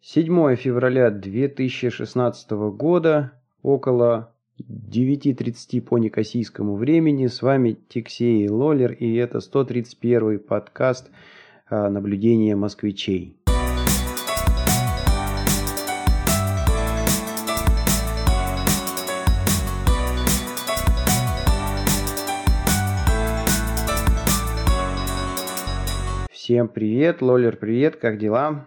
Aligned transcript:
7 0.00 0.54
февраля 0.54 1.10
2016 1.10 2.50
года, 2.52 3.32
около 3.62 4.32
9.30 4.60 5.80
по 5.82 5.98
некосийскому 5.98 6.76
времени. 6.76 7.26
С 7.26 7.42
вами 7.42 7.76
Тиксей 7.88 8.48
Лолер 8.48 8.92
и 8.92 9.16
это 9.16 9.40
131 9.40 10.38
подкаст 10.38 11.10
а, 11.68 11.90
наблюдения 11.90 12.54
москвичей. 12.54 13.36
Всем 26.30 26.68
привет, 26.68 27.20
Лолер, 27.20 27.56
привет, 27.56 27.96
как 27.96 28.18
дела? 28.18 28.64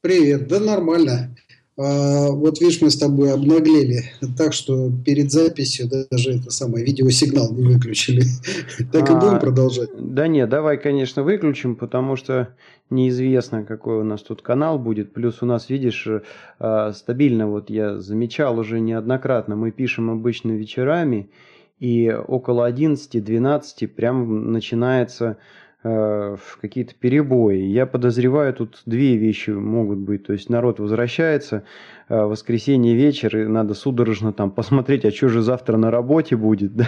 Привет, 0.00 0.46
да 0.46 0.60
нормально. 0.60 1.34
А, 1.76 2.30
вот 2.30 2.60
видишь, 2.60 2.80
мы 2.80 2.88
с 2.88 2.96
тобой 2.96 3.32
обнаглели 3.32 4.04
так, 4.36 4.52
что 4.52 4.92
перед 5.04 5.32
записью 5.32 5.88
даже 5.88 6.38
это 6.38 6.50
самое 6.50 6.84
видеосигнал 6.84 7.52
не 7.52 7.64
выключили. 7.64 8.22
Так 8.92 9.10
и 9.10 9.14
будем 9.14 9.34
а, 9.34 9.40
продолжать. 9.40 9.90
Да 9.98 10.28
нет, 10.28 10.48
давай, 10.48 10.78
конечно, 10.78 11.24
выключим, 11.24 11.74
потому 11.74 12.14
что 12.14 12.54
неизвестно, 12.90 13.64
какой 13.64 13.98
у 13.98 14.04
нас 14.04 14.22
тут 14.22 14.40
канал 14.40 14.78
будет. 14.78 15.12
Плюс 15.12 15.42
у 15.42 15.46
нас, 15.46 15.68
видишь, 15.68 16.06
а, 16.60 16.92
стабильно, 16.92 17.48
вот 17.48 17.68
я 17.68 17.98
замечал 17.98 18.56
уже 18.60 18.78
неоднократно, 18.78 19.56
мы 19.56 19.72
пишем 19.72 20.10
обычно 20.10 20.52
вечерами, 20.52 21.28
и 21.80 22.08
около 22.12 22.70
11-12 22.70 23.88
прям 23.88 24.52
начинается 24.52 25.24
Э, 25.30 25.36
в 25.84 26.58
какие-то 26.60 26.94
перебои. 26.94 27.58
Я 27.58 27.86
подозреваю, 27.86 28.52
тут 28.52 28.82
две 28.84 29.16
вещи 29.16 29.50
могут 29.50 29.98
быть. 29.98 30.26
То 30.26 30.32
есть 30.32 30.50
народ 30.50 30.80
возвращается 30.80 31.62
в 32.08 32.12
э, 32.12 32.24
воскресенье 32.24 32.96
вечер, 32.96 33.36
и 33.38 33.46
надо 33.46 33.74
судорожно 33.74 34.32
там 34.32 34.50
посмотреть, 34.50 35.04
а 35.04 35.12
что 35.12 35.28
же 35.28 35.42
завтра 35.42 35.76
на 35.76 35.90
работе 35.90 36.36
будет. 36.36 36.72
Да? 36.78 36.86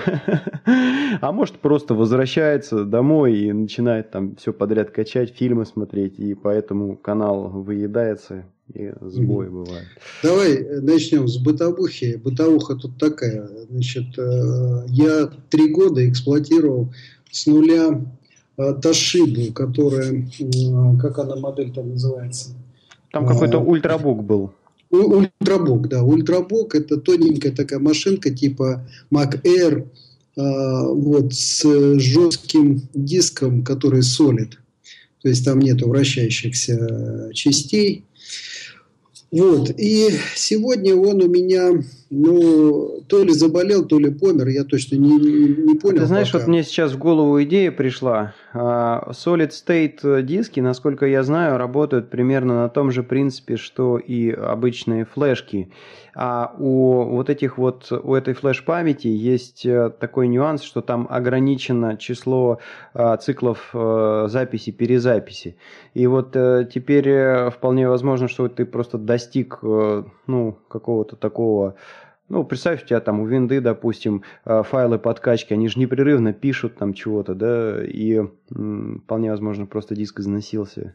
А 1.20 1.32
может 1.32 1.56
просто 1.56 1.94
возвращается 1.94 2.84
домой 2.84 3.36
и 3.36 3.52
начинает 3.52 4.10
там 4.10 4.36
все 4.36 4.52
подряд 4.52 4.90
качать, 4.90 5.34
фильмы 5.36 5.66
смотреть, 5.66 6.18
и 6.18 6.34
поэтому 6.34 6.96
канал 6.96 7.48
выедается 7.48 8.44
и 8.72 8.92
сбои 9.00 9.48
mm 9.48 9.50
бывают. 9.50 9.88
Давай 10.22 10.80
начнем 10.80 11.26
с 11.26 11.38
бытовухи. 11.38 12.20
Бытовуха 12.22 12.76
тут 12.76 12.98
такая. 12.98 13.48
Значит, 13.68 14.16
э, 14.18 14.84
я 14.88 15.26
три 15.48 15.72
года 15.72 16.08
эксплуатировал 16.08 16.92
с 17.30 17.46
нуля 17.46 18.00
Тошибу, 18.82 19.52
которая, 19.52 20.26
как 21.00 21.18
она 21.18 21.36
модель 21.36 21.72
там 21.72 21.90
называется? 21.90 22.50
Там 23.12 23.26
какой-то 23.26 23.58
а, 23.58 23.60
ультрабук 23.60 24.24
был. 24.24 24.52
Ультрабук, 24.90 25.88
да. 25.88 26.02
Ультрабук 26.02 26.74
это 26.74 26.96
тоненькая 26.96 27.52
такая 27.52 27.78
машинка 27.78 28.30
типа 28.30 28.86
Mac 29.12 29.42
Air, 29.42 29.86
а, 30.36 30.86
вот, 30.88 31.32
с 31.34 31.98
жестким 31.98 32.82
диском, 32.94 33.64
который 33.64 34.02
solid. 34.02 34.58
То 35.22 35.28
есть 35.28 35.44
там 35.44 35.58
нету 35.58 35.88
вращающихся 35.88 37.30
частей. 37.34 38.04
Вот. 39.30 39.70
И 39.78 40.10
сегодня 40.34 40.96
он 40.96 41.22
у 41.22 41.28
меня, 41.28 41.82
ну, 42.10 43.02
то 43.06 43.22
ли 43.22 43.32
заболел, 43.32 43.86
то 43.86 43.98
ли 43.98 44.10
помер, 44.10 44.48
я 44.48 44.64
точно 44.64 44.96
не, 44.96 45.16
не, 45.16 45.48
не 45.48 45.78
понял. 45.78 46.00
Ты 46.00 46.06
знаешь, 46.06 46.32
пока. 46.32 46.44
вот 46.44 46.48
мне 46.48 46.64
сейчас 46.64 46.92
в 46.92 46.98
голову 46.98 47.40
идея 47.44 47.70
пришла. 47.70 48.34
А, 48.52 49.12
Solid 49.12 49.50
State 49.50 50.22
диски, 50.22 50.58
насколько 50.58 51.06
я 51.06 51.22
знаю, 51.22 51.56
работают 51.56 52.10
примерно 52.10 52.62
на 52.62 52.68
том 52.68 52.90
же 52.90 53.04
принципе, 53.04 53.56
что 53.56 53.96
и 53.96 54.30
обычные 54.32 55.04
флешки. 55.04 55.70
А 56.14 56.52
у 56.58 57.04
вот 57.04 57.30
этих 57.30 57.56
вот, 57.56 57.92
у 57.92 58.14
этой 58.14 58.34
флеш-памяти 58.34 59.06
есть 59.06 59.64
э, 59.64 59.90
такой 59.90 60.26
нюанс, 60.26 60.62
что 60.62 60.80
там 60.80 61.06
ограничено 61.08 61.96
число 61.96 62.58
а, 62.92 63.16
циклов 63.16 63.70
а, 63.72 64.26
записи, 64.28 64.70
перезаписи. 64.70 65.56
И 65.94 66.08
вот 66.08 66.34
а, 66.34 66.64
теперь 66.64 67.50
вполне 67.50 67.88
возможно, 67.88 68.26
что 68.26 68.48
ты 68.48 68.64
просто 68.64 68.98
достиг, 68.98 69.60
ну, 69.62 70.58
какого-то 70.68 71.14
такого 71.14 71.76
ну, 72.30 72.44
представь, 72.44 72.82
у 72.82 72.86
тебя 72.86 73.00
там 73.00 73.20
у 73.20 73.26
винды, 73.26 73.60
допустим, 73.60 74.22
файлы 74.44 74.98
подкачки, 74.98 75.52
они 75.52 75.68
же 75.68 75.78
непрерывно 75.78 76.32
пишут 76.32 76.76
там 76.76 76.94
чего-то, 76.94 77.34
да, 77.34 77.84
и 77.84 78.22
вполне 78.48 79.30
возможно 79.30 79.66
просто 79.66 79.94
диск 79.94 80.20
износился. 80.20 80.94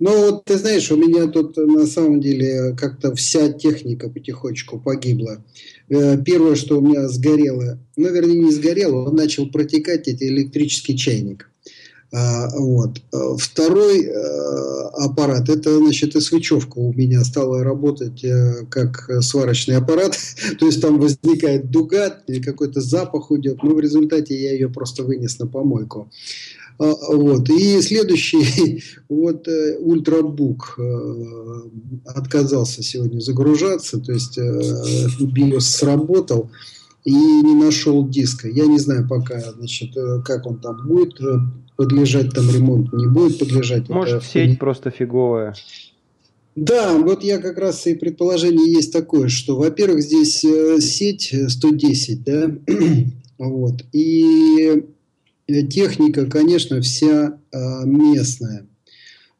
Ну, 0.00 0.18
вот 0.18 0.46
ты 0.46 0.56
знаешь, 0.56 0.90
у 0.90 0.96
меня 0.96 1.26
тут 1.26 1.58
на 1.58 1.86
самом 1.86 2.20
деле 2.20 2.74
как-то 2.74 3.14
вся 3.14 3.52
техника 3.52 4.08
потихонечку 4.08 4.80
погибла. 4.80 5.44
Э, 5.90 6.16
первое, 6.24 6.54
что 6.54 6.78
у 6.78 6.80
меня 6.80 7.06
сгорело, 7.06 7.78
ну, 7.96 8.08
вернее, 8.10 8.40
не 8.40 8.50
сгорело, 8.50 9.08
он 9.08 9.14
начал 9.14 9.50
протекать, 9.50 10.08
это 10.08 10.26
электрический 10.26 10.96
чайник. 10.96 11.49
А, 12.12 12.48
вот. 12.58 13.00
Второй 13.38 14.04
э, 14.04 14.12
аппарат, 14.94 15.48
это, 15.48 15.78
значит, 15.78 16.16
и 16.16 16.20
свечевка 16.20 16.78
у 16.78 16.92
меня 16.92 17.22
стала 17.24 17.62
работать 17.62 18.24
э, 18.24 18.66
как 18.68 19.08
сварочный 19.20 19.76
аппарат. 19.76 20.18
То 20.58 20.66
есть 20.66 20.82
там 20.82 20.98
возникает 20.98 21.70
дуга, 21.70 22.10
какой-то 22.44 22.80
запах 22.80 23.30
уйдет, 23.30 23.62
но 23.62 23.74
в 23.74 23.80
результате 23.80 24.40
я 24.40 24.52
ее 24.52 24.68
просто 24.68 25.04
вынес 25.04 25.38
на 25.38 25.46
помойку. 25.46 26.10
А, 26.80 26.94
вот. 27.12 27.48
И 27.50 27.80
следующий, 27.82 28.82
вот 29.08 29.46
э, 29.46 29.76
ультрабук 29.78 30.76
э, 30.78 31.62
отказался 32.06 32.82
сегодня 32.82 33.20
загружаться, 33.20 34.00
то 34.00 34.12
есть 34.12 34.38
BIOS 34.38 35.56
э, 35.56 35.60
сработал 35.60 36.50
и 37.04 37.12
не 37.12 37.54
нашел 37.54 38.06
диска. 38.08 38.48
Я 38.48 38.66
не 38.66 38.78
знаю 38.78 39.08
пока, 39.08 39.40
значит, 39.40 39.94
как 40.24 40.46
он 40.46 40.60
там 40.60 40.86
будет 40.86 41.18
подлежать 41.76 42.32
там 42.34 42.50
ремонт, 42.50 42.92
не 42.92 43.06
будет 43.06 43.38
подлежать. 43.38 43.88
Может, 43.88 44.18
это... 44.18 44.26
сеть 44.26 44.58
просто 44.58 44.90
фиговая. 44.90 45.54
Да, 46.56 46.98
вот 46.98 47.22
я 47.22 47.38
как 47.38 47.58
раз 47.58 47.86
и 47.86 47.94
предположение 47.94 48.72
есть 48.72 48.92
такое, 48.92 49.28
что, 49.28 49.56
во-первых, 49.56 50.02
здесь 50.02 50.44
сеть 50.84 51.34
110, 51.48 52.24
да, 52.24 52.50
вот, 53.38 53.84
и 53.92 54.84
Э, 55.50 55.62
техника, 55.62 56.26
конечно, 56.26 56.80
вся 56.80 57.38
э, 57.52 57.84
местная. 57.84 58.66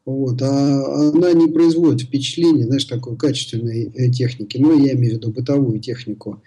Вот, 0.03 0.41
а 0.41 1.09
она 1.09 1.31
не 1.33 1.47
производит 1.47 2.01
впечатления, 2.01 2.65
знаешь, 2.65 2.85
такой 2.85 3.15
качественной 3.15 3.91
э, 3.93 4.09
техники, 4.09 4.57
но 4.57 4.73
я 4.73 4.93
имею 4.93 5.13
в 5.13 5.17
виду 5.17 5.31
бытовую 5.31 5.79
технику. 5.79 6.41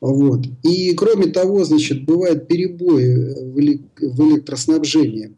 Вот. 0.00 0.46
И 0.62 0.94
кроме 0.94 1.26
того, 1.26 1.64
значит, 1.64 2.04
бывают 2.04 2.46
перебои 2.46 3.34
в 3.50 4.28
электроснабжении. 4.30 5.34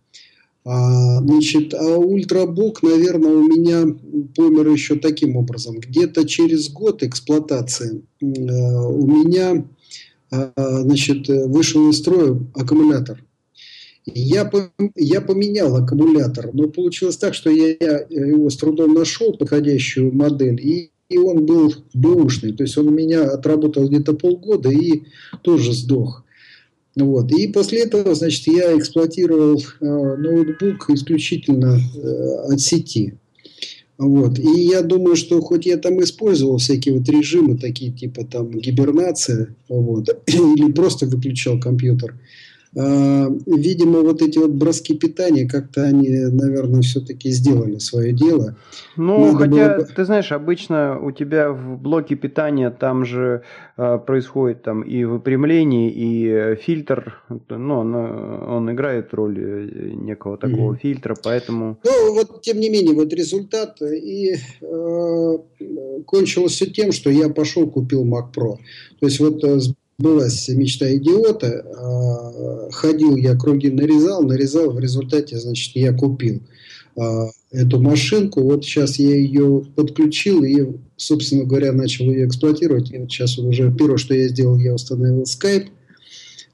А, 0.65 1.21
значит, 1.21 1.73
а 1.73 1.97
ультрабук, 1.97 2.83
наверное, 2.83 3.33
у 3.33 3.43
меня 3.43 3.87
помер 4.37 4.69
еще 4.69 4.97
таким 4.97 5.37
образом. 5.37 5.81
Где-то 5.81 6.29
через 6.29 6.71
год 6.71 7.03
эксплуатации 7.03 8.03
у 8.21 9.07
меня 9.07 9.65
значит, 10.31 11.29
вышел 11.29 11.89
из 11.91 11.99
строя 11.99 12.39
аккумулятор. 12.55 13.25
Я, 14.07 14.51
я 14.97 15.21
поменял 15.21 15.77
аккумулятор, 15.77 16.51
но 16.53 16.69
получилось 16.69 17.17
так, 17.17 17.35
что 17.35 17.51
я 17.51 17.71
его 18.09 18.49
с 18.49 18.57
трудом 18.57 18.95
нашел, 18.95 19.37
подходящую 19.37 20.15
модель, 20.15 20.61
и, 20.61 20.91
и 21.11 21.19
он 21.19 21.45
был 21.45 21.75
бэушный. 21.93 22.53
То 22.53 22.63
есть 22.63 22.79
он 22.79 22.89
у 22.89 22.93
меня 22.93 23.25
отработал 23.25 23.87
где-то 23.89 24.15
полгода 24.15 24.71
и 24.71 25.03
тоже 25.43 25.73
сдох. 25.75 26.25
Вот. 26.97 27.31
И 27.33 27.49
после 27.49 27.81
этого, 27.81 28.15
значит, 28.15 28.47
я 28.47 28.77
эксплуатировал 28.77 29.59
э, 29.59 29.85
ноутбук 29.85 30.91
исключительно 30.91 31.79
э, 31.79 32.53
от 32.53 32.61
сети. 32.61 33.15
Вот. 33.99 34.39
И 34.39 34.63
я 34.63 34.83
думаю, 34.83 35.17
что 35.17 35.41
хоть 35.41 35.67
я 35.67 35.77
там 35.77 36.03
использовал 36.03 36.59
всякие 36.59 36.99
вот 36.99 37.09
режимы, 37.09 37.59
такие 37.59 37.93
типа 37.93 38.25
там 38.25 38.51
гибернация, 38.51 39.55
вот, 39.69 40.09
или 40.27 40.73
просто 40.73 41.07
выключал 41.07 41.61
компьютер, 41.61 42.15
а, 42.15 42.19
видимо, 42.73 44.01
вот 44.01 44.23
эти 44.23 44.39
вот 44.39 44.51
броски 44.51 44.97
питания, 44.97 45.49
как-то 45.49 45.83
они, 45.83 46.09
наверное, 46.09 46.83
все-таки 46.83 47.31
сделали 47.31 47.79
свое 47.79 48.13
дело. 48.13 48.57
Ну, 48.97 49.33
Надо 49.33 49.39
хотя, 49.39 49.77
было... 49.77 49.87
ты 49.87 50.05
знаешь, 50.05 50.31
обычно 50.31 51.01
у 51.01 51.11
тебя 51.11 51.51
в 51.51 51.81
блоке 51.81 52.15
питания 52.15 52.71
там 52.71 53.05
же 53.05 53.43
э, 53.77 53.99
происходит 53.99 54.63
там 54.63 54.83
и 54.83 55.05
выпрямление, 55.05 55.91
и 55.91 56.57
фильтр, 56.57 57.21
ну, 57.49 57.79
он, 57.79 57.95
он 57.95 58.71
играет 58.73 59.13
роль 59.15 59.39
э, 59.39 59.91
некого 59.95 60.37
такого 60.37 60.75
mm-hmm. 60.75 60.81
фильтра, 60.81 61.17
поэтому... 61.23 61.79
Ну, 61.85 62.15
вот, 62.15 62.43
тем 62.43 62.61
не 62.61 62.71
менее, 62.71 62.95
вот 62.95 63.13
результат 63.13 63.81
и 63.83 64.37
э, 64.61 65.39
кончилось 66.07 66.53
все 66.53 66.67
тем, 66.67 66.93
что 66.93 67.11
я 67.11 67.29
пошел, 67.31 67.69
купил 67.69 68.05
Mac 68.05 68.33
Pro. 68.35 68.57
То 69.01 69.07
есть 69.07 69.19
вот 69.19 69.43
э, 69.45 69.59
сбылась 70.01 70.49
мечта 70.49 70.93
идиота. 70.97 71.65
А, 71.77 72.71
ходил 72.71 73.17
я, 73.17 73.37
круги 73.37 73.71
нарезал, 73.71 74.23
нарезал, 74.23 74.71
в 74.71 74.81
результате, 74.81 75.39
значит, 75.39 75.77
я 75.77 75.93
купил. 75.93 76.41
а, 76.97 77.29
эту 77.53 77.81
машинку. 77.81 78.43
Вот 78.43 78.65
сейчас 78.65 78.99
я 78.99 79.15
ее 79.15 79.65
подключил 79.77 80.43
и, 80.43 80.77
собственно 80.97 81.45
говоря, 81.45 81.73
начал 81.73 82.07
ее 82.07 82.27
эксплуатировать. 82.27 82.91
И 82.91 82.99
вот 82.99 83.11
сейчас 83.11 83.39
уже 83.39 83.73
первое, 83.73 83.99
что 83.99 84.15
я 84.15 84.29
сделал, 84.29 84.59
я 84.59 84.75
установил 84.75 85.23
Skype. 85.23 85.67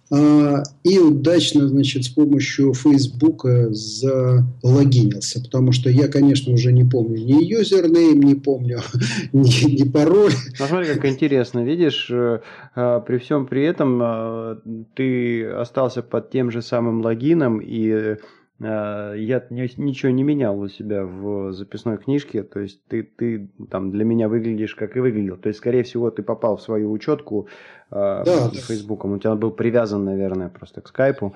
А, 0.08 0.62
и 0.84 0.98
удачно, 0.98 1.66
значит, 1.66 2.04
с 2.04 2.08
помощью 2.08 2.72
Фейсбука 2.74 3.68
залогинился, 3.72 5.42
потому 5.42 5.72
что 5.72 5.90
я, 5.90 6.06
конечно, 6.06 6.52
уже 6.52 6.72
не 6.72 6.84
помню 6.84 7.16
ни 7.16 7.42
юзернейм, 7.42 8.20
не 8.20 8.36
помню 8.36 8.80
ни, 9.32 9.82
ни 9.82 9.88
пароль. 9.88 10.32
Ну, 10.60 10.66
смотри, 10.66 10.94
как 10.94 11.04
интересно, 11.06 11.64
видишь, 11.64 12.08
э, 12.10 12.40
э, 12.76 13.00
при 13.04 13.18
всем 13.18 13.46
при 13.46 13.64
этом 13.64 14.00
э, 14.00 14.56
ты 14.94 15.46
остался 15.46 16.02
под 16.02 16.30
тем 16.30 16.52
же 16.52 16.62
самым 16.62 17.00
логином 17.00 17.60
и 17.60 18.16
я 18.58 19.42
ничего 19.50 20.10
не 20.10 20.22
менял 20.22 20.58
у 20.58 20.68
себя 20.68 21.04
в 21.04 21.52
записной 21.52 21.98
книжке, 21.98 22.42
то 22.42 22.60
есть 22.60 22.80
ты, 22.88 23.02
ты 23.02 23.50
там 23.70 23.90
для 23.90 24.02
меня 24.04 24.30
выглядишь, 24.30 24.74
как 24.74 24.96
и 24.96 25.00
выглядел. 25.00 25.36
То 25.36 25.48
есть, 25.48 25.58
скорее 25.58 25.82
всего, 25.82 26.10
ты 26.10 26.22
попал 26.22 26.56
в 26.56 26.62
свою 26.62 26.90
учетку 26.90 27.48
э, 27.90 28.22
да, 28.24 28.50
с 28.52 28.66
Фейсбуком. 28.66 29.12
У 29.12 29.18
тебя 29.18 29.34
был 29.34 29.50
привязан, 29.50 30.04
наверное, 30.04 30.48
просто 30.48 30.80
к 30.80 30.88
скайпу. 30.88 31.34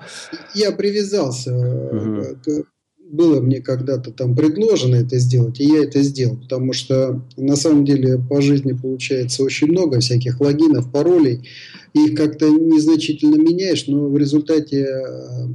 Я 0.53 0.71
привязался. 0.71 1.55
Угу. 1.55 2.23
К, 2.43 2.63
было 3.11 3.41
мне 3.41 3.59
когда-то 3.61 4.11
там 4.11 4.35
предложено 4.35 4.95
это 4.95 5.17
сделать, 5.19 5.59
и 5.59 5.65
я 5.65 5.83
это 5.83 6.01
сделал, 6.01 6.37
потому 6.37 6.71
что 6.71 7.21
на 7.35 7.57
самом 7.57 7.83
деле 7.83 8.17
по 8.17 8.41
жизни 8.41 8.71
получается 8.71 9.43
очень 9.43 9.67
много 9.67 9.99
всяких 9.99 10.39
логинов, 10.39 10.89
паролей, 10.91 11.49
их 11.93 12.15
как-то 12.15 12.49
незначительно 12.49 13.35
меняешь, 13.35 13.87
но 13.87 14.07
в 14.07 14.17
результате 14.17 14.87
Э, 14.87 15.47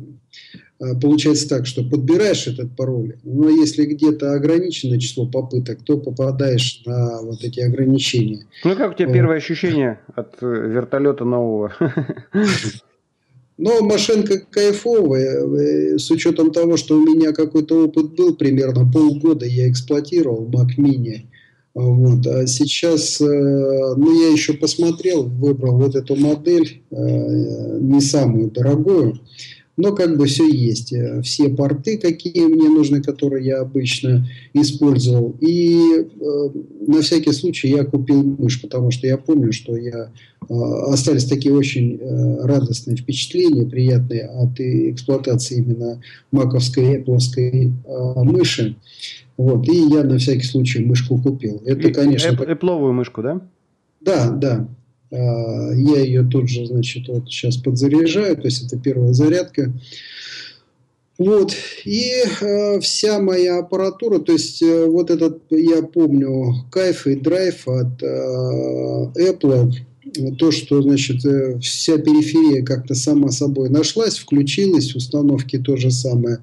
получается 0.78 1.48
так, 1.48 1.66
что 1.66 1.82
подбираешь 1.82 2.46
этот 2.46 2.74
пароль, 2.76 3.16
но 3.24 3.48
если 3.48 3.86
где-то 3.86 4.34
ограниченное 4.34 4.98
число 4.98 5.26
попыток, 5.26 5.82
то 5.82 5.96
попадаешь 5.96 6.82
на 6.84 7.22
вот 7.22 7.42
эти 7.42 7.60
ограничения. 7.60 8.46
Ну 8.64 8.76
как 8.76 8.92
у 8.92 8.94
тебя 8.94 9.12
первое 9.12 9.36
ощущение 9.36 10.00
от 10.14 10.34
э, 10.42 10.46
вертолета 10.46 11.24
нового? 11.24 11.72
Но 13.58 13.80
машинка 13.80 14.38
кайфовая, 14.38 15.46
э, 15.46 15.98
с 15.98 16.10
учетом 16.10 16.52
того, 16.52 16.76
что 16.76 16.96
у 16.96 17.00
меня 17.00 17.32
какой-то 17.32 17.86
опыт 17.86 18.14
был, 18.14 18.36
примерно 18.36 18.90
полгода 18.90 19.46
я 19.46 19.70
эксплуатировал 19.70 20.46
Mac 20.46 20.76
Mini. 20.76 21.22
Вот. 21.72 22.26
А 22.26 22.46
сейчас, 22.46 23.20
ну, 23.20 24.22
я 24.22 24.28
еще 24.28 24.54
посмотрел, 24.54 25.24
выбрал 25.24 25.78
вот 25.78 25.94
эту 25.94 26.16
модель, 26.16 26.82
не 26.90 28.00
самую 28.00 28.50
дорогую 28.50 29.20
но 29.76 29.94
как 29.94 30.16
бы 30.16 30.26
все 30.26 30.48
есть. 30.48 30.92
Э, 30.92 31.20
все 31.22 31.48
порты, 31.48 31.98
какие 31.98 32.46
мне 32.46 32.68
нужны, 32.68 33.02
которые 33.02 33.44
я 33.46 33.60
обычно 33.60 34.26
использовал. 34.54 35.36
И 35.40 35.78
э, 35.78 36.48
на 36.86 37.02
всякий 37.02 37.32
случай 37.32 37.68
я 37.68 37.84
купил 37.84 38.22
мышь, 38.22 38.60
потому 38.60 38.90
что 38.90 39.06
я 39.06 39.18
помню, 39.18 39.52
что 39.52 39.76
я 39.76 40.10
э, 40.48 40.54
остались 40.88 41.26
такие 41.26 41.54
очень 41.54 41.98
э, 42.00 42.46
радостные 42.46 42.96
впечатления, 42.96 43.66
приятные 43.66 44.26
от 44.26 44.58
эксплуатации 44.58 45.58
именно 45.58 46.00
маковской, 46.32 46.96
эпловской 46.96 47.66
э, 47.66 48.22
мыши. 48.22 48.76
Вот, 49.36 49.68
и 49.68 49.76
я 49.90 50.02
на 50.02 50.16
всякий 50.16 50.46
случай 50.46 50.82
мышку 50.82 51.18
купил. 51.18 51.62
Это, 51.66 51.92
конечно... 51.92 52.42
Эпловую 52.42 52.94
мышку, 52.94 53.22
да? 53.22 53.42
Да, 54.00 54.30
да. 54.30 54.68
А, 55.10 55.72
я 55.72 56.00
ее 56.00 56.24
тут 56.24 56.48
же, 56.48 56.66
значит, 56.66 57.08
вот 57.08 57.28
сейчас 57.28 57.56
подзаряжаю, 57.56 58.36
то 58.36 58.44
есть 58.44 58.66
это 58.66 58.78
первая 58.78 59.12
зарядка. 59.12 59.72
Вот, 61.18 61.54
и 61.86 62.12
э, 62.42 62.80
вся 62.80 63.18
моя 63.20 63.60
аппаратура, 63.60 64.18
то 64.18 64.32
есть 64.32 64.62
э, 64.62 64.84
вот 64.84 65.10
этот, 65.10 65.44
я 65.50 65.80
помню, 65.80 66.66
кайф 66.70 67.06
и 67.06 67.14
драйв 67.14 67.66
от 67.66 68.02
э, 68.02 69.12
Apple, 69.16 69.72
то, 70.38 70.50
что, 70.50 70.82
значит, 70.82 71.24
э, 71.24 71.58
вся 71.60 71.96
периферия 71.96 72.62
как-то 72.62 72.94
сама 72.94 73.30
собой 73.30 73.70
нашлась, 73.70 74.18
включилась, 74.18 74.94
установки 74.94 75.58
то 75.58 75.78
же 75.78 75.90
самое 75.90 76.38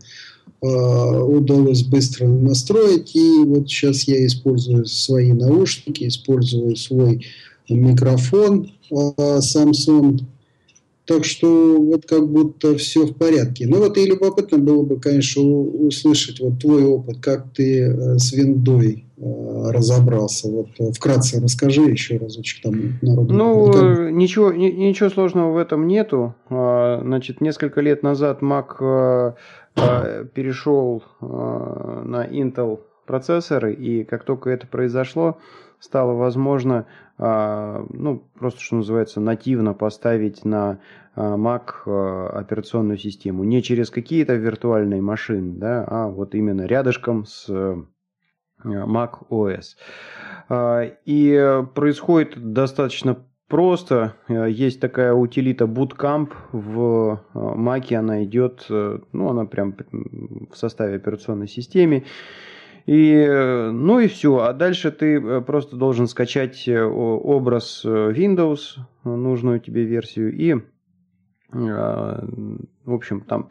э, 0.61 0.65
удалось 0.65 1.83
быстро 1.83 2.27
настроить, 2.27 3.15
и 3.15 3.43
вот 3.45 3.69
сейчас 3.69 4.03
я 4.07 4.25
использую 4.25 4.85
свои 4.85 5.33
наушники, 5.33 6.07
использую 6.07 6.75
свой 6.77 7.27
микрофон 7.69 8.71
а, 8.91 9.39
Samsung. 9.39 10.19
Так 11.05 11.25
что 11.25 11.81
вот 11.81 12.05
как 12.05 12.29
будто 12.29 12.77
все 12.77 13.05
в 13.05 13.15
порядке. 13.15 13.67
Ну 13.67 13.79
вот 13.79 13.97
и 13.97 14.05
любопытно 14.05 14.57
было 14.57 14.83
бы, 14.83 15.01
конечно, 15.01 15.41
услышать 15.43 16.39
вот 16.39 16.59
твой 16.59 16.85
опыт, 16.85 17.17
как 17.21 17.51
ты 17.53 17.81
э, 17.81 18.17
с 18.17 18.31
виндой 18.31 19.03
э, 19.17 19.71
разобрался. 19.71 20.47
Вот 20.47 20.69
э, 20.79 20.93
вкратце 20.93 21.41
расскажи 21.41 21.81
еще 21.81 22.15
разочек 22.15 22.63
там 22.63 22.99
народу. 23.01 23.33
Ну, 23.33 23.73
как... 23.73 24.13
ничего, 24.13 24.53
ничего 24.53 25.09
сложного 25.09 25.51
в 25.51 25.57
этом 25.57 25.87
нету. 25.87 26.35
А, 26.49 27.01
значит, 27.03 27.41
несколько 27.41 27.81
лет 27.81 28.01
назад 28.01 28.41
Mac 28.41 29.35
перешел 29.75 31.03
на 31.19 32.27
Intel 32.27 32.79
процессоры, 33.05 33.73
и 33.73 34.03
как 34.03 34.23
только 34.23 34.51
это 34.51 34.67
произошло, 34.67 35.37
стало 35.79 36.13
возможно, 36.13 36.85
ну, 37.17 38.23
просто, 38.37 38.59
что 38.59 38.77
называется, 38.77 39.21
нативно 39.21 39.73
поставить 39.73 40.43
на 40.45 40.79
а, 41.15 41.35
Mac 41.37 41.73
а, 41.85 42.39
операционную 42.39 42.97
систему. 42.97 43.43
Не 43.43 43.61
через 43.61 43.89
какие-то 43.89 44.33
виртуальные 44.35 45.01
машины, 45.01 45.53
да, 45.57 45.85
а 45.87 46.07
вот 46.07 46.33
именно 46.35 46.65
рядышком 46.65 47.25
с 47.25 47.49
Mac 48.63 49.11
OS. 49.29 49.75
И 51.05 51.63
происходит 51.75 52.53
достаточно 52.53 53.17
просто. 53.47 54.15
Есть 54.27 54.79
такая 54.79 55.13
утилита 55.13 55.65
Bootcamp 55.65 56.31
в 56.51 57.21
Mac, 57.33 57.93
она 57.93 58.23
идет, 58.23 58.65
ну, 58.69 59.29
она 59.29 59.45
прям 59.45 59.75
в 60.51 60.55
составе 60.55 60.95
операционной 60.95 61.47
системы. 61.47 62.05
И, 62.85 63.25
ну 63.71 63.99
и 63.99 64.07
все. 64.07 64.39
А 64.39 64.53
дальше 64.53 64.91
ты 64.91 65.19
э, 65.19 65.41
просто 65.41 65.77
должен 65.77 66.07
скачать 66.07 66.67
э, 66.67 66.83
образ 66.83 67.83
э, 67.85 68.11
Windows, 68.11 68.79
нужную 69.03 69.59
тебе 69.59 69.83
версию, 69.83 70.35
и 70.35 70.55
в 71.55 72.93
общем, 72.93 73.21
там 73.21 73.49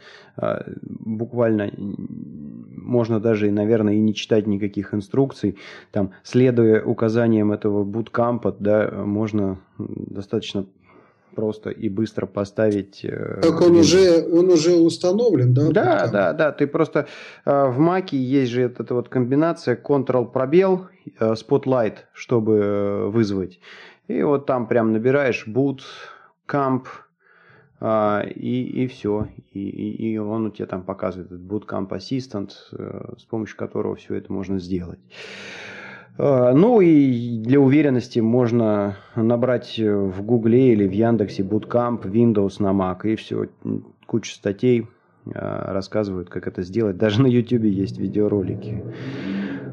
буквально 0.82 1.70
можно 1.76 3.20
даже, 3.20 3.48
наверное, 3.52 3.94
и 3.94 4.00
не 4.00 4.12
читать 4.12 4.48
никаких 4.48 4.92
инструкций. 4.92 5.56
Там, 5.92 6.10
следуя 6.24 6.82
указаниям 6.82 7.52
этого 7.52 7.84
буткампа, 7.84 8.56
да, 8.58 8.90
можно 8.90 9.60
достаточно 9.78 10.66
просто 11.34 11.70
и 11.70 11.88
быстро 11.88 12.26
поставить. 12.26 13.04
Э, 13.04 13.40
так 13.42 13.60
он 13.60 13.76
уже, 13.76 14.22
он 14.22 14.50
уже 14.50 14.72
установлен, 14.76 15.54
да? 15.54 15.70
Да, 15.70 15.98
там? 15.98 16.12
да, 16.12 16.32
да. 16.32 16.52
Ты 16.52 16.66
просто 16.66 17.06
э, 17.44 17.66
в 17.68 17.78
Маке 17.78 18.16
есть 18.16 18.52
же 18.52 18.62
эта 18.62 18.94
вот 18.94 19.08
комбинация 19.08 19.76
Ctrl 19.76 20.30
пробел 20.30 20.86
э, 21.18 21.32
Spotlight, 21.34 21.96
чтобы 22.12 23.10
вызвать. 23.10 23.60
И 24.08 24.22
вот 24.22 24.46
там 24.46 24.66
прям 24.66 24.92
набираешь 24.92 25.46
boot, 25.46 25.80
camp, 26.46 26.84
и, 28.36 28.84
и 28.84 28.86
все. 28.86 29.28
И, 29.52 29.58
и, 29.58 30.12
и 30.12 30.18
он 30.18 30.46
у 30.46 30.50
тебя 30.50 30.66
там 30.66 30.82
показывает 30.84 31.32
этот 31.32 31.40
Bootcamp 31.40 31.88
Assistant, 31.88 32.50
с 33.18 33.24
помощью 33.24 33.56
которого 33.56 33.96
все 33.96 34.14
это 34.14 34.32
можно 34.32 34.60
сделать. 34.60 35.00
А, 36.24 36.52
ну 36.54 36.80
и 36.80 37.38
для 37.38 37.58
уверенности 37.58 38.20
можно 38.20 38.96
набрать 39.16 39.76
в 39.76 40.22
Гугле 40.22 40.72
или 40.72 40.86
в 40.86 40.92
Яндексе 40.92 41.42
Bootcamp 41.42 42.02
Windows 42.04 42.62
на 42.62 42.68
Mac 42.68 43.00
и 43.02 43.16
все, 43.16 43.48
куча 44.06 44.32
статей 44.32 44.86
а, 45.34 45.72
рассказывают, 45.72 46.30
как 46.30 46.46
это 46.46 46.62
сделать. 46.62 46.96
Даже 46.96 47.22
на 47.22 47.26
YouTube 47.26 47.64
есть 47.64 47.98
видеоролики. 47.98 48.84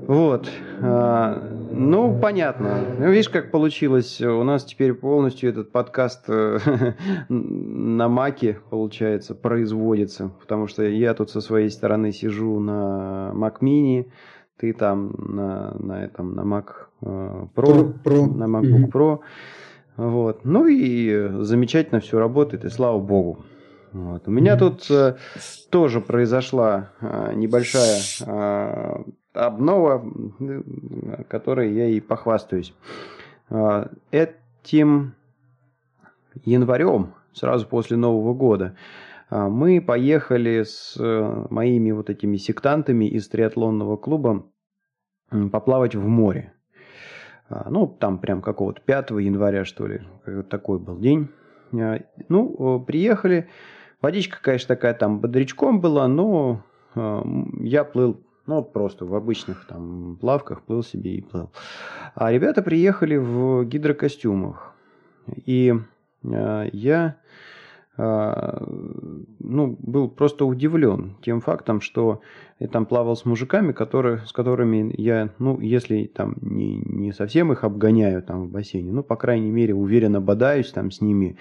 Вот. 0.08 0.50
А, 0.82 1.40
ну, 1.72 2.20
понятно. 2.20 2.80
Ну, 2.98 3.12
видишь, 3.12 3.30
как 3.30 3.52
получилось. 3.52 4.20
У 4.20 4.44
нас 4.44 4.66
теперь 4.66 4.96
полностью 4.96 5.52
этот 5.52 5.72
подкаст 5.72 6.24
э, 6.30 6.58
на 7.30 8.10
Маке, 8.10 8.58
получается, 8.72 9.36
производится. 9.36 10.32
Потому 10.42 10.66
что 10.66 10.82
я 10.82 11.14
тут 11.14 11.30
со 11.30 11.42
своей 11.42 11.70
стороны 11.70 12.12
сижу 12.12 12.60
на 12.60 13.34
Mac 13.36 13.60
Mini, 13.62 14.08
ты 14.60 14.74
там 14.74 15.14
на, 15.18 15.74
на 15.80 16.04
этом, 16.04 16.36
на 16.36 16.42
Mac 16.42 16.66
э, 17.02 17.46
Pro, 17.56 17.94
Pro. 18.04 18.26
на 18.28 18.44
MacBook 18.44 18.88
mm-hmm. 18.88 18.92
Pro. 18.92 19.20
Вот. 19.96 20.44
Ну 20.44 20.68
и 20.68 21.44
замечательно 21.44 22.02
все 22.02 22.20
работает, 22.20 22.66
и 22.66 22.70
слава 22.70 23.00
богу. 23.00 23.46
Вот. 23.94 24.28
У 24.28 24.32
меня 24.32 24.56
mm-hmm. 24.56 24.60
тут 24.60 24.92
э, 24.92 25.16
тоже 25.70 26.02
произошла 26.02 26.90
э, 27.00 27.34
небольшая 27.36 28.02
э, 28.26 29.04
обнова, 29.34 30.06
которой 31.30 31.74
я 31.74 31.88
и 31.88 32.02
похвастаюсь. 32.02 32.74
Э, 33.50 33.88
этим 34.12 35.16
январем, 36.44 37.14
сразу 37.34 37.66
после 37.66 37.96
Нового 37.96 38.34
года, 38.34 38.66
а, 38.66 38.76
мы 39.30 39.82
поехали 39.82 40.64
с 40.64 40.96
э, 41.00 41.46
моими 41.50 41.92
вот 41.92 42.10
этими 42.10 42.38
сектантами 42.38 43.06
из 43.06 43.28
триатлонного 43.28 43.98
клуба 43.98 44.46
поплавать 45.52 45.96
в 45.96 46.08
море. 46.08 46.54
А, 47.50 47.70
ну, 47.70 47.88
там 47.88 48.20
прям 48.20 48.42
какого-то 48.42 48.82
5 48.82 49.12
января, 49.12 49.66
что 49.66 49.88
ли, 49.88 50.02
такой 50.50 50.80
был 50.80 50.98
день. 50.98 51.30
А, 51.74 52.00
ну, 52.28 52.80
приехали. 52.80 53.50
Водичка, 54.02 54.40
конечно, 54.42 54.76
такая 54.76 54.94
там 54.94 55.20
бодрячком 55.20 55.82
была, 55.82 56.08
но 56.08 56.64
я 56.96 57.84
плыл 57.84 58.24
ну, 58.50 58.64
просто 58.64 59.06
в 59.06 59.14
обычных 59.14 59.66
там 59.68 60.18
плавках 60.20 60.64
плыл 60.64 60.82
себе 60.82 61.18
и 61.18 61.22
плыл. 61.22 61.52
А 62.16 62.32
ребята 62.32 62.64
приехали 62.64 63.16
в 63.16 63.64
гидрокостюмах. 63.66 64.74
И 65.46 65.72
э, 66.24 66.70
я 66.74 67.06
э, 67.06 67.14
ну, 68.00 69.78
был 69.78 70.08
просто 70.08 70.46
удивлен 70.46 71.18
тем 71.22 71.42
фактом, 71.42 71.82
что 71.82 72.22
я 72.60 72.70
там 72.70 72.86
плавал 72.86 73.18
с 73.18 73.26
мужиками, 73.26 73.74
которые, 73.74 74.20
с 74.20 74.32
которыми 74.32 74.94
я, 74.98 75.32
ну, 75.38 75.60
если 75.60 76.06
там 76.06 76.38
не, 76.42 76.78
не 76.78 77.12
совсем 77.12 77.52
их 77.52 77.66
обгоняю 77.66 78.24
там 78.24 78.46
в 78.46 78.50
бассейне, 78.50 78.94
ну, 78.94 79.04
по 79.04 79.18
крайней 79.18 79.52
мере, 79.52 79.74
уверенно 79.74 80.22
бодаюсь 80.22 80.72
там 80.72 80.92
с 80.92 81.02
ними, 81.02 81.38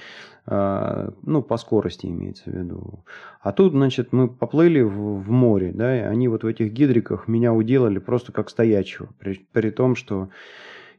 э, 0.46 1.10
ну, 1.22 1.42
по 1.42 1.58
скорости 1.58 2.06
имеется 2.06 2.50
в 2.50 2.54
виду. 2.54 3.04
А 3.40 3.52
тут, 3.52 3.72
значит, 3.72 4.12
мы 4.12 4.26
поплыли 4.26 4.80
в, 4.80 5.20
в 5.20 5.30
море, 5.30 5.70
да, 5.72 5.96
и 5.96 6.00
они 6.00 6.26
вот 6.26 6.42
в 6.42 6.46
этих 6.48 6.72
гидриках 6.72 7.28
меня 7.28 7.52
уделали 7.52 8.00
просто 8.00 8.32
как 8.32 8.50
стоячего, 8.50 9.10
при, 9.20 9.46
при 9.52 9.70
том, 9.70 9.94
что 9.94 10.30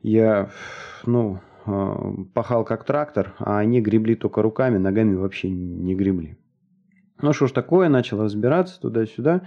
я, 0.03 0.51
ну, 1.05 1.39
пахал 2.33 2.63
как 2.65 2.83
трактор, 2.85 3.35
а 3.39 3.59
они 3.59 3.81
гребли 3.81 4.15
только 4.15 4.41
руками, 4.41 4.77
ногами 4.77 5.15
вообще 5.15 5.49
не 5.49 5.95
гребли. 5.95 6.37
Ну 7.21 7.33
что 7.33 7.47
ж 7.47 7.51
такое, 7.51 7.89
начал 7.89 8.23
разбираться 8.23 8.79
туда-сюда. 8.79 9.41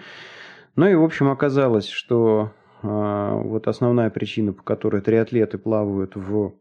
Ну 0.77 0.87
и, 0.87 0.95
в 0.95 1.03
общем, 1.03 1.29
оказалось, 1.29 1.89
что 1.89 2.53
э, 2.83 2.87
вот 2.87 3.67
основная 3.67 4.11
причина, 4.11 4.53
по 4.53 4.63
которой 4.63 5.01
триатлеты 5.01 5.59
плавают 5.59 6.17
в 6.17 6.55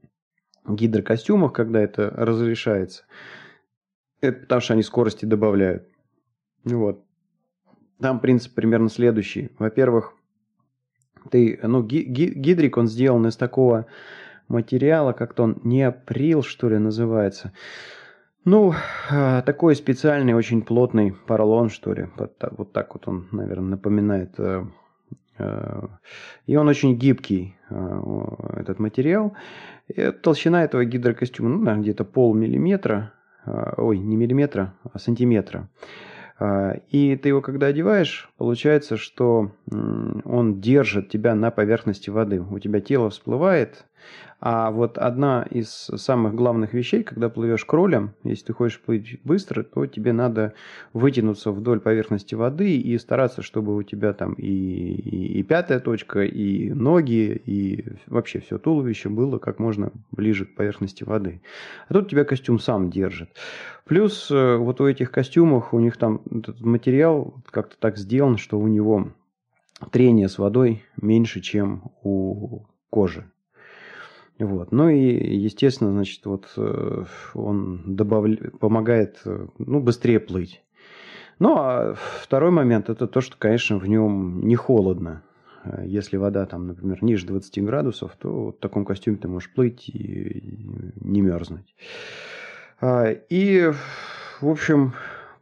гидрокостюмах, 0.68 1.54
когда 1.54 1.82
это 1.82 2.10
разрешается, 2.10 3.04
это 4.22 4.42
потому 4.42 4.62
что 4.62 4.74
они 4.74 4.84
скорости 4.84 5.26
добавляют. 5.26 5.88
Вот. 6.64 7.04
Там 8.00 8.20
принцип 8.20 8.54
примерно 8.54 8.90
следующий. 8.90 9.52
Во-первых, 9.60 10.14
ты, 11.30 11.60
ну, 11.62 11.84
гидрик, 11.84 12.78
он 12.78 12.88
сделан 12.88 13.28
из 13.28 13.38
такого 13.38 13.86
материала, 14.52 15.14
как-то 15.14 15.44
он 15.44 15.62
неоприл, 15.64 16.44
что 16.44 16.70
ли, 16.70 16.78
называется. 16.78 17.52
Ну, 18.44 18.74
а, 19.12 19.44
такой 19.44 19.76
специальный, 19.76 20.34
очень 20.34 20.64
плотный 20.64 21.14
поролон, 21.28 21.70
что 21.70 21.94
ли. 21.94 22.08
Вот 22.18 22.74
так 22.74 22.94
вот, 22.94 23.08
он, 23.08 23.28
наверное, 23.32 23.72
напоминает. 23.72 24.34
Э, 24.40 24.66
э, 25.38 25.88
и 26.48 26.56
он 26.56 26.68
очень 26.68 26.98
гибкий, 26.98 27.56
э, 27.70 28.02
этот 28.56 28.80
материал. 28.80 29.36
И 29.90 30.12
толщина 30.12 30.64
этого 30.64 30.86
гидрокостюма, 30.86 31.50
ну, 31.50 31.60
наверное, 31.60 31.84
где-то 31.84 32.04
полмиллиметра. 32.04 33.14
Ой, 33.46 33.98
не 34.00 34.16
миллиметра, 34.18 34.76
а 34.92 35.00
сантиметра. 35.00 35.68
И 36.90 37.20
ты 37.22 37.30
его 37.30 37.42
когда 37.42 37.68
одеваешь, 37.68 38.30
получается, 38.38 38.98
что 38.98 39.52
он 39.72 40.62
держит 40.62 41.10
тебя 41.10 41.34
на 41.34 41.50
поверхности 41.50 42.12
воды. 42.12 42.40
У 42.40 42.60
тебя 42.60 42.82
тело 42.82 43.10
всплывает, 43.10 43.86
а 44.44 44.72
вот 44.72 44.98
одна 44.98 45.46
из 45.52 45.70
самых 45.70 46.34
главных 46.34 46.74
вещей, 46.74 47.04
когда 47.04 47.30
плывешь 47.30 47.64
кролем, 47.64 48.16
если 48.24 48.46
ты 48.46 48.54
хочешь 48.54 48.82
плыть 48.82 49.20
быстро, 49.24 49.62
то 49.62 49.86
тебе 49.86 50.14
надо 50.14 50.54
вытянуться 50.94 51.52
вдоль 51.52 51.80
поверхности 51.80 52.34
воды 52.34 52.76
и 52.76 52.98
стараться, 52.98 53.44
чтобы 53.44 53.76
у 53.76 53.84
тебя 53.84 54.14
там 54.14 54.34
и, 54.34 54.48
и, 54.48 55.40
и 55.40 55.44
пятая 55.44 55.80
точка, 55.80 56.24
и 56.24 56.72
ноги, 56.72 57.40
и 57.46 57.86
вообще 58.08 58.40
все 58.40 58.58
туловище 58.58 59.10
было 59.10 59.38
как 59.38 59.60
можно 59.60 59.92
ближе 60.10 60.46
к 60.46 60.56
поверхности 60.56 61.04
воды. 61.04 61.44
А 61.88 61.94
тут 61.94 62.10
тебя 62.10 62.26
костюм 62.26 62.60
сам 62.60 62.90
держит. 62.90 63.30
Плюс 63.86 64.32
э, 64.32 64.56
вот 64.56 64.82
у 64.82 64.88
этих 64.88 65.12
костюмов, 65.12 65.72
у 65.72 65.80
них 65.80 65.98
там 65.98 66.22
этот 66.32 66.62
материал 66.62 67.36
как-то 67.52 67.78
так 67.78 67.96
сделан, 67.96 68.38
что 68.38 68.58
у 68.58 68.68
него 68.68 69.10
трение 69.92 70.30
с 70.30 70.40
водой 70.40 70.84
меньше, 71.00 71.42
чем 71.42 71.92
у 72.02 72.66
кожи. 72.90 73.26
Вот. 74.42 74.72
Ну 74.72 74.90
и, 74.90 75.36
естественно, 75.36 75.92
значит, 75.92 76.26
вот 76.26 76.52
э, 76.58 77.04
он 77.36 77.96
добавля... 77.96 78.50
помогает 78.60 79.22
э, 79.24 79.48
ну, 79.60 79.80
быстрее 79.80 80.20
плыть. 80.20 80.64
Ну, 81.38 81.58
а 81.58 81.94
второй 81.96 82.50
момент– 82.50 82.90
это 82.90 83.06
то, 83.06 83.22
что, 83.22 83.36
конечно, 83.38 83.78
в 83.78 83.88
нем 83.88 84.42
не 84.48 84.56
холодно. 84.56 85.22
Э, 85.64 85.84
если 85.86 86.18
вода 86.18 86.48
там, 86.48 86.66
например, 86.66 87.04
ниже 87.04 87.28
20 87.28 87.64
градусов, 87.64 88.16
то 88.18 88.48
в 88.48 88.54
таком 88.54 88.84
костюме 88.84 89.18
ты 89.18 89.28
можешь 89.28 89.54
плыть 89.54 89.88
и 89.90 90.92
не 90.96 91.22
мерзнуть. 91.22 91.76
А, 92.80 93.12
и, 93.12 93.72
в 94.42 94.50
общем, 94.50 94.94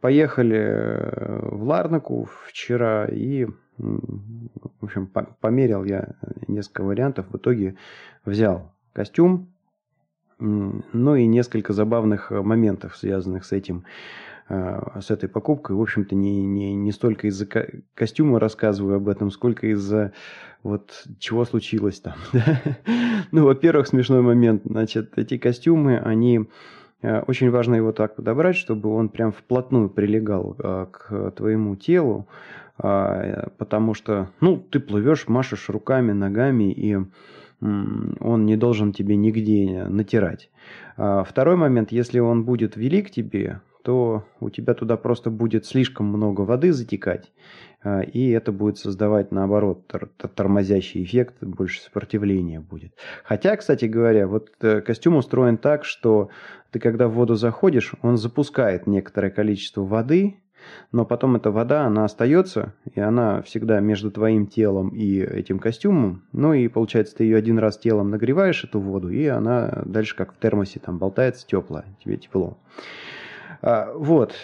поехали 0.02 1.40
в 1.40 1.62
Ларнаку 1.62 2.28
вчера 2.48 3.06
и, 3.06 3.46
в 3.78 4.84
общем, 4.84 5.06
померил 5.40 5.84
я 5.84 6.16
несколько 6.48 6.82
вариантов. 6.82 7.30
В 7.30 7.38
итоге 7.38 7.76
взял 8.26 8.74
костюм, 9.00 9.48
ну 10.38 11.14
и 11.16 11.26
несколько 11.26 11.72
забавных 11.72 12.30
э, 12.30 12.42
моментов, 12.42 12.96
связанных 12.96 13.46
с 13.46 13.52
этим, 13.52 13.84
э, 14.50 15.00
с 15.00 15.10
этой 15.10 15.28
покупкой. 15.28 15.74
В 15.76 15.80
общем-то, 15.80 16.14
не, 16.14 16.44
не, 16.44 16.74
не 16.74 16.92
столько 16.92 17.28
из-за 17.28 17.46
костюма 17.94 18.38
рассказываю 18.38 18.96
об 18.96 19.08
этом, 19.08 19.30
сколько 19.30 19.66
из-за 19.68 20.12
вот 20.62 21.06
чего 21.18 21.46
случилось 21.46 22.00
там. 22.00 22.14
ну, 23.32 23.46
во-первых, 23.46 23.86
смешной 23.86 24.20
момент. 24.20 24.62
Значит, 24.66 25.16
эти 25.16 25.38
костюмы, 25.38 25.98
они 25.98 26.46
э, 27.00 27.20
очень 27.20 27.50
важно 27.50 27.76
его 27.76 27.92
так 27.92 28.16
подобрать, 28.16 28.56
чтобы 28.56 28.94
он 28.94 29.08
прям 29.08 29.32
вплотную 29.32 29.88
прилегал 29.88 30.54
к 30.90 31.32
твоему 31.36 31.74
телу, 31.76 32.26
потому 32.76 33.94
что, 33.94 34.30
ну, 34.40 34.56
ты 34.56 34.80
плывешь, 34.80 35.28
машешь 35.28 35.68
руками, 35.68 36.12
ногами, 36.12 36.72
и 36.72 36.98
он 37.60 38.46
не 38.46 38.56
должен 38.56 38.92
тебе 38.92 39.16
нигде 39.16 39.84
натирать. 39.88 40.50
А 40.96 41.24
второй 41.24 41.56
момент, 41.56 41.92
если 41.92 42.18
он 42.18 42.44
будет 42.44 42.76
велик 42.76 43.10
тебе, 43.10 43.60
то 43.82 44.24
у 44.40 44.50
тебя 44.50 44.74
туда 44.74 44.96
просто 44.96 45.30
будет 45.30 45.64
слишком 45.64 46.06
много 46.06 46.42
воды 46.42 46.72
затекать, 46.72 47.32
а, 47.82 48.00
и 48.00 48.28
это 48.30 48.52
будет 48.52 48.78
создавать, 48.78 49.32
наоборот, 49.32 49.90
тормозящий 50.34 51.02
эффект, 51.02 51.36
больше 51.40 51.80
сопротивления 51.80 52.60
будет. 52.60 52.92
Хотя, 53.24 53.56
кстати 53.56 53.86
говоря, 53.86 54.26
вот 54.26 54.50
э, 54.60 54.82
костюм 54.82 55.16
устроен 55.16 55.56
так, 55.56 55.84
что 55.84 56.28
ты 56.70 56.78
когда 56.78 57.08
в 57.08 57.12
воду 57.12 57.36
заходишь, 57.36 57.94
он 58.02 58.18
запускает 58.18 58.86
некоторое 58.86 59.30
количество 59.30 59.82
воды, 59.82 60.36
но 60.92 61.04
потом 61.04 61.36
эта 61.36 61.50
вода, 61.50 61.84
она 61.86 62.04
остается, 62.04 62.74
и 62.94 63.00
она 63.00 63.42
всегда 63.42 63.80
между 63.80 64.10
твоим 64.10 64.46
телом 64.46 64.90
и 64.90 65.20
этим 65.20 65.58
костюмом. 65.58 66.22
Ну 66.32 66.52
и 66.52 66.68
получается, 66.68 67.16
ты 67.16 67.24
ее 67.24 67.36
один 67.36 67.58
раз 67.58 67.78
телом 67.78 68.10
нагреваешь, 68.10 68.64
эту 68.64 68.80
воду, 68.80 69.10
и 69.10 69.26
она 69.26 69.82
дальше 69.84 70.16
как 70.16 70.34
в 70.34 70.38
термосе 70.38 70.80
там 70.80 70.98
болтается 70.98 71.46
теплая, 71.46 71.84
тебе 72.04 72.16
тепло. 72.16 72.58
А, 73.62 73.92
вот, 73.94 74.34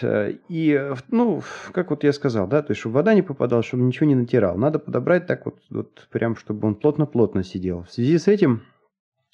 и, 0.47 0.91
ну, 1.09 1.41
как 1.71 1.89
вот 1.89 2.03
я 2.03 2.13
сказал, 2.13 2.47
да, 2.47 2.61
то 2.61 2.71
есть, 2.71 2.81
чтобы 2.81 2.95
вода 2.95 3.15
не 3.15 3.23
попадала, 3.23 3.63
чтобы 3.63 3.83
ничего 3.83 4.05
не 4.05 4.13
натирал. 4.15 4.57
Надо 4.57 4.77
подобрать 4.77 5.25
так 5.25 5.45
вот, 5.45 5.55
вот 5.71 6.07
прям, 6.11 6.35
чтобы 6.35 6.67
он 6.67 6.75
плотно-плотно 6.75 7.43
сидел. 7.43 7.83
В 7.83 7.91
связи 7.91 8.17
с 8.19 8.27
этим 8.27 8.61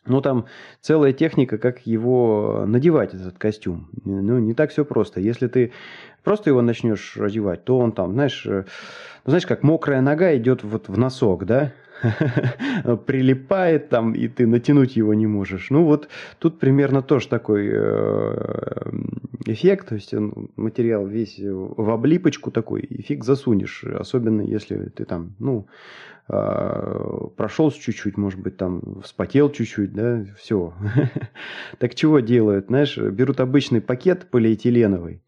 ну, 0.05 0.21
там 0.21 0.45
целая 0.81 1.13
техника, 1.13 1.57
как 1.57 1.85
его 1.87 2.63
надевать, 2.65 3.13
этот 3.13 3.37
костюм. 3.37 3.89
Ну, 4.03 4.39
не 4.39 4.53
так 4.53 4.71
все 4.71 4.83
просто. 4.83 5.19
Если 5.19 5.47
ты 5.47 5.71
просто 6.23 6.49
его 6.49 6.61
начнешь 6.61 7.17
одевать, 7.17 7.63
то 7.63 7.77
он 7.77 7.91
там, 7.91 8.13
знаешь, 8.13 8.45
э, 8.45 8.65
ну, 9.25 9.29
знаешь, 9.29 9.45
как 9.45 9.63
мокрая 9.63 10.01
нога 10.01 10.35
идет 10.35 10.63
вот 10.63 10.89
в 10.89 10.97
носок, 10.97 11.45
да? 11.45 11.71
Прилипает 13.05 13.89
там, 13.89 14.13
и 14.13 14.27
ты 14.27 14.45
натянуть 14.45 14.97
его 14.97 15.13
не 15.13 15.27
можешь. 15.27 15.69
Ну, 15.69 15.85
вот 15.85 16.09
тут 16.39 16.59
примерно 16.59 17.01
тоже 17.01 17.29
такой 17.29 17.69
э, 17.71 18.91
эффект. 19.45 19.89
То 19.89 19.95
есть 19.95 20.13
материал 20.57 21.07
весь 21.07 21.39
в 21.39 21.89
облипочку 21.89 22.51
такой, 22.51 22.81
и 22.81 23.01
фиг 23.01 23.23
засунешь. 23.23 23.85
Особенно 23.85 24.41
если 24.41 24.89
ты 24.89 25.05
там, 25.05 25.35
ну, 25.39 25.67
прошелся 26.27 27.79
чуть-чуть, 27.79 28.17
может 28.17 28.39
быть, 28.39 28.57
там 28.57 29.01
вспотел 29.01 29.49
чуть-чуть, 29.51 29.93
да, 29.93 30.25
все. 30.37 30.73
так 31.79 31.95
чего 31.95 32.19
делают, 32.19 32.67
знаешь, 32.67 32.97
берут 32.97 33.39
обычный 33.39 33.81
пакет 33.81 34.27
полиэтиленовый, 34.31 35.21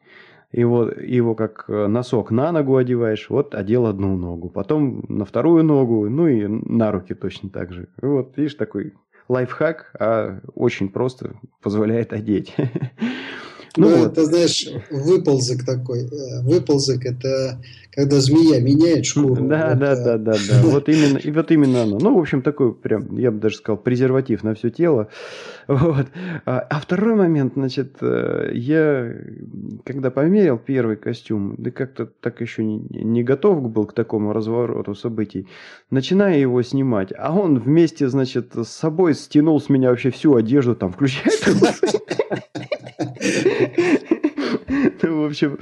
его, 0.51 0.85
его 0.89 1.35
как 1.35 1.65
носок 1.67 2.31
на 2.31 2.51
ногу 2.51 2.77
одеваешь, 2.77 3.29
вот 3.29 3.55
одел 3.55 3.87
одну 3.87 4.15
ногу, 4.15 4.49
потом 4.49 5.05
на 5.09 5.25
вторую 5.25 5.63
ногу, 5.63 6.09
ну 6.09 6.27
и 6.27 6.47
на 6.47 6.91
руки 6.91 7.13
точно 7.13 7.49
так 7.49 7.73
же. 7.73 7.89
Вот, 8.01 8.37
видишь, 8.37 8.55
такой 8.55 8.93
лайфхак, 9.27 9.91
а 9.99 10.39
очень 10.53 10.89
просто 10.89 11.35
позволяет 11.61 12.13
одеть. 12.13 12.55
Ну, 13.77 13.89
ну 13.89 13.98
вот. 13.98 14.12
это, 14.12 14.25
знаешь, 14.25 14.67
выползок 14.89 15.65
такой. 15.65 16.05
Э, 16.05 16.41
выползок– 16.41 17.05
это 17.05 17.60
когда 17.96 18.20
змея 18.20 18.62
меняет 18.62 19.05
шкуру. 19.05 19.36
Да, 19.36 19.70
вот, 19.70 19.79
да, 19.79 19.96
да, 19.96 20.17
да, 20.17 20.34
да. 20.34 20.62
Вот 20.63 20.89
именно, 20.89 21.17
и 21.17 21.32
вот 21.32 21.50
именно 21.51 21.84
оно. 21.84 21.98
Ну, 21.98 22.15
в 22.15 22.20
общем, 22.20 22.41
такой 22.41 22.74
прям, 22.74 23.17
я 23.17 23.32
бы 23.32 23.39
даже 23.39 23.55
сказал, 23.55 23.77
презерватив 23.77 24.44
на 24.44 24.53
все 24.53 24.70
тело. 24.70 25.08
Вот. 25.67 26.05
А, 26.46 26.60
а 26.60 26.79
второй 26.79 27.15
момент, 27.15 27.53
значит, 27.55 27.96
э, 28.00 28.51
я 28.53 29.15
когда 29.84 30.12
померил 30.12 30.60
первый 30.60 30.96
костюм, 30.96 31.55
да 31.58 31.72
как-то 31.72 32.05
так 32.05 32.39
еще 32.41 32.63
не, 32.63 32.86
не 32.91 33.24
готов 33.24 33.67
был 33.72 33.88
к 33.88 33.94
такому 33.94 34.32
развороту 34.32 34.94
событий, 34.94 35.48
начинаю 35.89 36.39
его 36.39 36.62
снимать, 36.62 37.12
а 37.17 37.34
он 37.34 37.58
вместе, 37.58 38.10
значит, 38.10 38.51
с 38.53 38.67
собой 38.67 39.15
стянул 39.15 39.60
с 39.60 39.67
меня 39.67 39.89
вообще 39.89 40.12
всю 40.12 40.36
одежду, 40.36 40.75
там, 40.75 40.94
включая 40.94 41.34
общем, 45.35 45.57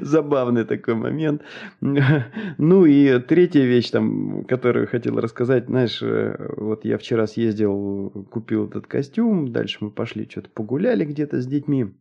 забавный 0.00 0.64
такой 0.64 0.94
момент. 0.94 1.42
Ну 2.58 2.86
и 2.86 3.18
третья 3.20 3.62
вещь, 3.62 3.90
там, 3.90 4.44
которую 4.44 4.88
хотел 4.88 5.18
рассказать, 5.20 5.66
знаешь, 5.66 6.02
э, 6.02 6.54
вот 6.56 6.84
я 6.84 6.98
вчера 6.98 7.26
съездил, 7.26 8.26
купил 8.30 8.66
этот 8.66 8.86
костюм, 8.86 9.52
дальше 9.52 9.78
мы 9.80 9.90
пошли 9.90 10.28
что-то 10.28 10.50
погуляли 10.50 11.04
где-то 11.04 11.40
с 11.40 11.46
детьми. 11.46 11.94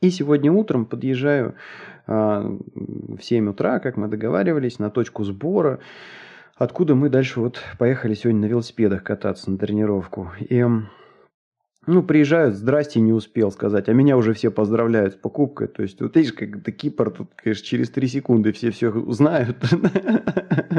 И 0.00 0.10
сегодня 0.10 0.50
утром 0.50 0.86
подъезжаю 0.86 1.54
а, 2.06 2.42
в 2.42 3.20
7 3.20 3.50
утра, 3.50 3.78
как 3.78 3.96
мы 3.96 4.08
договаривались, 4.08 4.78
на 4.78 4.90
точку 4.90 5.22
сбора, 5.22 5.78
откуда 6.56 6.94
мы 6.94 7.08
дальше 7.08 7.40
вот 7.40 7.60
поехали 7.78 8.14
сегодня 8.14 8.40
на 8.40 8.46
велосипедах 8.46 9.04
кататься 9.04 9.50
на 9.50 9.58
тренировку. 9.58 10.32
И 10.40 10.64
ну, 11.84 12.04
приезжают, 12.04 12.54
здрасте, 12.54 13.00
не 13.00 13.12
успел 13.12 13.50
сказать, 13.50 13.88
а 13.88 13.92
меня 13.92 14.16
уже 14.16 14.34
все 14.34 14.52
поздравляют 14.52 15.14
с 15.14 15.16
покупкой. 15.16 15.66
То 15.66 15.82
есть, 15.82 16.00
вот 16.00 16.14
видишь, 16.14 16.32
как 16.32 16.58
это 16.58 16.70
Кипр, 16.70 17.10
тут, 17.10 17.30
конечно, 17.34 17.64
через 17.64 17.90
три 17.90 18.06
секунды 18.06 18.52
все 18.52 18.70
все 18.70 18.90
узнают. 18.90 19.56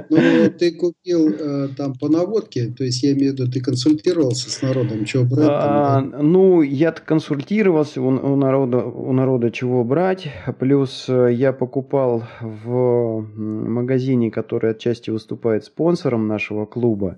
Ну, 0.09 0.49
ты 0.57 0.71
купил 0.71 1.29
э, 1.29 1.69
там 1.75 1.95
по 1.95 2.07
наводке, 2.07 2.73
то 2.75 2.83
есть, 2.83 3.03
я 3.03 3.13
имею 3.13 3.31
в 3.31 3.39
виду, 3.39 3.51
ты 3.51 3.61
консультировался 3.61 4.49
с 4.49 4.61
народом, 4.61 5.05
чего 5.05 5.23
брать? 5.23 5.47
А, 5.49 5.95
там, 5.95 6.11
да? 6.11 6.21
Ну, 6.21 6.61
я 6.61 6.91
консультировался 6.91 8.01
у, 8.01 8.07
у, 8.07 8.35
народа, 8.35 8.77
у 8.77 9.11
народа, 9.11 9.51
чего 9.51 9.83
брать. 9.83 10.29
Плюс 10.59 11.05
э, 11.09 11.33
я 11.33 11.51
покупал 11.51 12.23
в 12.41 13.25
магазине, 13.35 14.31
который 14.31 14.71
отчасти 14.71 15.09
выступает 15.09 15.65
спонсором 15.65 16.27
нашего 16.27 16.65
клуба. 16.65 17.17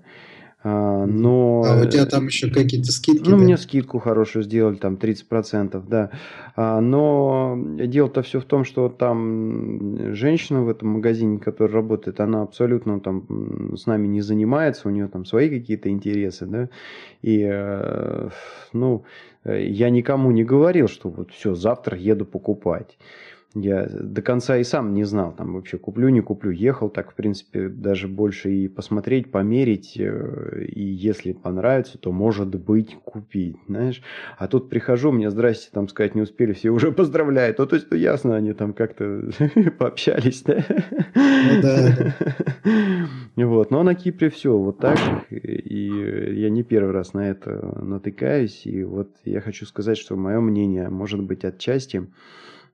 А, 0.68 1.06
но... 1.06 1.62
А 1.64 1.80
у 1.80 1.84
тебя 1.88 2.06
там 2.06 2.26
еще 2.26 2.50
какие-то 2.50 2.90
скидки? 2.90 3.28
Ну, 3.28 3.36
да? 3.36 3.44
мне 3.44 3.56
скидку 3.56 4.00
хорошую 4.00 4.42
сделали, 4.42 4.74
там 4.74 4.94
30%, 4.94 5.80
да. 5.86 6.10
А, 6.56 6.80
но 6.80 7.56
дело-то 7.56 8.22
все 8.22 8.40
в 8.40 8.46
том, 8.46 8.64
что 8.64 8.88
там 8.88 10.12
женщина 10.16 10.62
в 10.62 10.68
этом 10.68 10.88
магазине, 10.88 11.38
которая 11.38 11.72
работает, 11.76 12.18
она 12.18 12.42
абсолютно 12.42 12.98
там 12.98 13.76
с 13.76 13.86
нами 13.86 14.08
не 14.08 14.22
занимается, 14.22 14.88
у 14.88 14.90
нее 14.90 15.06
там 15.06 15.24
свои 15.24 15.48
какие-то 15.50 15.88
интересы, 15.88 16.46
да. 16.46 16.68
И, 17.22 17.46
э, 17.48 18.30
ну, 18.72 19.04
я 19.44 19.88
никому 19.90 20.32
не 20.32 20.42
говорил, 20.42 20.88
что 20.88 21.10
вот 21.10 21.30
все, 21.30 21.54
завтра 21.54 21.96
еду 21.96 22.24
покупать. 22.24 22.98
Я 23.58 23.86
до 23.88 24.20
конца 24.20 24.58
и 24.58 24.64
сам 24.64 24.92
не 24.92 25.04
знал, 25.04 25.32
там 25.32 25.54
вообще 25.54 25.78
куплю, 25.78 26.10
не 26.10 26.20
куплю. 26.20 26.50
Ехал 26.50 26.90
так, 26.90 27.12
в 27.12 27.14
принципе, 27.14 27.70
даже 27.70 28.06
больше 28.06 28.52
и 28.52 28.68
посмотреть, 28.68 29.30
померить. 29.30 29.96
Э, 29.98 30.62
и 30.62 30.82
если 30.82 31.32
понравится, 31.32 31.96
то, 31.96 32.12
может 32.12 32.54
быть, 32.54 32.98
купить, 33.04 33.56
знаешь. 33.66 34.02
А 34.36 34.46
тут 34.46 34.68
прихожу, 34.68 35.10
мне 35.10 35.30
здрасте, 35.30 35.70
там 35.72 35.88
сказать 35.88 36.14
не 36.14 36.20
успели, 36.20 36.52
все 36.52 36.68
уже 36.68 36.92
поздравляют. 36.92 37.56
Ну, 37.56 37.66
то 37.66 37.76
есть, 37.76 37.86
ну, 37.90 37.96
ясно, 37.96 38.36
они 38.36 38.52
там 38.52 38.74
как-то 38.74 39.30
пообщались, 39.78 40.42
да? 40.42 40.62
Ну, 41.14 41.62
да. 41.62 42.14
Вот, 43.36 43.70
но 43.70 43.82
на 43.82 43.94
Кипре 43.94 44.28
все 44.28 44.56
вот 44.56 44.78
так. 44.78 44.98
И 45.30 46.40
я 46.40 46.50
не 46.50 46.62
первый 46.62 46.92
раз 46.92 47.14
на 47.14 47.30
это 47.30 47.78
натыкаюсь. 47.80 48.66
И 48.66 48.84
вот 48.84 49.10
я 49.24 49.40
хочу 49.40 49.64
сказать, 49.64 49.96
что 49.96 50.14
мое 50.16 50.40
мнение 50.40 50.90
может 50.90 51.22
быть 51.22 51.44
отчасти 51.44 52.06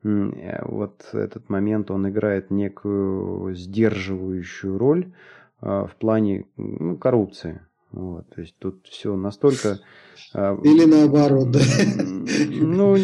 вот 0.03 1.09
этот 1.13 1.49
момент, 1.49 1.91
он 1.91 2.09
играет 2.09 2.51
некую 2.51 3.55
сдерживающую 3.55 4.77
роль 4.77 5.13
а, 5.61 5.87
в 5.87 5.95
плане 5.97 6.47
ну, 6.57 6.97
коррупции. 6.97 7.61
Вот, 7.93 8.29
то 8.31 8.41
есть 8.41 8.57
тут 8.59 8.87
все 8.89 9.15
настолько... 9.17 9.79
А, 10.35 10.59
Или 10.65 10.87
наоборот, 10.87 11.51
да? 11.51 11.61
Ну, 12.51 12.97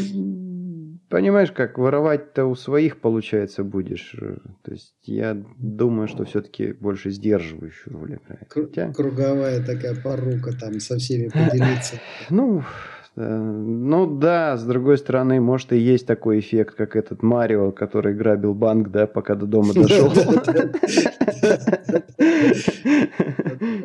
понимаешь, 1.08 1.52
как 1.52 1.78
воровать-то 1.78 2.46
у 2.46 2.54
своих, 2.56 3.00
получается, 3.00 3.62
будешь. 3.64 4.16
То 4.62 4.72
есть 4.72 4.94
я 5.02 5.40
думаю, 5.58 6.08
что 6.08 6.24
все-таки 6.24 6.72
больше 6.72 7.11
сдерживающую 7.11 7.96
роль 7.96 8.14
играет. 8.16 8.46
Хотя... 8.48 8.92
Круговая 8.92 9.64
такая 9.64 9.94
порука 9.94 10.52
там 10.58 10.80
со 10.80 10.96
всеми 10.96 11.28
поделиться. 11.32 12.00
Ну, 12.30 12.62
Э, 12.62 12.97
ну 13.20 14.07
да, 14.07 14.57
с 14.57 14.64
другой 14.64 14.96
стороны, 14.96 15.40
может 15.40 15.72
и 15.72 15.78
есть 15.78 16.07
такой 16.07 16.38
эффект, 16.38 16.76
как 16.76 16.94
этот 16.94 17.22
Марио, 17.22 17.72
который 17.72 18.14
грабил 18.14 18.54
банк, 18.54 18.90
да, 18.90 19.09
пока 19.09 19.35
до 19.35 19.46
дома 19.46 19.74
дошел. 19.74 20.11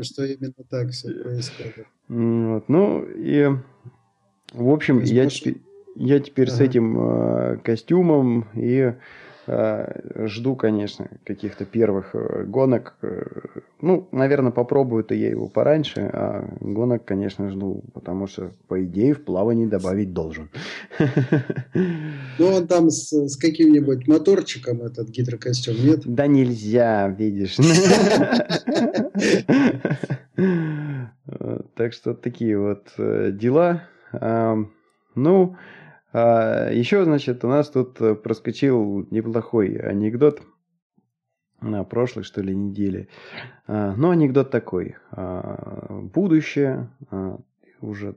Что 0.03 0.25
именно 0.25 0.53
так 0.69 0.89
все 0.89 1.11
происходит. 1.23 1.87
Ну 2.07 3.03
и, 3.15 3.49
в 4.53 4.69
общем, 4.69 5.01
я 5.01 5.27
теперь 6.19 6.49
с 6.49 6.59
этим 6.59 6.99
э, 6.99 7.57
костюмом 7.63 8.47
и 8.53 8.93
Э, 8.93 8.93
жду, 9.47 10.55
конечно, 10.55 11.09
каких-то 11.25 11.65
первых 11.65 12.11
э, 12.13 12.43
гонок. 12.45 12.95
Э, 13.01 13.23
ну, 13.81 14.07
наверное, 14.11 14.51
попробую-то 14.51 15.15
я 15.15 15.29
его 15.29 15.49
пораньше, 15.49 16.09
а 16.13 16.47
гонок, 16.61 17.03
конечно, 17.05 17.49
жду, 17.49 17.83
потому 17.93 18.27
что, 18.27 18.51
по 18.67 18.83
идее, 18.83 19.13
в 19.13 19.23
плавании 19.23 19.65
добавить 19.65 20.13
должен. 20.13 20.49
Ну, 22.39 22.47
он 22.47 22.67
там 22.67 22.89
с, 22.89 23.13
с 23.13 23.37
каким-нибудь 23.37 24.07
моторчиком, 24.07 24.81
этот 24.81 25.09
гидрокостюм, 25.09 25.75
нет? 25.75 26.01
Да 26.05 26.25
нельзя, 26.25 27.09
видишь. 27.09 27.57
Так 31.75 31.93
что 31.93 32.13
такие 32.13 32.59
вот 32.59 32.91
дела. 32.97 33.83
Ну, 35.15 35.55
а, 36.13 36.69
еще, 36.69 37.03
значит, 37.03 37.43
у 37.43 37.47
нас 37.47 37.69
тут 37.69 37.99
э, 37.99 38.13
проскочил 38.13 39.07
неплохой 39.09 39.75
анекдот 39.77 40.43
на 41.59 41.83
прошлой, 41.83 42.23
что 42.23 42.41
ли, 42.41 42.55
неделе. 42.55 43.07
А, 43.65 43.95
ну, 43.95 44.11
анекдот 44.11 44.51
такой. 44.51 44.95
А, 45.11 46.01
будущее 46.13 46.89
а, 47.09 47.39
уже 47.81 48.15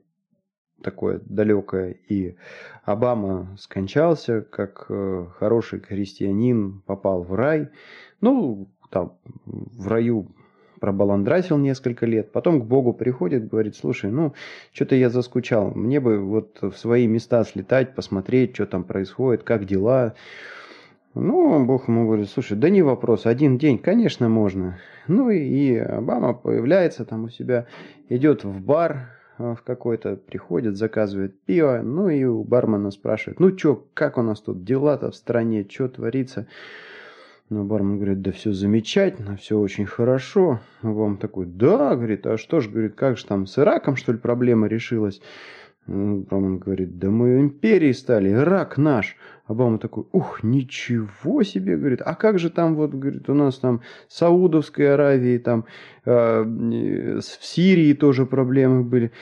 такое 0.82 1.20
далекое, 1.24 1.92
и 1.92 2.36
Обама 2.84 3.56
скончался, 3.58 4.42
как 4.42 4.86
э, 4.90 5.26
хороший 5.38 5.80
христианин 5.80 6.82
попал 6.82 7.22
в 7.22 7.34
рай. 7.34 7.70
Ну, 8.20 8.70
там 8.90 9.18
в 9.46 9.88
раю 9.88 10.34
пробаландрасил 10.80 11.58
несколько 11.58 12.06
лет, 12.06 12.32
потом 12.32 12.60
к 12.60 12.64
Богу 12.64 12.92
приходит, 12.92 13.48
говорит, 13.48 13.76
слушай, 13.76 14.10
ну, 14.10 14.34
что-то 14.72 14.94
я 14.94 15.10
заскучал, 15.10 15.72
мне 15.74 16.00
бы 16.00 16.18
вот 16.18 16.58
в 16.60 16.72
свои 16.72 17.06
места 17.06 17.44
слетать, 17.44 17.94
посмотреть, 17.94 18.54
что 18.54 18.66
там 18.66 18.84
происходит, 18.84 19.42
как 19.42 19.64
дела. 19.64 20.14
Ну, 21.14 21.64
Бог 21.64 21.88
ему 21.88 22.06
говорит, 22.06 22.28
слушай, 22.28 22.56
да 22.56 22.68
не 22.68 22.82
вопрос, 22.82 23.24
один 23.24 23.56
день, 23.56 23.78
конечно, 23.78 24.28
можно. 24.28 24.78
Ну 25.08 25.30
и 25.30 25.76
Обама 25.76 26.34
появляется 26.34 27.04
там 27.04 27.24
у 27.24 27.28
себя, 27.30 27.66
идет 28.08 28.44
в 28.44 28.60
бар, 28.60 29.10
э, 29.38 29.54
в 29.58 29.62
какой-то, 29.62 30.16
приходит, 30.16 30.76
заказывает 30.76 31.40
пиво, 31.42 31.80
ну 31.82 32.08
и 32.10 32.24
у 32.24 32.44
бармена 32.44 32.90
спрашивает, 32.90 33.40
ну 33.40 33.56
что, 33.56 33.86
как 33.94 34.18
у 34.18 34.22
нас 34.22 34.40
тут 34.40 34.64
дела-то 34.64 35.10
в 35.10 35.16
стране, 35.16 35.66
что 35.70 35.88
творится? 35.88 36.46
Но 37.48 37.64
бармен 37.64 37.98
говорит, 37.98 38.22
да 38.22 38.32
все 38.32 38.52
замечательно, 38.52 39.36
все 39.36 39.58
очень 39.58 39.86
хорошо. 39.86 40.60
Вам 40.82 41.16
такой, 41.16 41.46
да, 41.46 41.94
говорит, 41.94 42.26
а 42.26 42.38
что 42.38 42.60
ж, 42.60 42.68
говорит, 42.68 42.96
как 42.96 43.18
же 43.18 43.26
там 43.26 43.46
с 43.46 43.56
Ираком, 43.56 43.94
что 43.94 44.12
ли, 44.12 44.18
проблема 44.18 44.66
решилась? 44.66 45.20
Бармен 45.86 46.58
говорит, 46.58 46.98
да 46.98 47.08
мы 47.10 47.38
империей 47.38 47.94
стали, 47.94 48.30
Ирак 48.32 48.78
наш. 48.78 49.16
Обама 49.46 49.78
такой, 49.78 50.04
ух, 50.10 50.42
ничего 50.42 51.44
себе, 51.44 51.76
говорит, 51.76 52.02
а 52.04 52.16
как 52.16 52.40
же 52.40 52.50
там 52.50 52.74
вот, 52.74 52.92
говорит, 52.92 53.30
у 53.30 53.34
нас 53.34 53.58
там 53.58 53.80
Саудовской 54.08 54.92
Аравии, 54.92 55.38
там 55.38 55.66
э, 56.04 56.42
в 56.42 57.22
Сирии 57.22 57.92
тоже 57.92 58.26
проблемы 58.26 58.82
были. 58.82 59.12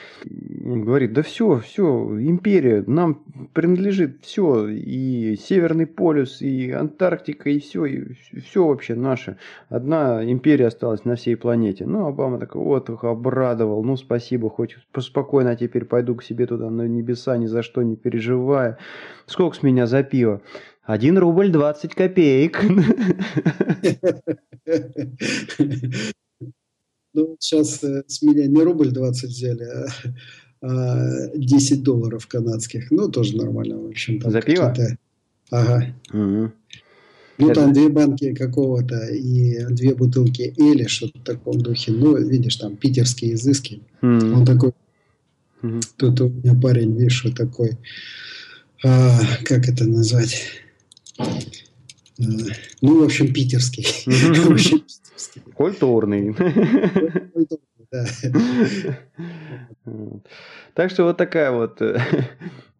Он 0.65 0.83
говорит, 0.83 1.13
да 1.13 1.21
все, 1.21 1.59
все, 1.59 1.85
империя, 2.19 2.83
нам 2.87 3.23
принадлежит 3.53 4.23
все, 4.23 4.67
и 4.67 5.35
Северный 5.35 5.85
полюс, 5.85 6.41
и 6.41 6.71
Антарктика, 6.71 7.51
и 7.51 7.59
все, 7.59 7.85
и 7.85 8.15
все 8.39 8.65
вообще 8.65 8.95
наше. 8.95 9.37
Одна 9.69 10.23
империя 10.23 10.67
осталась 10.67 11.05
на 11.05 11.17
всей 11.17 11.35
планете. 11.35 11.85
Ну, 11.85 12.07
Обама 12.07 12.39
такой, 12.39 12.63
вот, 12.63 12.89
обрадовал, 12.89 13.83
ну, 13.83 13.95
спасибо, 13.95 14.49
хоть 14.49 14.75
спокойно 14.97 15.55
теперь 15.55 15.85
пойду 15.85 16.15
к 16.15 16.23
себе 16.23 16.47
туда 16.47 16.71
на 16.71 16.87
небеса, 16.87 17.37
ни 17.37 17.45
за 17.45 17.61
что 17.61 17.83
не 17.83 17.95
переживая. 17.95 18.79
Сколько 19.27 19.55
с 19.55 19.63
меня 19.63 19.85
за 19.85 20.03
пиво? 20.15 20.41
Один 20.83 21.17
рубль 21.17 21.49
двадцать 21.49 21.93
копеек. 21.93 22.63
Ну, 27.17 27.37
сейчас 27.39 27.81
э, 27.81 28.03
с 28.07 28.21
меня 28.21 28.45
не 28.45 28.61
рубль 28.61 28.91
20 28.91 29.29
взяли, 29.29 29.65
а 30.61 31.29
10 31.33 31.79
а 31.79 31.81
долларов 31.81 32.27
канадских. 32.27 32.91
Ну, 32.91 33.07
тоже 33.09 33.37
нормально, 33.37 33.77
в 33.77 33.85
общем. 33.87 34.21
За 34.21 34.41
пиво? 34.41 34.73
Ага. 35.49 35.95
Угу. 36.11 36.51
Ну, 37.37 37.53
там 37.53 37.71
две 37.71 37.87
банки 37.87 38.33
какого-то 38.33 39.07
и 39.13 39.65
две 39.69 39.95
бутылки 39.95 40.53
Эли, 40.57 40.87
что-то 40.87 41.19
в 41.19 41.23
таком 41.23 41.61
духе. 41.61 41.93
Ну, 41.93 42.17
видишь, 42.17 42.57
там 42.57 42.75
питерские 42.75 43.35
изыски. 43.35 43.81
Он 44.01 44.45
такой, 44.45 44.73
тут 45.95 46.19
у 46.19 46.27
меня 46.27 46.53
парень, 46.61 46.97
видишь, 46.97 47.25
такой, 47.37 47.77
а, 48.85 49.19
как 49.43 49.67
это 49.67 49.85
назвать? 49.85 50.61
А, 51.17 51.23
ну, 52.81 53.01
в 53.01 53.03
общем, 53.03 53.33
питерский. 53.33 53.85
Культурный. 55.55 56.35
Так 60.73 60.91
что 60.91 61.03
вот 61.05 61.15
такая 61.15 61.51
вот 61.51 61.81
э, 61.81 61.97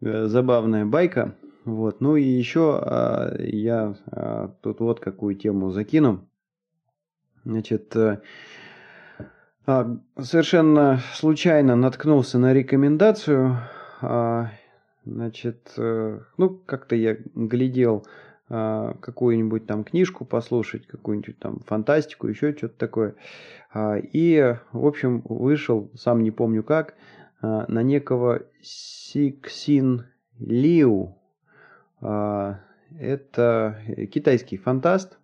забавная 0.28 0.84
байка. 0.84 1.34
Вот. 1.64 2.02
Ну 2.02 2.16
и 2.16 2.22
еще 2.22 2.78
а, 2.82 3.34
я 3.38 3.96
а, 4.10 4.54
тут 4.60 4.80
вот 4.80 5.00
какую 5.00 5.36
тему 5.36 5.70
закину. 5.70 6.28
Значит, 7.44 7.96
э, 7.96 8.20
совершенно 10.20 11.00
случайно 11.14 11.76
наткнулся 11.76 12.38
на 12.38 12.52
рекомендацию 12.52 13.58
Значит, 15.06 15.72
э, 15.78 16.18
ну, 16.36 16.60
как-то 16.66 16.96
я 16.96 17.16
глядел 17.34 18.04
а, 18.48 18.94
какую-нибудь 19.00 19.66
там 19.66 19.84
книжку 19.84 20.24
послушать, 20.24 20.86
какую-нибудь 20.86 21.38
там 21.38 21.60
фантастику, 21.60 22.26
еще 22.26 22.52
что-то 22.56 22.76
такое. 22.76 23.14
А, 23.72 23.96
и, 23.98 24.56
в 24.72 24.84
общем, 24.84 25.22
вышел, 25.24 25.90
сам 25.94 26.22
не 26.22 26.32
помню 26.32 26.64
как, 26.64 26.94
а, 27.40 27.66
на 27.68 27.82
некого 27.82 28.42
Сиксин 28.60 30.06
Лиу. 30.38 31.16
Это 32.00 33.80
китайский 34.12 34.58
фантаст. 34.58 35.18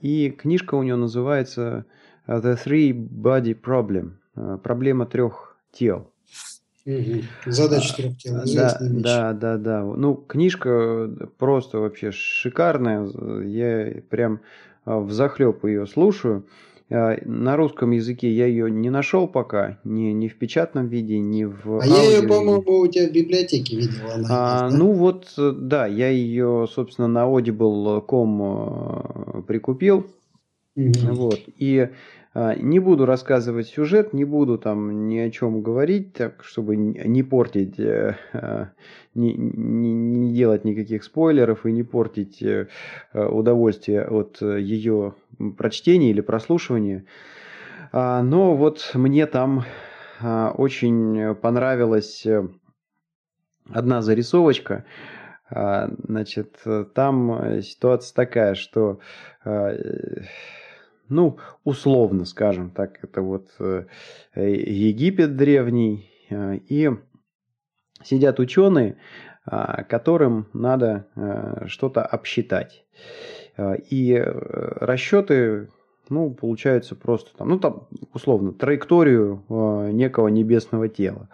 И 0.00 0.30
книжка 0.30 0.76
у 0.76 0.82
него 0.82 0.96
называется 0.96 1.84
The 2.26 2.56
Three 2.56 2.92
Body 2.92 3.54
Problem. 3.54 4.58
Проблема 4.58 5.04
трех 5.04 5.58
тел. 5.72 6.10
Задача 7.46 7.96
трех 7.96 8.16
тел. 8.16 8.36
Да, 8.44 8.78
да, 8.80 9.32
да, 9.32 9.58
да. 9.58 9.84
Ну, 9.84 10.14
книжка 10.14 11.10
просто 11.38 11.78
вообще 11.78 12.12
шикарная. 12.12 13.08
Я 13.44 14.02
прям 14.08 14.40
а, 14.84 15.00
в 15.00 15.10
захлеб 15.12 15.64
ее 15.64 15.86
слушаю. 15.86 16.46
А, 16.90 17.18
на 17.24 17.56
русском 17.56 17.90
языке 17.90 18.32
я 18.32 18.46
ее 18.46 18.70
не 18.70 18.88
нашел 18.88 19.28
пока, 19.28 19.78
ни, 19.84 20.12
ни 20.12 20.28
в 20.28 20.38
печатном 20.38 20.88
виде, 20.88 21.18
ни 21.18 21.44
в 21.44 21.80
А 21.80 21.86
я 21.86 22.02
ее, 22.02 22.22
по-моему, 22.26 22.80
у 22.80 22.86
тебя 22.86 23.08
в 23.08 23.12
библиотеке 23.12 23.76
видел. 23.76 24.10
Она 24.14 24.26
а, 24.30 24.64
есть, 24.64 24.72
да? 24.72 24.78
Ну 24.78 24.92
вот, 24.92 25.34
да, 25.36 25.86
я 25.86 26.08
ее, 26.08 26.66
собственно, 26.72 27.08
на 27.08 27.26
audible.com 27.26 29.44
прикупил. 29.46 30.06
Угу. 30.76 31.12
Вот. 31.12 31.40
И 31.58 31.90
не 32.56 32.78
буду 32.78 33.06
рассказывать 33.06 33.68
сюжет, 33.68 34.12
не 34.12 34.24
буду 34.24 34.58
там 34.58 35.08
ни 35.08 35.18
о 35.18 35.30
чем 35.30 35.62
говорить, 35.62 36.12
так 36.12 36.44
чтобы 36.44 36.76
не 36.76 37.22
портить, 37.22 37.80
э, 37.80 38.16
а, 38.32 38.70
не, 39.14 39.34
не, 39.34 39.92
не 39.94 40.32
делать 40.32 40.64
никаких 40.64 41.04
спойлеров 41.04 41.66
и 41.66 41.72
не 41.72 41.82
портить 41.82 42.42
э, 42.42 42.68
удовольствие 43.12 44.04
от 44.04 44.40
ее 44.40 45.14
прочтения 45.56 46.10
или 46.10 46.20
прослушивания. 46.20 47.06
А, 47.92 48.22
но 48.22 48.54
вот 48.54 48.90
мне 48.94 49.26
там 49.26 49.64
очень 50.20 51.34
понравилась 51.36 52.26
э, 52.26 52.46
одна 53.72 54.02
зарисовочка. 54.02 54.84
Значит, 55.50 56.60
там 56.94 57.62
ситуация 57.62 58.14
такая, 58.14 58.54
что 58.54 59.00
ну, 61.08 61.38
условно 61.64 62.24
скажем 62.24 62.70
так, 62.70 63.02
это 63.02 63.22
вот 63.22 63.48
э, 63.58 63.84
Египет 64.34 65.36
древний, 65.36 66.10
э, 66.30 66.58
и 66.68 66.90
сидят 68.02 68.38
ученые, 68.38 68.96
а, 69.44 69.82
которым 69.84 70.46
надо 70.52 71.06
э, 71.16 71.64
что-то 71.66 72.02
обсчитать. 72.04 72.84
И 73.90 74.14
расчеты, 74.24 75.68
ну, 76.08 76.30
получаются 76.30 76.94
просто 76.94 77.36
там, 77.36 77.48
ну, 77.48 77.58
там, 77.58 77.88
условно, 78.14 78.52
траекторию 78.52 79.42
некого 79.92 80.28
небесного 80.28 80.88
тела. 80.88 81.28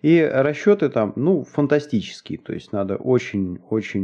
И 0.00 0.22
расчеты 0.22 0.88
там, 0.88 1.12
ну, 1.16 1.44
фантастические, 1.44 2.38
то 2.38 2.54
есть 2.54 2.72
надо 2.72 2.96
очень-очень 2.96 4.02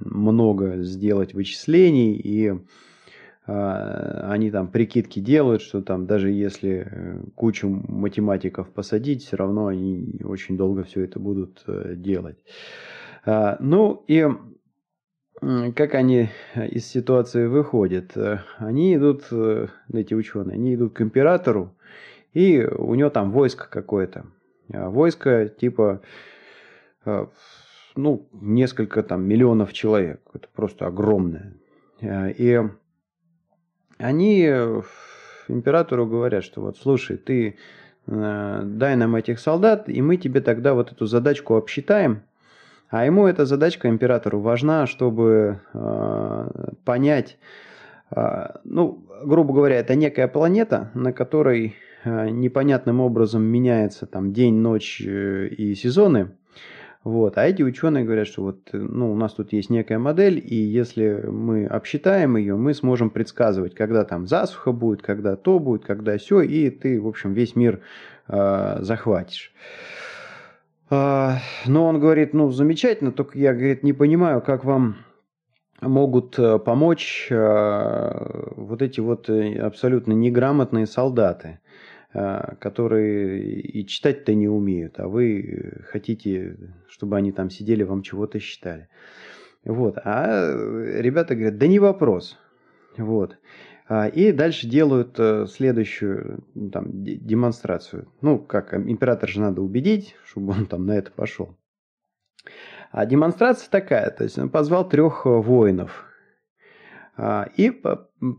много 0.00 0.78
сделать 0.78 1.34
вычислений 1.34 2.14
и 2.14 2.54
они 3.46 4.50
там 4.50 4.68
прикидки 4.68 5.20
делают, 5.20 5.60
что 5.60 5.82
там 5.82 6.06
даже 6.06 6.30
если 6.30 6.88
э, 6.90 7.20
кучу 7.34 7.68
математиков 7.68 8.70
посадить, 8.70 9.22
все 9.22 9.36
равно 9.36 9.66
они 9.66 10.18
очень 10.24 10.56
долго 10.56 10.84
все 10.84 11.04
это 11.04 11.18
будут 11.18 11.62
э, 11.66 11.94
делать. 11.94 12.38
А, 13.26 13.58
ну 13.60 14.02
и 14.08 14.26
как 15.40 15.94
они 15.94 16.30
из 16.56 16.86
ситуации 16.86 17.46
выходят? 17.46 18.16
Э, 18.16 18.38
они 18.56 18.94
идут, 18.94 19.24
эти 19.92 20.14
ученые, 20.14 20.54
они 20.54 20.74
идут 20.74 20.94
к 20.94 21.02
императору, 21.02 21.76
и 22.32 22.64
у 22.64 22.94
него 22.94 23.10
там 23.10 23.30
войско 23.30 23.68
какое-то. 23.68 24.24
А 24.72 24.88
войско 24.88 25.50
типа, 25.50 26.00
ну, 27.04 28.28
несколько 28.32 29.02
там 29.02 29.28
миллионов 29.28 29.74
человек. 29.74 30.22
Это 30.32 30.48
просто 30.54 30.86
огромное. 30.86 31.52
И 32.00 32.62
они 33.98 34.44
э, 34.46 34.82
императору 35.48 36.06
говорят, 36.06 36.44
что 36.44 36.60
вот 36.60 36.76
слушай, 36.78 37.16
ты 37.16 37.56
э, 38.06 38.60
дай 38.64 38.96
нам 38.96 39.16
этих 39.16 39.38
солдат, 39.38 39.88
и 39.88 40.02
мы 40.02 40.16
тебе 40.16 40.40
тогда 40.40 40.74
вот 40.74 40.92
эту 40.92 41.06
задачку 41.06 41.56
обсчитаем. 41.56 42.22
А 42.90 43.04
ему 43.06 43.26
эта 43.26 43.44
задачка, 43.44 43.88
императору, 43.88 44.40
важна, 44.40 44.86
чтобы 44.86 45.60
э, 45.72 46.48
понять, 46.84 47.38
э, 48.14 48.46
ну, 48.62 49.04
грубо 49.24 49.52
говоря, 49.52 49.76
это 49.76 49.96
некая 49.96 50.28
планета, 50.28 50.90
на 50.94 51.12
которой 51.12 51.74
э, 52.04 52.28
непонятным 52.28 53.00
образом 53.00 53.42
меняется 53.42 54.06
там 54.06 54.32
день, 54.32 54.54
ночь 54.54 55.00
и 55.00 55.74
сезоны. 55.74 56.28
Вот. 57.04 57.36
А 57.36 57.44
эти 57.44 57.62
ученые 57.62 58.04
говорят, 58.04 58.26
что 58.26 58.42
вот, 58.42 58.70
ну, 58.72 59.12
у 59.12 59.14
нас 59.14 59.34
тут 59.34 59.52
есть 59.52 59.68
некая 59.68 59.98
модель, 59.98 60.42
и 60.42 60.54
если 60.54 61.26
мы 61.28 61.66
обсчитаем 61.66 62.38
ее, 62.38 62.56
мы 62.56 62.72
сможем 62.72 63.10
предсказывать, 63.10 63.74
когда 63.74 64.04
там 64.04 64.26
засуха 64.26 64.72
будет, 64.72 65.02
когда 65.02 65.36
то 65.36 65.58
будет, 65.58 65.84
когда 65.84 66.16
все, 66.16 66.40
и 66.40 66.70
ты, 66.70 66.98
в 66.98 67.06
общем, 67.06 67.34
весь 67.34 67.56
мир 67.56 67.80
э, 68.26 68.78
захватишь. 68.80 69.52
Э, 70.90 71.32
но 71.66 71.86
он 71.86 72.00
говорит, 72.00 72.32
ну, 72.32 72.50
замечательно, 72.50 73.12
только 73.12 73.38
я, 73.38 73.52
говорит, 73.52 73.82
не 73.82 73.92
понимаю, 73.92 74.40
как 74.40 74.64
вам 74.64 74.96
могут 75.82 76.38
э, 76.38 76.58
помочь 76.58 77.28
э, 77.30 78.52
вот 78.56 78.80
эти 78.80 79.00
вот 79.00 79.28
э, 79.28 79.58
абсолютно 79.58 80.12
неграмотные 80.12 80.86
солдаты. 80.86 81.60
Которые 82.14 83.60
и 83.60 83.86
читать-то 83.86 84.34
не 84.34 84.48
умеют, 84.48 85.00
а 85.00 85.08
вы 85.08 85.82
хотите, 85.88 86.56
чтобы 86.88 87.16
они 87.16 87.32
там 87.32 87.50
сидели, 87.50 87.82
вам 87.82 88.02
чего-то 88.02 88.38
считали. 88.38 88.88
Вот. 89.64 89.98
А 90.04 90.52
ребята 90.96 91.34
говорят, 91.34 91.58
да 91.58 91.66
не 91.66 91.78
вопрос. 91.78 92.38
Вот. 92.96 93.36
А, 93.86 94.06
и 94.06 94.32
дальше 94.32 94.66
делают 94.66 95.18
э, 95.18 95.46
следующую 95.46 96.44
там, 96.72 96.86
демонстрацию. 97.04 98.08
Ну, 98.20 98.38
как 98.38 98.72
император 98.74 99.28
же 99.28 99.40
надо 99.40 99.60
убедить, 99.60 100.16
чтобы 100.24 100.52
он 100.52 100.66
там 100.66 100.86
на 100.86 100.92
это 100.92 101.10
пошел. 101.10 101.56
А 102.92 103.04
демонстрация 103.06 103.68
такая, 103.70 104.10
то 104.10 104.24
есть 104.24 104.38
он 104.38 104.48
позвал 104.48 104.88
трех 104.88 105.26
воинов 105.26 106.06
и 107.56 107.82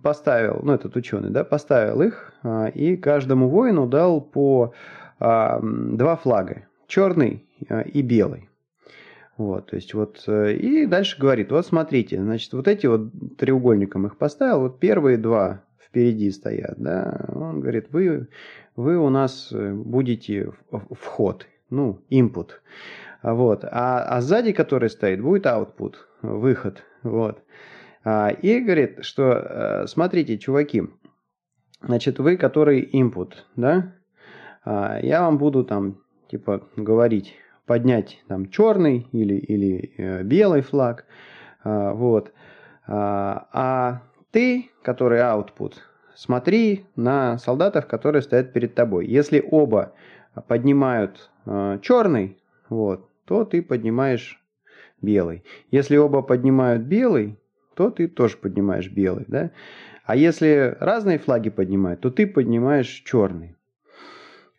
поставил, 0.03 0.59
ну 0.63 0.73
этот 0.73 0.95
ученый, 0.95 1.29
да, 1.29 1.43
поставил 1.43 2.01
их 2.01 2.33
и 2.73 2.97
каждому 2.97 3.47
воину 3.47 3.87
дал 3.87 4.19
по 4.19 4.73
два 5.19 6.19
флага, 6.21 6.67
черный 6.87 7.45
и 7.93 8.01
белый. 8.01 8.49
Вот, 9.37 9.67
то 9.67 9.75
есть 9.75 9.93
вот, 9.93 10.23
э, 10.27 10.53
и 10.53 10.85
дальше 10.85 11.19
говорит, 11.19 11.51
вот 11.51 11.65
смотрите, 11.65 12.21
значит, 12.21 12.53
вот 12.53 12.69
эти 12.69 12.87
вот 12.87 13.11
треугольником 13.37 14.07
их 14.07 14.17
поставил, 14.17 14.61
вот 14.61 14.79
первые 14.79 15.17
два 15.17 15.61
впереди 15.77 16.31
стоят, 16.31 16.75
да, 16.77 17.25
он 17.33 17.59
говорит, 17.59 17.87
вы, 17.91 18.29
вы 18.77 18.97
у 18.97 19.09
нас 19.09 19.49
э, 19.51 19.73
будете 19.73 20.53
вход, 20.71 21.47
ну, 21.69 21.99
input, 22.09 22.51
вот, 23.23 23.65
а, 23.65 24.03
а 24.03 24.21
сзади, 24.21 24.53
который 24.53 24.89
стоит, 24.89 25.21
будет 25.21 25.45
output, 25.47 25.95
выход, 26.21 26.83
вот. 27.03 27.43
А, 28.05 28.29
и 28.29 28.59
говорит, 28.59 29.03
что, 29.03 29.31
э, 29.33 29.87
смотрите, 29.87 30.37
чуваки, 30.37 30.83
значит, 31.81 32.19
вы, 32.19 32.37
который 32.37 32.87
input, 32.93 33.33
да, 33.55 33.95
а, 34.63 34.99
я 35.01 35.23
вам 35.23 35.39
буду 35.39 35.63
там, 35.63 36.03
типа, 36.29 36.69
говорить, 36.75 37.35
поднять 37.65 38.23
там 38.27 38.49
черный 38.51 39.07
или, 39.11 39.33
или 39.33 39.93
э, 39.97 40.23
белый 40.23 40.61
флаг. 40.61 41.05
А, 41.63 41.93
вот. 41.93 42.31
А, 42.87 44.03
ты, 44.29 44.69
который 44.83 45.19
output, 45.21 45.73
смотри 46.13 46.85
на 46.95 47.39
солдатов, 47.39 47.87
которые 47.87 48.21
стоят 48.21 48.53
перед 48.53 48.75
тобой. 48.75 49.07
Если 49.07 49.43
оба 49.43 49.93
поднимают 50.47 51.31
э, 51.47 51.79
черный, 51.81 52.37
вот, 52.69 53.09
то 53.25 53.45
ты 53.45 53.63
поднимаешь 53.63 54.39
белый. 55.01 55.43
Если 55.71 55.97
оба 55.97 56.21
поднимают 56.21 56.83
белый, 56.83 57.39
то 57.75 57.89
ты 57.89 58.07
тоже 58.07 58.37
поднимаешь 58.37 58.89
белый. 58.89 59.25
Да? 59.27 59.51
А 60.05 60.15
если 60.15 60.75
разные 60.79 61.19
флаги 61.19 61.49
поднимают, 61.49 62.01
то 62.01 62.09
ты 62.09 62.27
поднимаешь 62.27 63.03
черный. 63.05 63.55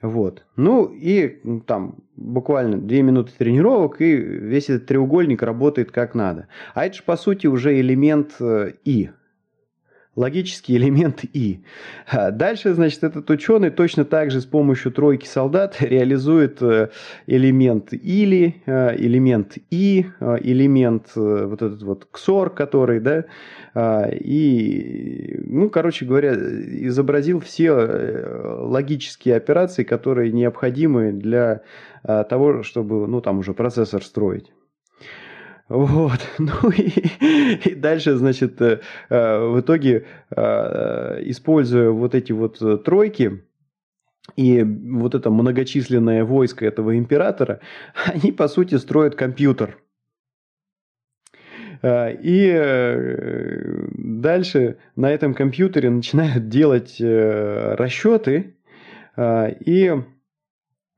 Вот. 0.03 0.45
Ну 0.57 0.87
и 0.87 1.41
там 1.67 1.97
буквально 2.17 2.79
две 2.79 3.03
минуты 3.03 3.33
тренировок, 3.37 4.01
и 4.01 4.15
весь 4.15 4.69
этот 4.69 4.87
треугольник 4.87 5.43
работает 5.43 5.91
как 5.91 6.15
надо. 6.15 6.49
А 6.75 6.85
это 6.85 6.97
же 6.97 7.03
по 7.03 7.17
сути 7.17 7.47
уже 7.47 7.79
элемент 7.81 8.35
э, 8.41 8.73
И 8.85 9.11
логический 10.17 10.77
элемент 10.77 11.25
И. 11.25 11.61
А 12.09 12.31
дальше, 12.31 12.75
значит, 12.75 13.05
этот 13.05 13.29
ученый 13.31 13.71
точно 13.71 14.05
так 14.05 14.31
же 14.31 14.41
с 14.41 14.47
помощью 14.47 14.91
тройки 14.91 15.27
солдат 15.27 15.77
реализует 15.81 16.61
э, 16.63 16.89
элемент 17.27 17.93
или, 17.93 18.63
э, 18.65 18.97
элемент 18.97 19.59
И, 19.71 20.07
э, 20.19 20.37
элемент 20.41 21.15
вот 21.15 21.63
этот 21.63 21.83
вот 21.83 22.09
ксор, 22.11 22.51
который, 22.51 23.01
да, 23.01 23.25
и, 24.11 25.39
ну, 25.45 25.69
короче 25.69 26.07
говоря, 26.07 26.33
изобразил 26.35 27.41
все 27.41 27.73
логические 27.75 29.37
операции, 29.37 29.85
которые 29.85 30.33
необходимы 30.33 31.13
для 31.13 31.61
того, 32.03 32.63
чтобы, 32.63 33.07
ну, 33.07 33.21
там 33.21 33.39
уже 33.41 33.53
процессор 33.53 34.03
строить. 34.03 34.51
Вот. 35.69 36.21
Ну 36.39 36.71
и, 36.71 37.69
и 37.69 37.75
дальше, 37.75 38.17
значит, 38.17 38.61
э, 38.61 38.81
э, 39.09 39.39
в 39.39 39.61
итоге, 39.61 40.07
э, 40.31 41.23
используя 41.25 41.91
вот 41.91 42.15
эти 42.15 42.33
вот 42.33 42.85
тройки, 42.85 43.43
и 44.37 44.63
вот 44.63 45.15
это 45.15 45.31
многочисленное 45.31 46.25
войско 46.25 46.67
этого 46.67 46.97
императора, 46.99 47.61
они, 48.07 48.33
по 48.33 48.49
сути, 48.49 48.77
строят 48.77 49.15
компьютер. 49.15 49.79
И 51.83 52.53
дальше 53.93 54.79
на 54.97 55.11
этом 55.13 55.35
компьютере 55.35 55.91
начинают 55.91 56.49
делать 56.49 56.97
расчеты, 56.99 58.55
и 59.17 60.03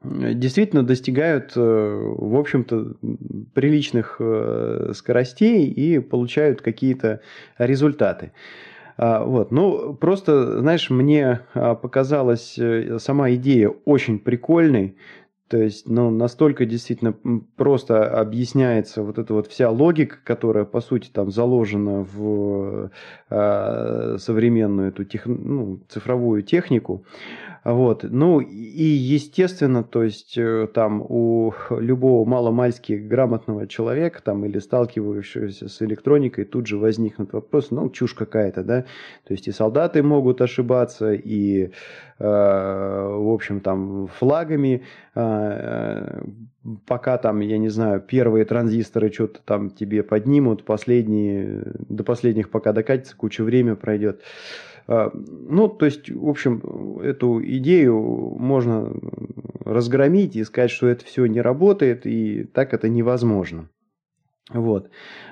действительно 0.02 0.82
достигают, 0.84 1.52
э, 1.56 1.60
в 1.60 2.36
общем-то, 2.36 2.94
приличных 3.52 4.16
э, 4.20 4.92
скоростей 4.94 5.66
и 5.66 5.98
получают 5.98 6.62
какие-то 6.62 7.20
результаты. 7.58 8.32
А, 8.96 9.24
вот. 9.24 9.52
Ну, 9.52 9.94
просто, 9.94 10.60
знаешь, 10.60 10.90
мне 10.90 11.40
а, 11.54 11.74
показалась 11.76 12.58
э, 12.58 12.98
сама 12.98 13.30
идея 13.34 13.68
очень 13.84 14.18
прикольной. 14.18 14.96
То 15.48 15.56
есть, 15.56 15.88
ну, 15.88 16.10
настолько 16.10 16.66
действительно 16.66 17.14
просто 17.56 18.04
объясняется 18.20 19.02
вот 19.02 19.18
эта 19.18 19.32
вот 19.32 19.46
вся 19.46 19.70
логика, 19.70 20.18
которая, 20.22 20.64
по 20.64 20.80
сути, 20.80 21.08
там 21.10 21.30
заложена 21.30 22.04
в 22.04 22.90
э, 23.30 24.16
современную 24.18 24.88
эту 24.88 25.04
тех, 25.04 25.24
ну, 25.24 25.80
цифровую 25.88 26.42
технику. 26.42 27.04
Вот. 27.64 28.02
Ну 28.02 28.40
и 28.40 28.82
естественно, 28.82 29.82
то 29.82 30.02
есть 30.02 30.38
э, 30.38 30.68
там 30.72 31.02
у 31.02 31.52
любого 31.70 32.26
маломальски 32.26 32.92
грамотного 32.94 33.66
человека 33.66 34.22
там 34.22 34.44
или 34.46 34.58
сталкивающегося 34.58 35.68
с 35.68 35.82
электроникой 35.82 36.44
тут 36.44 36.66
же 36.66 36.78
возникнут 36.78 37.32
вопросы, 37.32 37.74
ну 37.74 37.90
чушь 37.90 38.14
какая-то, 38.14 38.62
да. 38.62 38.82
То 39.26 39.34
есть 39.34 39.48
и 39.48 39.52
солдаты 39.52 40.02
могут 40.02 40.40
ошибаться, 40.40 41.12
и 41.12 41.64
э, 41.64 41.70
в 42.20 43.32
общем 43.32 43.60
там 43.60 44.06
флагами 44.06 44.84
пока 46.86 47.18
там, 47.18 47.40
я 47.40 47.58
не 47.58 47.68
знаю, 47.68 48.00
первые 48.00 48.44
транзисторы 48.44 49.10
что-то 49.12 49.40
там 49.44 49.70
тебе 49.70 50.02
поднимут, 50.02 50.64
последние, 50.64 51.62
до 51.88 52.04
последних 52.04 52.50
пока 52.50 52.72
докатится, 52.72 53.16
куча 53.16 53.42
времени 53.42 53.74
пройдет. 53.74 54.22
А, 54.86 55.10
ну, 55.14 55.68
то 55.68 55.86
есть, 55.86 56.10
в 56.10 56.28
общем, 56.28 57.00
эту 57.00 57.42
идею 57.44 58.00
можно 58.38 58.92
разгромить 59.64 60.36
и 60.36 60.44
сказать, 60.44 60.70
что 60.70 60.86
это 60.86 61.04
все 61.04 61.26
не 61.26 61.40
работает, 61.40 62.06
и 62.06 62.44
так 62.44 62.72
это 62.72 62.88
невозможно. 62.88 63.68
Вот. 64.50 64.90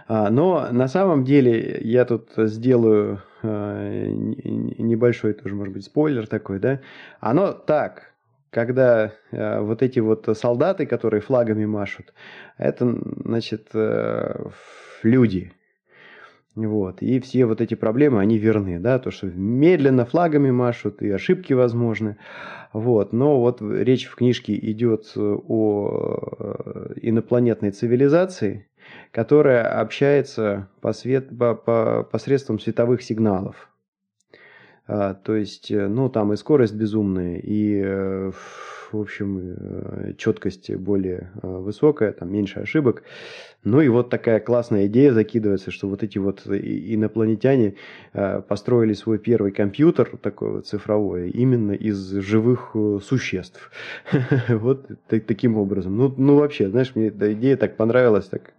А, 0.09 0.31
но 0.31 0.69
на 0.71 0.89
самом 0.89 1.25
деле 1.25 1.81
я 1.83 2.05
тут 2.05 2.31
сделаю 2.37 3.23
а, 3.43 4.07
небольшой 4.09 5.33
тоже, 5.33 5.55
может 5.55 5.73
быть, 5.73 5.85
спойлер 5.85 6.27
такой, 6.27 6.59
да. 6.59 6.81
Оно 7.21 7.53
так, 7.53 8.13
когда 8.51 9.13
вот 9.33 9.83
эти 9.83 10.01
вот 10.01 10.29
солдаты, 10.37 10.87
которые 10.87 11.21
флагами 11.21 11.67
машут, 11.67 12.13
это, 12.59 12.97
значит, 13.25 13.69
э, 13.75 14.49
люди– 15.03 15.53
вот. 16.57 17.03
И 17.03 17.21
все 17.21 17.45
вот 17.45 17.61
эти 17.61 17.75
проблемы, 17.75 18.21
они 18.21 18.39
верны, 18.39 18.79
да, 18.79 18.99
то, 18.99 19.11
что 19.11 19.27
медленно 19.27 20.07
флагами 20.07 20.51
машут, 20.51 21.03
и 21.03 21.11
ошибки 21.11 21.53
возможны. 21.53 22.17
Вот. 22.73 23.13
Но 23.13 23.41
вот 23.41 23.61
речь 23.61 24.07
в 24.07 24.17
книжке 24.17 24.57
идет 24.71 25.13
о 25.17 26.19
э, 26.39 26.95
инопланетной 27.03 27.73
цивилизации, 27.73 28.69
которая 29.13 29.81
общается 29.81 30.71
по 30.81 30.95
свет, 30.95 31.29
по, 31.39 31.55
по, 31.55 32.09
посредством 32.11 32.59
световых 32.59 33.03
сигналов. 33.03 33.69
А, 34.89 35.15
то 35.15 35.35
есть, 35.35 35.71
э, 35.71 35.89
ну, 35.89 36.09
там 36.09 36.33
и 36.33 36.37
скорость 36.37 36.75
безумная, 36.75 37.39
и 37.39 37.83
э, 37.85 38.31
в 38.93 39.01
общем, 39.01 39.41
э, 39.41 40.13
четкость 40.17 40.73
более 40.77 41.33
высокая, 41.43 42.13
там 42.13 42.33
меньше 42.33 42.61
ошибок. 42.61 43.03
Ну 43.65 43.81
и 43.81 43.89
вот 43.89 44.11
такая 44.11 44.39
классная 44.39 44.87
идея 44.87 45.13
закидывается, 45.13 45.73
что 45.73 45.89
вот 45.89 46.05
эти 46.05 46.19
вот 46.19 46.47
инопланетяне 46.47 47.75
построили 48.49 48.93
свой 48.93 49.19
первый 49.19 49.51
компьютер 49.51 50.17
такой 50.23 50.53
вот 50.53 50.69
цифровой 50.69 51.31
именно 51.31 51.73
из 51.73 51.99
живых 51.99 52.77
существ. 53.03 53.73
Вот 54.49 54.87
таким 55.09 55.57
образом. 55.57 55.97
Ну, 55.97 56.15
ну 56.17 56.37
вообще, 56.37 56.69
знаешь, 56.69 56.93
мне 56.95 57.09
эта 57.09 57.33
идея 57.33 57.57
так 57.57 57.77
понравилась, 57.77 58.27
так 58.27 58.53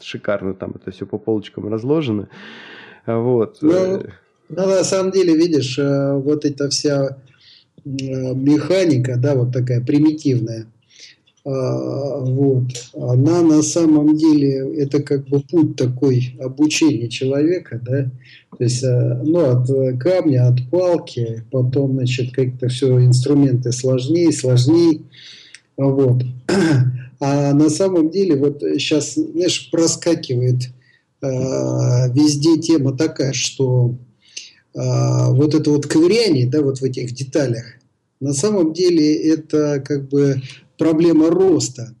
шикарно 0.00 0.54
там 0.54 0.74
это 0.76 0.92
все 0.92 1.06
по 1.06 1.18
полочкам 1.18 1.68
разложено. 1.68 2.28
Вот. 3.04 3.58
Ну, 4.54 4.66
на 4.66 4.84
самом 4.84 5.10
деле, 5.12 5.34
видишь, 5.34 5.78
вот 5.78 6.44
эта 6.44 6.68
вся 6.68 7.16
Э, 7.84 8.34
механика, 8.34 9.16
да, 9.16 9.34
вот 9.34 9.52
такая 9.52 9.80
примитивная, 9.80 10.66
а, 11.44 12.20
вот, 12.20 12.66
она 12.94 13.42
на 13.42 13.62
самом 13.62 14.16
деле, 14.16 14.80
это 14.80 15.02
как 15.02 15.26
бы 15.26 15.40
путь 15.40 15.74
такой 15.74 16.36
обучения 16.40 17.08
человека, 17.08 17.80
да, 17.84 18.08
то 18.56 18.62
есть, 18.62 18.84
э, 18.84 19.20
ну, 19.24 19.40
от 19.50 19.98
камня, 19.98 20.46
от 20.46 20.70
палки, 20.70 21.42
потом, 21.50 21.94
значит, 21.94 22.32
как-то 22.32 22.68
все 22.68 23.04
инструменты 23.04 23.72
сложнее, 23.72 24.30
сложнее, 24.30 25.00
вот. 25.76 26.22
А 27.24 27.52
на 27.54 27.70
самом 27.70 28.10
деле, 28.10 28.34
вот 28.34 28.62
сейчас, 28.62 29.14
знаешь, 29.14 29.70
проскакивает 29.70 30.70
э, 31.20 31.26
везде 32.12 32.60
тема 32.60 32.96
такая, 32.96 33.32
что 33.32 33.94
а, 34.74 35.30
вот 35.30 35.54
это 35.54 35.70
вот 35.70 35.86
ковыряние, 35.86 36.48
да, 36.48 36.62
вот 36.62 36.78
в 36.78 36.84
этих 36.84 37.12
деталях, 37.12 37.64
на 38.20 38.32
самом 38.32 38.72
деле 38.72 39.14
это 39.14 39.82
как 39.84 40.08
бы 40.08 40.40
проблема 40.78 41.30
роста. 41.30 41.94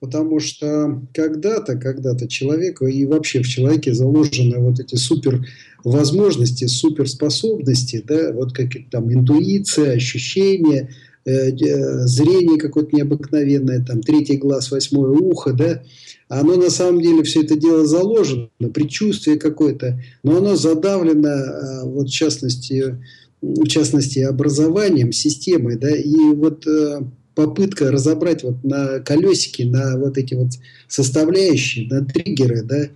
потому 0.00 0.38
что 0.38 1.02
когда-то, 1.14 1.76
когда-то 1.76 2.28
человеку 2.28 2.86
и 2.86 3.06
вообще 3.06 3.42
в 3.42 3.48
человеке 3.48 3.94
заложены 3.94 4.58
вот 4.58 4.78
эти 4.78 4.96
супер 4.96 5.46
возможности, 5.82 6.66
суперспособности, 6.66 8.04
да, 8.06 8.32
вот 8.32 8.52
как 8.52 8.68
там 8.90 9.12
интуиция, 9.12 9.92
ощущения, 9.92 10.90
зрение 11.24 12.58
какое-то 12.58 12.94
необыкновенное, 12.94 13.84
там 13.84 14.02
третий 14.02 14.36
глаз, 14.36 14.70
восьмое 14.70 15.10
ухо, 15.10 15.52
да, 15.52 15.82
оно 16.28 16.56
на 16.56 16.70
самом 16.70 17.00
деле 17.00 17.22
все 17.22 17.42
это 17.42 17.56
дело 17.56 17.86
заложено, 17.86 18.48
предчувствие 18.72 19.38
какое-то, 19.38 20.00
но 20.22 20.38
оно 20.38 20.56
задавлено, 20.56 21.28
э, 21.28 21.84
вот 21.84 22.08
в 22.08 22.12
частности, 22.12 22.98
в 23.42 23.66
частности 23.66 24.20
образованием, 24.20 25.12
системой, 25.12 25.76
да, 25.76 25.94
и 25.94 26.16
вот 26.34 26.66
э, 26.66 27.02
попытка 27.34 27.90
разобрать 27.90 28.42
вот 28.42 28.64
на 28.64 29.00
колесике, 29.00 29.66
на 29.66 29.98
вот 29.98 30.16
эти 30.16 30.34
вот 30.34 30.52
составляющие, 30.88 31.88
на 31.88 32.04
триггеры, 32.04 32.62
да, 32.62 32.88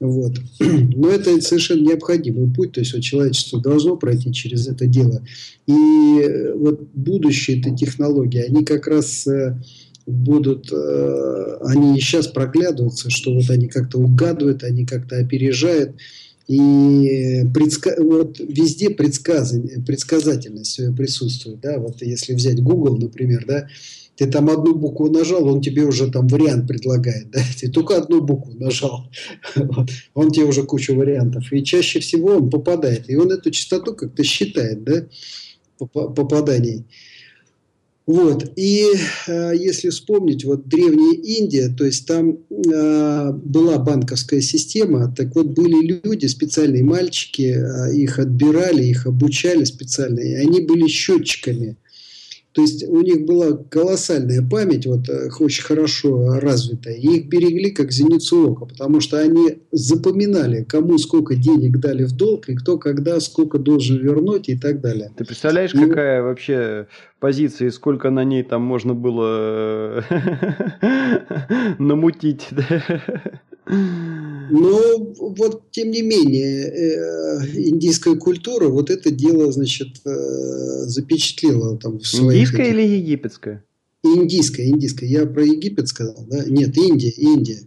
вот. 0.00 0.40
Но 0.60 1.08
это 1.10 1.40
совершенно 1.40 1.86
необходимый 1.86 2.52
путь, 2.52 2.72
то 2.72 2.80
есть 2.80 2.94
вот 2.94 3.02
человечество 3.02 3.60
должно 3.60 3.96
пройти 3.96 4.32
через 4.32 4.66
это 4.66 4.86
дело. 4.86 5.22
И 5.66 5.72
э, 5.72 6.54
вот 6.54 6.88
будущие 6.94 7.60
этой 7.60 7.76
технологии, 7.76 8.40
они 8.40 8.64
как 8.64 8.86
раз 8.86 9.28
будут, 10.06 10.72
э, 10.72 11.58
они 11.62 11.96
и 11.96 12.00
сейчас 12.00 12.26
проглядываются, 12.28 13.10
что 13.10 13.34
вот 13.34 13.48
они 13.50 13.68
как-то 13.68 13.98
угадывают, 13.98 14.64
они 14.64 14.84
как-то 14.84 15.18
опережают. 15.18 15.96
И 16.48 17.44
предска... 17.54 17.94
вот 17.98 18.40
везде 18.40 18.90
предсказание, 18.90 19.80
предсказательность 19.86 20.80
присутствует. 20.96 21.60
Да? 21.60 21.78
Вот 21.78 22.02
если 22.02 22.34
взять 22.34 22.60
Google, 22.60 22.96
например, 22.96 23.44
да, 23.46 23.68
ты 24.20 24.26
там 24.26 24.50
одну 24.50 24.74
букву 24.74 25.08
нажал, 25.08 25.48
он 25.48 25.62
тебе 25.62 25.86
уже 25.86 26.10
там 26.10 26.28
вариант 26.28 26.68
предлагает. 26.68 27.30
Да? 27.30 27.40
Ты 27.58 27.70
только 27.70 27.96
одну 27.96 28.20
букву 28.20 28.52
нажал, 28.52 29.10
он 30.12 30.30
тебе 30.30 30.44
уже 30.44 30.64
кучу 30.64 30.94
вариантов. 30.94 31.50
И 31.50 31.64
чаще 31.64 32.00
всего 32.00 32.36
он 32.36 32.50
попадает. 32.50 33.08
И 33.08 33.16
он 33.16 33.30
эту 33.30 33.50
частоту 33.50 33.94
как-то 33.94 34.22
считает, 34.22 34.84
да, 34.84 35.06
попаданий. 35.78 36.84
Вот. 38.04 38.52
И 38.56 38.84
э, 39.26 39.52
если 39.56 39.88
вспомнить, 39.88 40.44
вот 40.44 40.68
древняя 40.68 41.14
Индия, 41.14 41.70
то 41.70 41.86
есть 41.86 42.06
там 42.06 42.40
э, 42.50 43.32
была 43.32 43.78
банковская 43.78 44.42
система, 44.42 45.14
так 45.16 45.34
вот 45.34 45.46
были 45.46 45.98
люди, 46.04 46.26
специальные 46.26 46.84
мальчики, 46.84 47.56
э, 47.56 47.94
их 47.94 48.18
отбирали, 48.18 48.84
их 48.84 49.06
обучали 49.06 49.64
специально, 49.64 50.20
и 50.20 50.34
они 50.34 50.60
были 50.60 50.88
счетчиками. 50.88 51.78
То 52.60 52.64
есть 52.64 52.86
у 52.86 53.00
них 53.00 53.24
была 53.24 53.56
колоссальная 53.70 54.42
память, 54.46 54.84
вот 54.84 55.08
э, 55.08 55.30
очень 55.38 55.64
хорошо 55.64 56.38
развитая, 56.40 56.94
и 56.94 57.16
их 57.16 57.28
берегли 57.28 57.70
как 57.70 57.90
зеницу 57.90 58.52
ока, 58.52 58.66
потому 58.66 59.00
что 59.00 59.18
они 59.18 59.62
запоминали, 59.72 60.62
кому 60.64 60.98
сколько 60.98 61.36
денег 61.36 61.78
дали 61.78 62.04
в 62.04 62.12
долг, 62.12 62.50
и 62.50 62.54
кто 62.54 62.76
когда 62.76 63.18
сколько 63.20 63.58
должен 63.58 63.96
вернуть 63.96 64.50
и 64.50 64.58
так 64.58 64.82
далее. 64.82 65.10
Ты 65.16 65.24
представляешь, 65.24 65.72
и... 65.72 65.78
какая 65.78 66.22
вообще 66.22 66.86
позиция, 67.18 67.68
и 67.68 67.70
сколько 67.70 68.10
на 68.10 68.24
ней 68.24 68.42
там 68.42 68.60
можно 68.60 68.92
было 68.92 70.04
намутить? 71.78 72.46
Но 73.70 75.14
вот 75.18 75.70
тем 75.70 75.90
не 75.90 76.02
менее 76.02 76.64
э, 76.64 77.46
индийская 77.54 78.16
культура 78.16 78.68
вот 78.68 78.90
это 78.90 79.10
дело 79.10 79.52
значит 79.52 79.88
э, 80.04 80.86
запечатлела 80.86 81.78
там 81.78 82.00
в 82.00 82.06
своих 82.06 82.48
индийская 82.48 82.62
этих... 82.64 82.74
или 82.74 82.82
египетская? 82.96 83.64
Индийская, 84.02 84.68
индийская. 84.68 85.06
Я 85.06 85.26
про 85.26 85.44
Египет 85.44 85.86
сказал, 85.88 86.26
да? 86.28 86.44
Нет, 86.46 86.76
Индия, 86.76 87.10
Индия. 87.10 87.60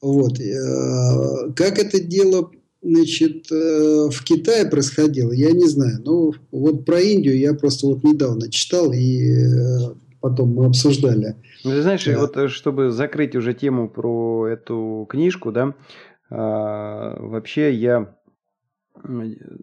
Вот. 0.00 0.40
Э, 0.40 1.52
как 1.54 1.78
это 1.78 2.00
дело 2.00 2.50
значит, 2.82 3.48
в 3.48 4.24
Китае 4.24 4.66
происходило, 4.66 5.30
я 5.30 5.52
не 5.52 5.68
знаю. 5.68 6.02
Но 6.04 6.32
вот 6.50 6.84
про 6.84 7.00
Индию 7.00 7.38
я 7.38 7.54
просто 7.54 7.86
вот 7.86 8.02
недавно 8.02 8.50
читал 8.50 8.92
и 8.92 9.46
потом 10.22 10.54
мы 10.54 10.66
обсуждали. 10.66 11.36
Ну, 11.64 11.72
ты 11.72 11.82
знаешь, 11.82 12.04
да. 12.04 12.18
вот 12.18 12.36
э, 12.36 12.48
чтобы 12.48 12.90
закрыть 12.90 13.36
уже 13.36 13.52
тему 13.52 13.88
про 13.88 14.46
эту 14.46 15.06
книжку, 15.10 15.52
да, 15.52 15.74
а, 16.30 17.16
вообще 17.18 17.74
я 17.74 18.14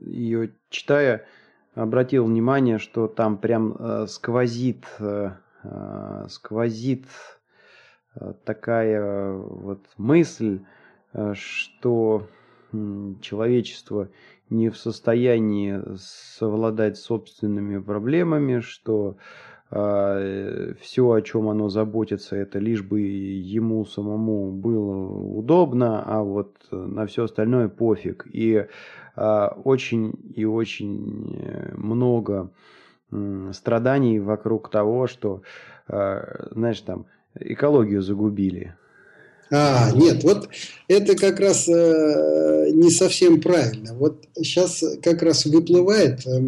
ее 0.01 0.51
читая 0.69 1.25
обратил 1.73 2.25
внимание, 2.25 2.77
что 2.77 3.07
там 3.07 3.37
прям 3.37 3.75
а, 3.79 4.07
сквозит, 4.07 4.85
а, 4.99 6.27
сквозит 6.29 7.05
такая 8.43 9.31
вот 9.33 9.85
мысль, 9.97 10.59
что 11.33 12.27
человечество 13.21 14.09
не 14.49 14.69
в 14.69 14.77
состоянии 14.77 15.79
совладать 15.95 16.97
собственными 16.97 17.79
проблемами, 17.79 18.59
что 18.59 19.17
все, 19.69 21.11
о 21.11 21.21
чем 21.21 21.47
оно 21.47 21.69
заботится, 21.69 22.35
это 22.35 22.57
лишь 22.57 22.81
бы 22.81 23.01
ему 23.01 23.85
самому 23.85 24.51
было 24.51 25.07
удобно, 25.37 26.03
а 26.03 26.23
вот 26.23 26.55
на 26.71 27.05
все 27.05 27.25
остальное 27.25 27.67
пофиг. 27.67 28.25
И 28.31 28.65
а, 29.19 29.49
очень 29.65 30.13
и 30.33 30.45
очень 30.45 31.35
э, 31.41 31.73
много 31.75 32.51
страданий 33.51 34.19
вокруг 34.19 34.69
того, 34.69 35.07
что, 35.07 35.41
а, 35.89 36.47
знаешь, 36.51 36.79
там 36.79 37.05
экологию 37.37 38.01
загубили. 38.01 38.75
А, 39.51 39.91
нет, 39.93 40.23
вот 40.23 40.47
это 40.87 41.17
как 41.17 41.41
раз 41.41 41.67
э, 41.67 42.69
не 42.71 42.89
совсем 42.91 43.41
правильно. 43.41 43.93
Вот 43.95 44.23
сейчас 44.37 44.83
как 45.03 45.21
раз 45.21 45.45
выплывает 45.45 46.25
э, 46.25 46.39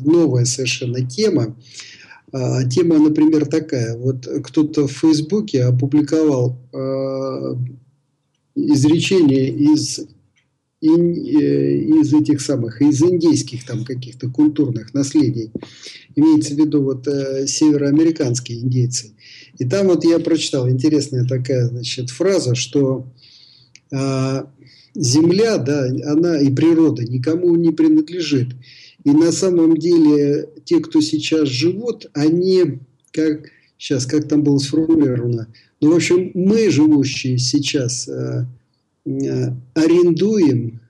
новая 0.00 0.44
совершенно 0.44 1.06
тема. 1.08 1.56
А, 2.32 2.64
тема, 2.64 2.98
например, 2.98 3.46
такая. 3.46 3.96
Вот 3.96 4.28
кто-то 4.44 4.86
в 4.86 4.92
Фейсбуке 4.92 5.64
опубликовал 5.64 6.58
а, 6.72 7.56
изречение 8.54 9.48
из, 9.48 9.98
э, 10.80 10.86
из 10.86 12.14
этих 12.14 12.40
самых, 12.40 12.80
из 12.82 13.02
индейских 13.02 13.64
там 13.64 13.84
каких-то 13.84 14.28
культурных 14.28 14.94
наследий. 14.94 15.50
Имеется 16.14 16.54
в 16.54 16.58
виду 16.58 16.82
вот 16.82 17.06
э, 17.08 17.46
североамериканские 17.46 18.60
индейцы. 18.60 19.12
И 19.58 19.64
там 19.64 19.88
вот 19.88 20.04
я 20.04 20.18
прочитал 20.18 20.68
интересная 20.68 21.26
такая 21.26 21.68
значит, 21.68 22.10
фраза, 22.10 22.54
что 22.54 23.06
э, 23.90 24.42
земля, 24.94 25.58
да, 25.58 25.86
она 26.06 26.40
и 26.40 26.50
природа 26.50 27.04
никому 27.04 27.54
не 27.56 27.70
принадлежит. 27.70 28.48
И 29.04 29.10
на 29.10 29.32
самом 29.32 29.76
деле 29.76 30.48
те, 30.64 30.80
кто 30.80 31.00
сейчас 31.00 31.48
живут, 31.48 32.06
они, 32.12 32.80
как 33.12 33.50
сейчас, 33.78 34.06
как 34.06 34.28
там 34.28 34.42
было 34.42 34.58
сформулировано, 34.58 35.48
ну, 35.80 35.92
в 35.92 35.96
общем, 35.96 36.30
мы, 36.34 36.70
живущие 36.70 37.38
сейчас, 37.38 38.06
э, 38.06 38.44
э, 39.06 39.52
арендуем 39.74 40.80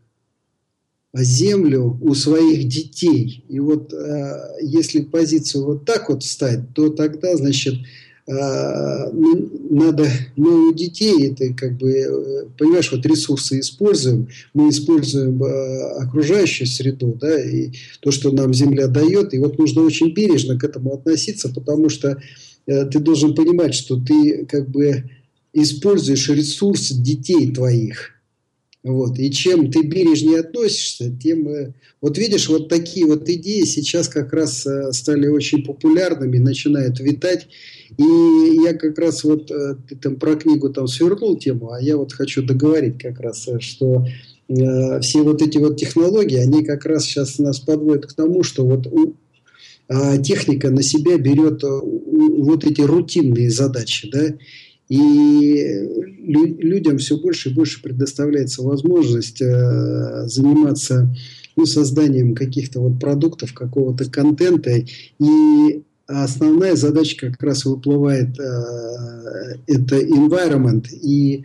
землю 1.14 1.98
у 2.00 2.14
своих 2.14 2.68
детей. 2.68 3.44
И 3.48 3.60
вот 3.60 3.92
э, 3.92 4.32
если 4.62 5.02
позицию 5.02 5.64
вот 5.64 5.84
так 5.84 6.08
вот 6.08 6.22
встать, 6.22 6.72
то 6.74 6.90
тогда, 6.90 7.36
значит, 7.36 7.74
надо, 8.32 10.08
мы 10.36 10.68
у 10.68 10.72
детей 10.72 11.30
это 11.30 11.52
как 11.54 11.76
бы, 11.78 11.90
э, 11.90 12.44
понимаешь, 12.56 12.92
вот 12.92 13.04
ресурсы 13.04 13.60
используем, 13.60 14.28
мы 14.54 14.68
используем 14.68 15.42
а, 15.42 16.02
окружающую 16.02 16.66
среду, 16.66 17.16
да, 17.20 17.40
и 17.40 17.70
то, 18.00 18.10
что 18.10 18.30
нам 18.30 18.54
Земля 18.54 18.86
дает, 18.86 19.34
и 19.34 19.38
вот 19.38 19.58
нужно 19.58 19.82
очень 19.82 20.12
бережно 20.12 20.58
к 20.58 20.64
этому 20.64 20.94
относиться, 20.94 21.48
потому 21.48 21.88
что 21.88 22.20
э, 22.66 22.86
ты 22.86 23.00
должен 23.00 23.34
понимать, 23.34 23.74
что 23.74 23.96
ты 23.96 24.46
как 24.46 24.68
бы 24.68 25.10
используешь 25.52 26.28
ресурс 26.28 26.92
детей 26.92 27.52
твоих, 27.52 28.12
вот. 28.82 29.18
И 29.18 29.30
чем 29.30 29.70
ты 29.70 29.82
бережнее 29.82 30.40
относишься, 30.40 31.10
тем... 31.10 31.48
Э, 31.48 31.72
вот 32.00 32.16
видишь, 32.16 32.48
вот 32.48 32.68
такие 32.68 33.06
вот 33.06 33.28
идеи 33.28 33.64
сейчас 33.64 34.08
как 34.08 34.32
раз 34.32 34.66
стали 34.92 35.26
очень 35.26 35.64
популярными, 35.64 36.38
начинают 36.38 36.98
витать. 36.98 37.48
И 37.96 38.62
я 38.64 38.74
как 38.74 38.98
раз 38.98 39.24
вот, 39.24 39.50
э, 39.50 39.76
ты 39.88 39.96
там 39.96 40.16
про 40.16 40.36
книгу 40.36 40.70
там 40.70 40.86
свернул 40.86 41.36
тему, 41.36 41.72
а 41.72 41.80
я 41.80 41.96
вот 41.96 42.12
хочу 42.12 42.42
договорить 42.42 42.98
как 42.98 43.20
раз, 43.20 43.48
э, 43.48 43.58
что 43.60 44.06
э, 44.48 45.00
все 45.00 45.22
вот 45.22 45.42
эти 45.42 45.58
вот 45.58 45.76
технологии, 45.76 46.38
они 46.38 46.64
как 46.64 46.86
раз 46.86 47.04
сейчас 47.04 47.38
нас 47.38 47.58
подводят 47.58 48.06
к 48.06 48.12
тому, 48.12 48.42
что 48.42 48.64
вот 48.64 48.86
у, 48.86 49.14
э, 49.88 50.22
техника 50.22 50.70
на 50.70 50.82
себя 50.82 51.18
берет 51.18 51.64
э, 51.64 51.68
вот 51.68 52.64
эти 52.64 52.80
рутинные 52.80 53.50
задачи, 53.50 54.08
да, 54.10 54.34
и 54.90 55.88
лю 56.18 56.56
людям 56.58 56.98
все 56.98 57.16
больше 57.16 57.50
и 57.50 57.54
больше 57.54 57.80
предоставляется 57.80 58.62
возможность 58.62 59.40
э, 59.40 60.26
заниматься 60.26 61.14
ну, 61.54 61.64
созданием 61.64 62.34
каких-то 62.34 62.80
вот 62.80 62.98
продуктов, 62.98 63.54
какого-то 63.54 64.10
контента, 64.10 64.72
и 64.72 65.82
основная 66.06 66.74
задача 66.74 67.28
как 67.28 67.40
раз 67.40 67.64
выплывает 67.64 68.36
э, 68.40 69.58
это 69.68 70.00
environment 70.00 70.88
и 70.90 71.44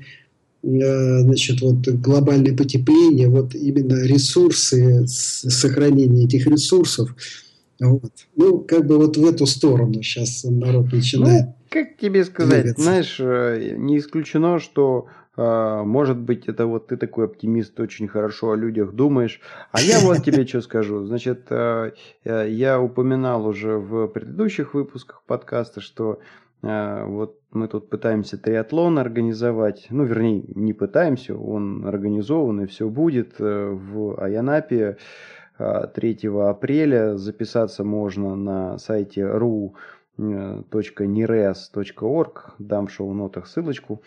э, 0.64 1.20
значит, 1.22 1.62
вот 1.62 1.88
глобальное 1.88 2.58
потепление, 2.58 3.30
вот 3.30 3.54
именно 3.54 4.04
ресурсы, 4.04 5.06
сохранение 5.08 6.26
этих 6.26 6.48
ресурсов, 6.48 7.16
вот. 7.80 8.12
Ну, 8.36 8.60
как 8.60 8.88
бы 8.88 8.98
вот 8.98 9.18
в 9.18 9.26
эту 9.26 9.46
сторону 9.46 10.02
сейчас 10.02 10.44
народ 10.46 10.92
начинает. 10.92 11.50
Как 11.76 11.98
тебе 11.98 12.24
сказать, 12.24 12.62
двигаться. 12.62 12.84
знаешь, 12.84 13.18
э, 13.20 13.76
не 13.76 13.98
исключено, 13.98 14.60
что 14.60 15.08
а, 15.38 15.84
может 15.84 16.18
быть, 16.18 16.48
это 16.48 16.66
вот 16.66 16.88
ты 16.88 16.96
такой 16.96 17.26
оптимист, 17.26 17.78
очень 17.82 18.08
хорошо 18.08 18.52
о 18.52 18.56
людях 18.56 18.94
думаешь. 18.94 19.42
А 19.74 19.82
я 19.82 20.00
вот 20.00 20.24
тебе 20.24 20.48
что 20.48 20.62
скажу. 20.62 21.06
Значит, 21.06 21.48
а, 21.50 21.92
я 22.24 22.80
упоминал 22.80 23.46
уже 23.46 23.78
в 23.78 24.08
предыдущих 24.08 24.74
выпусках 24.74 25.24
подкаста, 25.28 25.82
что 25.82 26.20
вот 26.62 27.40
мы 27.52 27.68
тут 27.68 27.90
пытаемся 27.90 28.38
триатлон 28.38 28.98
организовать. 28.98 29.86
Ну, 29.92 30.04
вернее, 30.04 30.46
не 30.56 30.74
пытаемся, 30.74 31.36
он 31.36 31.86
организован 31.86 32.62
и 32.62 32.66
все 32.66 32.90
будет 32.90 33.36
э, 33.40 33.70
в 33.70 34.20
Аянапе 34.20 34.98
3 35.58 36.20
апреля. 36.42 37.18
Записаться 37.18 37.84
можно 37.84 38.36
на 38.36 38.78
сайте 38.80 39.26
ru.nires.org. 40.18 42.54
Дам 42.60 42.88
в 42.88 42.92
шоу-нотах 42.92 43.48
ссылочку. 43.48 44.02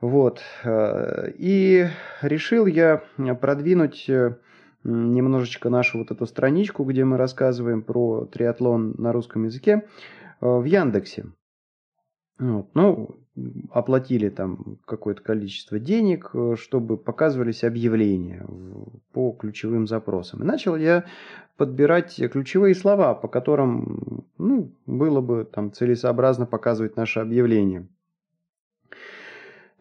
Вот. 0.00 0.40
Э, 0.64 1.30
и 1.36 1.86
решил 2.22 2.66
я 2.66 3.02
продвинуть 3.40 4.08
э, 4.08 4.36
немножечко 4.84 5.70
нашу 5.70 5.98
вот 5.98 6.10
эту 6.10 6.26
страничку, 6.26 6.84
где 6.84 7.04
мы 7.04 7.16
рассказываем 7.16 7.82
про 7.82 8.26
триатлон 8.26 8.94
на 8.98 9.12
русском 9.12 9.44
языке, 9.44 9.86
э, 10.40 10.46
в 10.46 10.64
Яндексе. 10.64 11.26
Вот. 12.38 12.68
Ну, 12.74 13.16
оплатили 13.70 14.28
там 14.28 14.78
какое-то 14.84 15.22
количество 15.22 15.78
денег, 15.78 16.32
чтобы 16.56 16.96
показывались 16.96 17.64
объявления 17.64 18.46
по 19.12 19.32
ключевым 19.32 19.86
запросам. 19.86 20.42
И 20.42 20.46
начал 20.46 20.76
я 20.76 21.04
подбирать 21.56 22.16
ключевые 22.30 22.74
слова, 22.74 23.14
по 23.14 23.28
которым 23.28 24.24
ну, 24.38 24.72
было 24.86 25.20
бы 25.20 25.44
там 25.44 25.72
целесообразно 25.72 26.46
показывать 26.46 26.96
наше 26.96 27.20
объявление. 27.20 27.88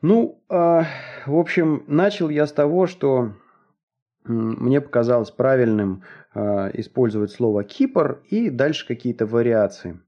Ну, 0.01 0.41
э, 0.49 0.83
в 1.25 1.35
общем, 1.35 1.83
начал 1.87 2.29
я 2.29 2.45
с 2.45 2.51
того, 2.51 2.87
что 2.87 3.33
мне 4.25 4.81
показалось 4.81 5.31
правильным 5.31 6.03
э, 6.33 6.71
использовать 6.79 7.31
слово 7.31 7.63
Кипр 7.63 8.21
и 8.29 8.49
дальше 8.49 8.87
какие-то 8.87 9.25
вариации. 9.25 9.99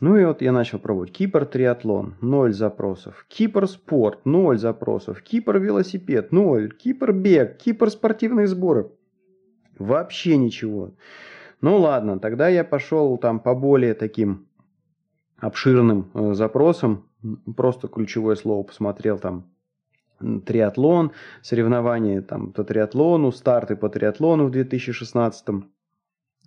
Ну 0.00 0.16
и 0.16 0.24
вот 0.24 0.42
я 0.42 0.52
начал 0.52 0.78
пробовать. 0.78 1.12
Кипр 1.12 1.46
триатлон, 1.46 2.16
ноль 2.20 2.52
запросов. 2.52 3.24
Кипр 3.28 3.66
спорт, 3.66 4.26
ноль 4.26 4.58
запросов. 4.58 5.22
Кипр 5.22 5.58
велосипед, 5.58 6.32
ноль. 6.32 6.70
Кипр 6.72 7.12
бег, 7.12 7.56
Кипр 7.56 7.90
спортивные 7.90 8.46
сборы. 8.46 8.90
Вообще 9.78 10.36
ничего. 10.36 10.92
Ну 11.60 11.78
ладно, 11.78 12.18
тогда 12.18 12.48
я 12.48 12.64
пошел 12.64 13.16
там 13.16 13.40
по 13.40 13.54
более 13.54 13.94
таким 13.94 14.46
обширным 15.38 16.10
э, 16.14 16.34
запросам 16.34 17.06
просто 17.56 17.88
ключевое 17.88 18.36
слово 18.36 18.62
посмотрел 18.62 19.18
там 19.18 19.50
триатлон, 20.46 21.12
соревнования 21.42 22.22
там 22.22 22.52
по 22.52 22.64
триатлону, 22.64 23.32
старты 23.32 23.76
по 23.76 23.88
триатлону 23.88 24.46
в 24.46 24.50
2016 24.50 25.46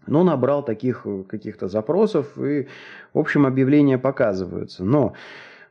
но 0.07 0.23
набрал 0.23 0.63
таких 0.63 1.01
э, 1.05 1.23
каких-то 1.27 1.67
запросов 1.67 2.37
и, 2.37 2.67
в 3.13 3.19
общем, 3.19 3.45
объявления 3.45 3.97
показываются. 3.97 4.83
Но 4.83 5.13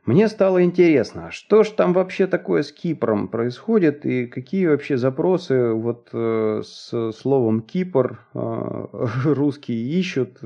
мне 0.05 0.27
стало 0.27 0.63
интересно, 0.63 1.27
а 1.27 1.31
что 1.31 1.63
ж 1.63 1.69
там 1.69 1.93
вообще 1.93 2.25
такое 2.25 2.63
с 2.63 2.71
Кипром 2.71 3.27
происходит 3.27 4.05
и 4.05 4.25
какие 4.25 4.67
вообще 4.67 4.97
запросы 4.97 5.71
вот 5.73 6.09
э, 6.13 6.61
с 6.63 7.11
словом 7.11 7.61
Кипр 7.61 8.19
э, 8.33 8.85
русские 9.25 9.79
ищут. 9.79 10.39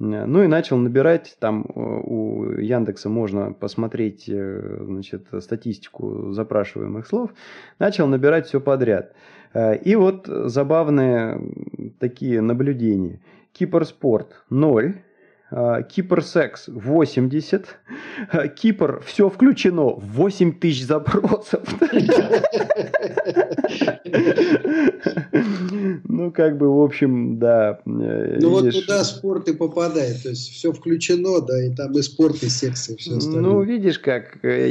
Ну 0.00 0.44
и 0.44 0.46
начал 0.46 0.76
набирать, 0.76 1.36
там 1.40 1.66
у 1.74 2.44
Яндекса 2.52 3.08
можно 3.08 3.52
посмотреть 3.52 4.26
значит, 4.26 5.26
статистику 5.40 6.30
запрашиваемых 6.30 7.04
слов, 7.04 7.30
начал 7.80 8.06
набирать 8.06 8.46
все 8.46 8.60
подряд. 8.60 9.12
Э, 9.54 9.76
и 9.76 9.94
вот 9.96 10.26
забавные 10.26 11.40
такие 11.98 12.40
наблюдения. 12.40 13.20
Кипрспорт 13.52 14.44
0, 14.50 14.94
а, 14.94 15.07
Кипр 15.50 16.22
секс 16.22 16.68
80, 16.68 17.66
а, 18.30 18.48
Кипр 18.48 19.02
все 19.06 19.30
включено 19.30 19.94
8 19.96 20.52
тысяч 20.58 20.84
запросов. 20.84 21.62
Ну, 26.04 26.32
как 26.32 26.58
бы, 26.58 26.74
в 26.74 26.80
общем, 26.80 27.38
да. 27.38 27.78
Э, 27.86 28.38
ну, 28.40 28.50
вот 28.50 28.70
туда 28.70 29.04
спорт 29.04 29.48
и 29.48 29.54
попадает. 29.54 30.22
То 30.22 30.30
есть, 30.30 30.50
все 30.50 30.72
включено, 30.72 31.40
да, 31.40 31.64
и 31.64 31.74
там 31.74 31.92
и 31.92 32.02
спорт, 32.02 32.42
и 32.42 32.48
секс, 32.48 32.88
и 32.90 32.96
все 32.96 33.16
остальное. 33.16 33.42
Ну, 33.42 33.62
видишь 33.62 33.98
как, 33.98 34.44
э, 34.44 34.70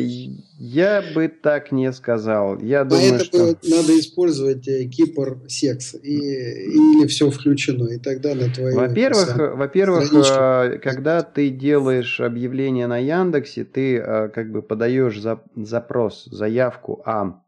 я 0.59 1.03
бы 1.15 1.27
так 1.27 1.71
не 1.71 1.91
сказал. 1.93 2.59
Я 2.59 2.83
думаю, 2.83 3.19
что... 3.19 3.55
надо 3.63 3.99
использовать 3.99 4.67
э, 4.67 4.85
Кипр 4.85 5.39
секс, 5.47 5.95
или 6.01 7.07
все 7.07 7.29
включено, 7.29 7.87
и 7.87 7.97
тогда 7.97 8.35
на 8.35 8.49
твою... 8.49 8.75
Во-первых, 8.75 9.37
во-первых, 9.55 10.11
когда 10.81 11.21
ты 11.23 11.49
делаешь 11.49 12.19
объявление 12.19 12.87
на 12.87 12.97
Яндексе, 12.97 13.63
ты 13.63 13.99
как 14.33 14.51
бы 14.51 14.61
подаешь 14.61 15.19
запрос, 15.55 16.25
заявку, 16.25 17.01
а 17.05 17.41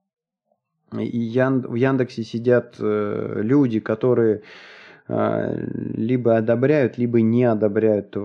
и 0.98 1.20
Ян, 1.20 1.62
в 1.62 1.76
Яндексе 1.76 2.24
сидят 2.24 2.76
э, 2.80 3.42
люди, 3.44 3.80
которые 3.80 4.42
э, 5.08 5.68
либо 5.96 6.38
одобряют, 6.38 6.98
либо 6.98 7.22
не 7.22 7.44
одобряют 7.44 8.16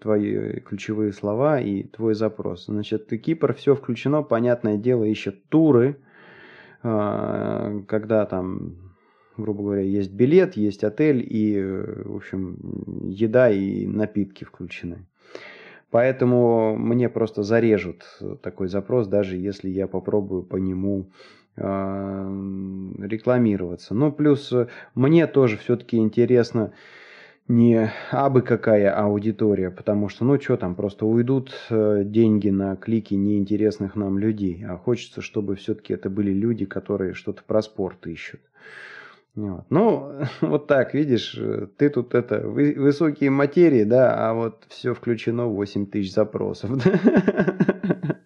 твои 0.00 0.60
ключевые 0.60 1.12
слова 1.12 1.60
и 1.60 1.82
твой 1.82 2.14
запрос. 2.14 2.66
Значит, 2.66 3.08
Кипр 3.08 3.54
все 3.54 3.74
включено, 3.74 4.22
понятное 4.22 4.78
дело, 4.78 5.04
ищет 5.04 5.44
туры, 5.48 5.98
э, 6.82 7.82
когда 7.86 8.24
там, 8.24 8.87
грубо 9.38 9.62
говоря, 9.62 9.82
есть 9.82 10.12
билет, 10.12 10.56
есть 10.56 10.84
отель 10.84 11.24
и, 11.26 11.60
в 11.60 12.16
общем, 12.16 12.56
еда 13.08 13.50
и 13.50 13.86
напитки 13.86 14.44
включены. 14.44 15.06
Поэтому 15.90 16.76
мне 16.76 17.08
просто 17.08 17.42
зарежут 17.42 18.04
такой 18.42 18.68
запрос, 18.68 19.06
даже 19.06 19.36
если 19.36 19.70
я 19.70 19.86
попробую 19.86 20.42
по 20.42 20.56
нему 20.56 21.06
а, 21.56 22.28
рекламироваться. 22.98 23.94
Ну, 23.94 24.12
плюс 24.12 24.52
э, 24.52 24.68
мне 24.94 25.26
тоже 25.26 25.56
все-таки 25.56 25.96
интересно 25.96 26.72
не 27.48 27.90
абы 28.12 28.42
какая 28.42 28.94
аудитория, 28.94 29.70
потому 29.70 30.08
что, 30.08 30.24
ну, 30.24 30.38
что 30.38 30.56
там, 30.56 30.76
просто 30.76 31.04
уйдут 31.06 31.50
э, 31.70 32.02
деньги 32.04 32.50
на 32.50 32.76
клики 32.76 33.14
неинтересных 33.14 33.96
нам 33.96 34.18
людей, 34.18 34.64
а 34.68 34.76
хочется, 34.76 35.20
чтобы 35.20 35.56
все-таки 35.56 35.94
это 35.94 36.10
были 36.10 36.30
люди, 36.30 36.64
которые 36.64 37.14
что-то 37.14 37.42
про 37.44 37.60
спорт 37.60 38.06
ищут. 38.06 38.40
Вот. 39.38 39.64
Ну, 39.70 40.12
вот 40.40 40.66
так, 40.66 40.94
видишь, 40.94 41.36
э, 41.38 41.68
ты 41.76 41.90
тут 41.90 42.14
это, 42.14 42.40
высокие 42.40 43.30
материи, 43.30 43.84
да, 43.84 44.28
а 44.28 44.34
вот 44.34 44.64
все 44.68 44.94
включено 44.94 45.46
8 45.46 45.86
тысяч 45.86 46.12
запросов. 46.12 46.70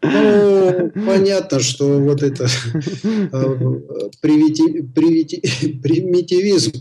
Ну, 0.05 0.91
понятно, 1.07 1.61
что 1.61 2.01
вот 2.01 2.23
это 2.23 2.47
а, 3.33 3.57
примитивизм, 5.81 6.73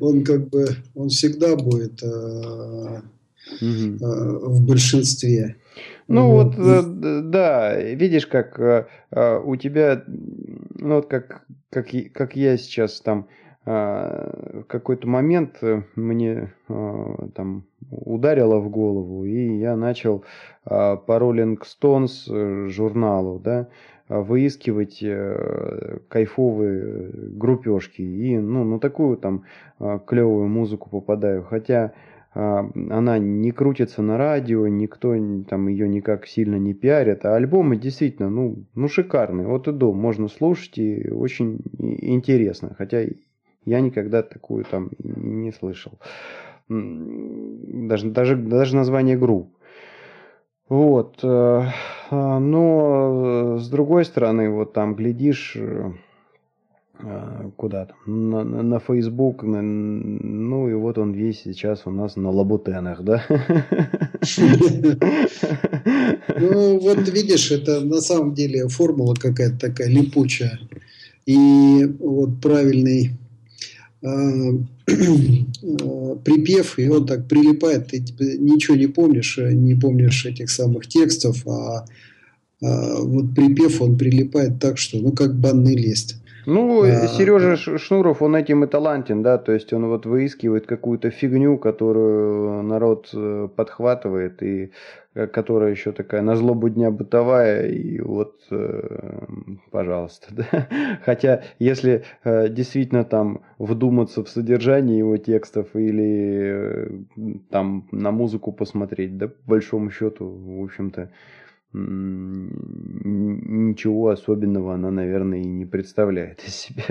он 0.00 0.24
как 0.24 0.48
бы, 0.48 0.66
он 0.94 1.08
всегда 1.08 1.54
будет 1.54 2.02
а, 2.02 3.02
а, 3.60 4.38
в 4.48 4.60
большинстве. 4.66 5.56
Ну 6.08 6.30
вот, 6.30 6.54
э, 6.58 6.82
да, 7.22 7.80
видишь, 7.80 8.26
как 8.26 8.58
у 9.44 9.56
тебя, 9.56 10.02
ну 10.06 10.96
вот 10.96 11.06
как, 11.06 11.44
как, 11.70 11.86
как 12.12 12.34
я 12.34 12.56
сейчас 12.56 13.00
там 13.00 13.28
какой-то 13.64 15.08
момент 15.08 15.58
э, 15.62 15.82
мне 15.96 16.52
а, 16.68 17.28
там 17.34 17.64
ударило 17.90 18.58
в 18.58 18.68
голову, 18.68 19.24
и 19.24 19.56
я 19.56 19.74
начал 19.74 20.24
а, 20.64 20.96
по 20.96 21.12
Rolling 21.12 21.58
Stones 21.62 22.30
э, 22.30 22.68
журналу, 22.68 23.38
да, 23.38 23.68
выискивать 24.08 25.02
э, 25.02 25.98
кайфовые 26.08 27.10
группежки 27.32 28.02
и 28.02 28.36
ну 28.36 28.64
на 28.64 28.78
такую 28.78 29.16
там 29.16 29.44
клевую 29.78 30.46
музыку 30.46 30.90
попадаю, 30.90 31.42
хотя 31.42 31.94
она 32.34 33.18
не 33.18 33.52
крутится 33.52 34.02
на 34.02 34.18
радио, 34.18 34.66
никто 34.66 35.14
там 35.48 35.68
ее 35.68 35.88
никак 35.88 36.26
сильно 36.26 36.56
не 36.56 36.74
пиарит, 36.74 37.24
а 37.24 37.36
альбомы 37.36 37.76
действительно, 37.76 38.28
ну, 38.28 38.64
ну 38.74 38.88
шикарные, 38.88 39.46
от 39.46 39.68
и 39.68 39.72
до, 39.72 39.92
можно 39.92 40.26
слушать 40.26 40.76
и 40.78 41.08
очень 41.10 41.60
интересно, 41.78 42.74
хотя 42.76 43.04
я 43.64 43.80
никогда 43.80 44.22
такую 44.22 44.64
там 44.64 44.90
не 44.98 45.52
слышал. 45.52 45.92
даже, 46.68 48.10
даже, 48.10 48.36
даже 48.36 48.76
название 48.76 49.16
групп. 49.16 49.50
Вот. 50.68 51.18
Э, 51.22 51.66
а, 52.10 52.38
но 52.38 53.58
с 53.58 53.68
другой 53.68 54.04
стороны, 54.04 54.50
вот 54.50 54.72
там 54.72 54.94
глядишь 54.94 55.56
куда 57.56 57.86
там, 57.86 58.30
на, 58.30 58.44
на, 58.44 58.78
Facebook, 58.78 59.42
на, 59.42 59.60
ну 59.62 60.68
и 60.68 60.74
вот 60.74 60.96
он 60.98 61.12
весь 61.12 61.42
сейчас 61.42 61.82
у 61.86 61.90
нас 61.90 62.16
на 62.16 62.30
лабутенах, 62.30 63.02
да? 63.02 63.24
Ну, 66.36 66.78
вот 66.78 67.08
видишь, 67.08 67.50
это 67.50 67.80
на 67.80 68.00
самом 68.00 68.34
деле 68.34 68.68
формула 68.68 69.14
какая-то 69.14 69.58
такая 69.58 69.88
липучая. 69.88 70.58
И 71.26 71.84
вот 72.00 72.40
правильный 72.40 73.12
припев, 76.24 76.78
и 76.78 76.88
он 76.88 77.06
так 77.06 77.26
прилипает, 77.26 77.88
ты 77.88 78.04
ничего 78.38 78.76
не 78.76 78.86
помнишь, 78.86 79.38
не 79.38 79.74
помнишь 79.74 80.26
этих 80.26 80.50
самых 80.50 80.86
текстов, 80.86 81.46
а, 81.46 81.86
а 82.62 83.00
вот 83.00 83.34
припев, 83.34 83.80
он 83.80 83.96
прилипает 83.96 84.60
так, 84.60 84.76
что, 84.76 84.98
ну, 84.98 85.12
как 85.12 85.34
банный 85.34 85.74
лист. 85.74 86.16
Ну, 86.46 86.82
а, 86.82 87.06
Сережа 87.08 87.56
Шнуров, 87.56 88.22
он 88.22 88.36
этим 88.36 88.64
и 88.64 88.66
талантен, 88.66 89.22
да, 89.22 89.38
то 89.38 89.52
есть 89.52 89.72
он 89.72 89.86
вот 89.86 90.06
выискивает 90.06 90.66
какую-то 90.66 91.10
фигню, 91.10 91.58
которую 91.58 92.62
народ 92.62 93.10
э, 93.14 93.48
подхватывает, 93.54 94.42
и 94.42 94.72
э, 95.14 95.26
которая 95.26 95.70
еще 95.70 95.92
такая 95.92 96.22
на 96.22 96.36
злобу 96.36 96.68
дня 96.68 96.90
бытовая, 96.90 97.68
и 97.68 98.00
вот, 98.00 98.40
э, 98.50 99.26
пожалуйста, 99.70 100.28
да. 100.34 100.68
Хотя, 101.04 101.42
если 101.58 102.04
действительно 102.24 103.04
там 103.04 103.42
вдуматься 103.58 104.22
в 104.22 104.28
содержание 104.28 104.98
его 104.98 105.16
текстов 105.16 105.68
или 105.74 107.06
там 107.50 107.88
на 107.90 108.10
музыку 108.10 108.52
посмотреть, 108.52 109.16
да, 109.16 109.28
по 109.28 109.34
большому 109.46 109.90
счету, 109.90 110.26
в 110.26 110.64
общем-то, 110.64 111.10
ничего 113.04 114.10
особенного 114.10 114.74
она, 114.74 114.92
наверное, 114.92 115.40
и 115.40 115.46
не 115.46 115.66
представляет 115.66 116.40
из 116.46 116.54
себя. 116.54 116.84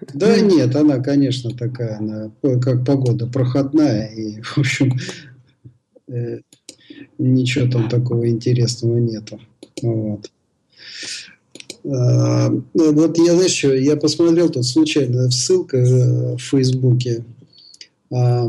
Да 0.14 0.40
нет, 0.40 0.74
она, 0.76 0.98
конечно, 0.98 1.50
такая, 1.50 1.98
она 1.98 2.30
как 2.60 2.84
погода 2.84 3.26
проходная, 3.26 4.06
и, 4.08 4.40
в 4.42 4.58
общем, 4.58 4.92
э, 6.08 6.40
ничего 7.18 7.70
там 7.70 7.88
такого 7.88 8.28
интересного 8.28 8.98
нету. 8.98 9.40
Вот. 9.82 10.30
А, 11.84 12.50
вот 12.74 13.18
я, 13.18 13.34
знаешь, 13.34 13.64
я 13.64 13.96
посмотрел 13.96 14.50
тут 14.50 14.66
случайно 14.66 15.30
ссылка 15.30 15.78
э, 15.78 16.36
в 16.36 16.38
Фейсбуке. 16.38 17.24
А, 18.12 18.44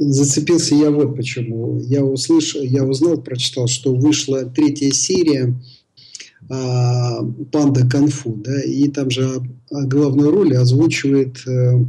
зацепился 0.00 0.74
я 0.74 0.90
вот 0.90 1.14
почему. 1.14 1.78
Я 1.80 2.04
услышал, 2.04 2.62
я 2.62 2.84
узнал, 2.84 3.20
прочитал, 3.20 3.68
что 3.68 3.94
вышла 3.94 4.44
третья 4.44 4.90
серия 4.90 5.54
а, 6.48 7.22
Панда 7.52 7.86
Конфу, 7.86 8.34
да, 8.36 8.62
и 8.62 8.88
там 8.88 9.10
же 9.10 9.42
главную 9.70 10.30
роль 10.30 10.56
озвучивает 10.56 11.36
а, 11.46 11.84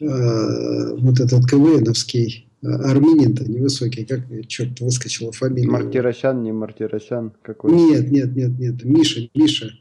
а, 0.00 0.94
вот 0.96 1.20
этот 1.20 1.48
КВНовский 1.50 2.48
армянин-то 2.62 3.44
невысокий, 3.50 4.04
как, 4.04 4.20
черт, 4.46 4.78
выскочила 4.80 5.32
фамилия. 5.32 5.68
Мартиросян, 5.68 6.44
не 6.44 6.52
Мартиросян 6.52 7.32
какой? 7.42 7.72
Нет, 7.72 8.12
нет, 8.12 8.36
нет, 8.36 8.56
нет, 8.56 8.84
Миша, 8.84 9.28
Миша. 9.34 9.72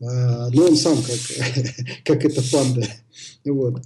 А, 0.00 0.50
но 0.50 0.66
он 0.66 0.76
сам 0.76 0.96
как, 0.96 1.64
как 2.04 2.24
эта 2.24 2.42
панда. 2.50 2.84
Вот. 3.44 3.82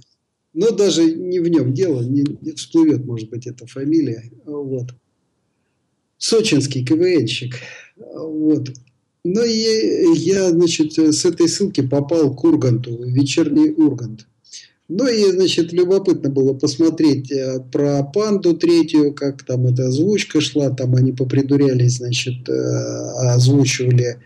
Но 0.53 0.71
даже 0.71 1.03
не 1.03 1.39
в 1.39 1.47
нем 1.47 1.73
дело, 1.73 2.01
не, 2.01 2.23
не 2.41 2.51
всплывет, 2.51 3.05
может 3.05 3.29
быть, 3.29 3.47
эта 3.47 3.65
фамилия. 3.65 4.31
Вот. 4.45 4.93
Сочинский 6.17 6.85
КВНщик. 6.85 7.55
Вот. 7.97 8.69
Ну 9.23 9.43
и 9.43 10.17
я, 10.17 10.49
значит, 10.49 10.97
с 10.97 11.25
этой 11.25 11.47
ссылки 11.47 11.81
попал 11.81 12.35
к 12.35 12.43
Урганту, 12.43 13.03
вечерний 13.03 13.71
Ургант. 13.71 14.27
Ну 14.89 15.07
и, 15.07 15.31
значит, 15.31 15.71
любопытно 15.71 16.29
было 16.29 16.53
посмотреть 16.53 17.31
э, 17.31 17.61
про 17.71 18.03
панду 18.03 18.53
третью, 18.53 19.13
как 19.13 19.43
там 19.43 19.65
эта 19.65 19.87
озвучка 19.87 20.41
шла, 20.41 20.69
там 20.69 20.95
они 20.95 21.13
попридурялись, 21.13 21.97
значит, 21.97 22.47
э, 22.49 22.53
озвучивали 23.33 24.17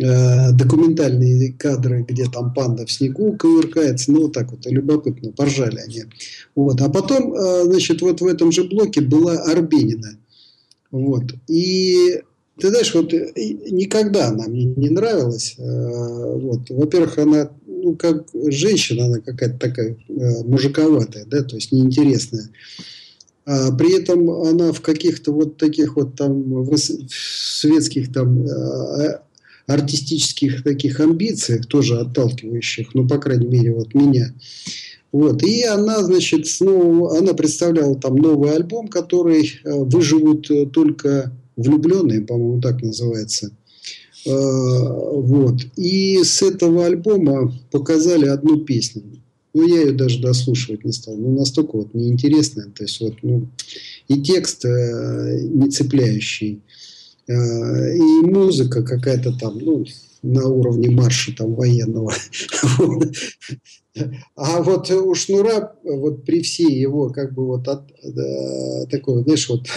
Э, 0.00 0.50
документальные 0.50 1.52
кадры, 1.52 2.04
где 2.08 2.24
там 2.24 2.52
панда 2.52 2.84
в 2.84 2.90
снегу 2.90 3.36
кувыркается, 3.38 4.10
ну 4.10 4.22
вот 4.22 4.32
так 4.32 4.50
вот, 4.50 4.66
любопытно, 4.66 5.30
поржали 5.30 5.78
они. 5.78 6.02
Вот. 6.56 6.80
А 6.80 6.88
потом, 6.88 7.32
э, 7.32 7.62
значит, 7.64 8.02
вот 8.02 8.20
в 8.20 8.26
этом 8.26 8.50
же 8.50 8.64
блоке 8.64 9.02
была 9.02 9.34
Арбенина. 9.44 10.18
Вот. 10.90 11.22
И 11.46 12.20
ты 12.58 12.70
знаешь, 12.70 12.92
вот 12.92 13.12
никогда 13.12 14.28
она 14.28 14.48
мне 14.48 14.64
не 14.64 14.90
нравилась. 14.90 15.54
Э, 15.58 16.38
вот. 16.38 16.70
Во-первых, 16.70 17.18
она, 17.18 17.50
ну, 17.64 17.94
как 17.94 18.26
женщина, 18.32 19.04
она 19.04 19.20
какая-то 19.20 19.58
такая 19.60 19.96
мужиковатая, 20.08 21.24
да, 21.24 21.44
то 21.44 21.54
есть 21.54 21.70
неинтересная. 21.70 22.50
А 23.46 23.70
при 23.70 23.96
этом 23.96 24.28
она 24.28 24.72
в 24.72 24.80
каких-то 24.80 25.32
вот 25.32 25.56
таких 25.56 25.94
вот 25.94 26.16
там 26.16 26.66
светских 26.76 28.12
там 28.12 28.44
артистических 29.66 30.62
таких 30.62 31.00
амбициях, 31.00 31.66
тоже 31.66 31.98
отталкивающих, 31.98 32.94
ну, 32.94 33.06
по 33.06 33.18
крайней 33.18 33.46
мере, 33.46 33.72
вот 33.72 33.94
меня. 33.94 34.34
Вот. 35.12 35.42
И 35.42 35.62
она, 35.62 36.02
значит, 36.02 36.46
снова, 36.46 37.16
она 37.18 37.34
представляла 37.34 37.94
там 37.94 38.16
новый 38.16 38.50
альбом, 38.54 38.88
который 38.88 39.44
э, 39.62 39.72
выживут 39.72 40.50
э, 40.50 40.66
только 40.66 41.32
влюбленные, 41.56 42.22
по-моему, 42.22 42.60
так 42.60 42.82
называется. 42.82 43.52
Э, 44.26 44.30
вот. 44.30 45.60
И 45.76 46.22
с 46.22 46.42
этого 46.42 46.86
альбома 46.86 47.54
показали 47.70 48.26
одну 48.26 48.64
песню. 48.64 49.02
Ну, 49.54 49.68
я 49.68 49.82
ее 49.82 49.92
даже 49.92 50.20
дослушивать 50.20 50.84
не 50.84 50.90
стал. 50.90 51.16
Ну, 51.16 51.38
настолько 51.38 51.76
вот 51.76 51.94
неинтересная. 51.94 52.66
То 52.76 52.82
есть, 52.82 53.00
вот, 53.00 53.14
ну, 53.22 53.46
и 54.08 54.20
текст 54.20 54.64
не 54.64 55.70
цепляющий. 55.70 56.54
Э, 56.54 56.93
и 57.32 58.26
музыка 58.26 58.82
какая-то 58.82 59.36
там, 59.38 59.58
ну, 59.58 59.84
на 60.22 60.46
уровне 60.48 60.90
марша 60.90 61.34
там 61.36 61.54
военного. 61.54 62.12
А 64.34 64.60
вот 64.60 64.90
у 64.90 65.14
Шнура, 65.14 65.76
вот 65.84 66.24
при 66.24 66.42
всей 66.42 66.80
его, 66.80 67.10
как 67.10 67.32
бы 67.32 67.46
вот 67.46 67.68
от, 67.68 67.82
да, 68.02 68.86
такой, 68.90 69.22
знаешь, 69.22 69.48
вот 69.48 69.68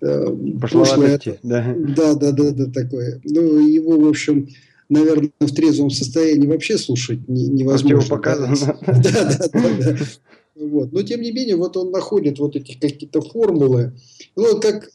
э, 0.00 0.36
прошлое, 0.60 1.18
да. 1.42 1.74
да, 1.76 2.14
да, 2.14 2.30
да, 2.30 2.50
да, 2.52 2.66
такое. 2.66 3.20
Ну, 3.24 3.58
его, 3.66 3.98
в 3.98 4.06
общем, 4.06 4.48
наверное, 4.88 5.32
в 5.40 5.52
трезвом 5.52 5.90
состоянии 5.90 6.46
вообще 6.46 6.78
слушать 6.78 7.26
невозможно. 7.26 8.16
Показано. 8.16 8.54
Да, 8.86 9.02
да, 9.02 9.48
да, 9.52 9.92
да. 9.92 9.96
Вот. 10.54 10.92
Но, 10.92 11.02
тем 11.02 11.22
не 11.22 11.32
менее, 11.32 11.56
вот 11.56 11.76
он 11.76 11.90
находит 11.90 12.38
вот 12.38 12.54
эти 12.54 12.78
какие-то 12.78 13.22
формулы. 13.22 13.94
Ну, 14.36 14.60
как 14.60 14.88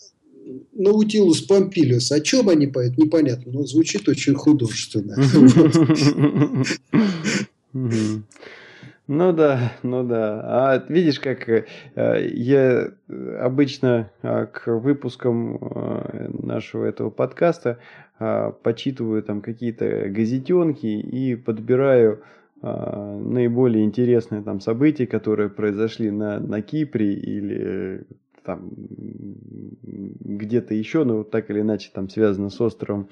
Наутилус 0.74 1.41
Помпилиус. 1.41 2.12
О 2.12 2.20
чем 2.20 2.50
они 2.50 2.68
поют, 2.68 2.98
непонятно, 2.98 3.52
но 3.52 3.66
звучит 3.66 4.08
очень 4.08 4.36
художественно. 4.36 5.16
Ну 9.08 9.32
да, 9.32 9.72
ну 9.84 10.04
да. 10.04 10.41
А 10.43 10.86
видишь, 10.89 11.22
как 11.22 11.48
э, 11.48 11.64
я 12.34 12.91
обычно 13.39 14.12
э, 14.22 14.48
к 14.48 14.68
выпускам 14.68 15.56
э, 15.56 16.30
нашего 16.43 16.86
этого 16.86 17.10
подкаста 17.10 17.80
почитываю 18.64 19.22
там 19.22 19.41
какие-то 19.41 20.10
газетенки 20.10 20.88
и 20.88 21.36
подбираю 21.36 22.24
наиболее 22.64 23.86
интересные 23.86 24.41
там 24.41 24.60
события, 24.60 25.06
которые 25.06 25.52
произошли 25.52 26.10
на, 26.10 26.39
на 26.39 26.64
Кипре 26.64 27.14
или 27.14 28.08
там 28.48 28.72
где-то 29.82 30.74
еще, 30.74 31.04
но 31.04 31.24
так 31.24 31.50
или 31.52 31.60
иначе 31.60 31.91
там 31.93 32.10
связано 32.10 32.50
с 32.50 32.60
островом. 32.62 33.10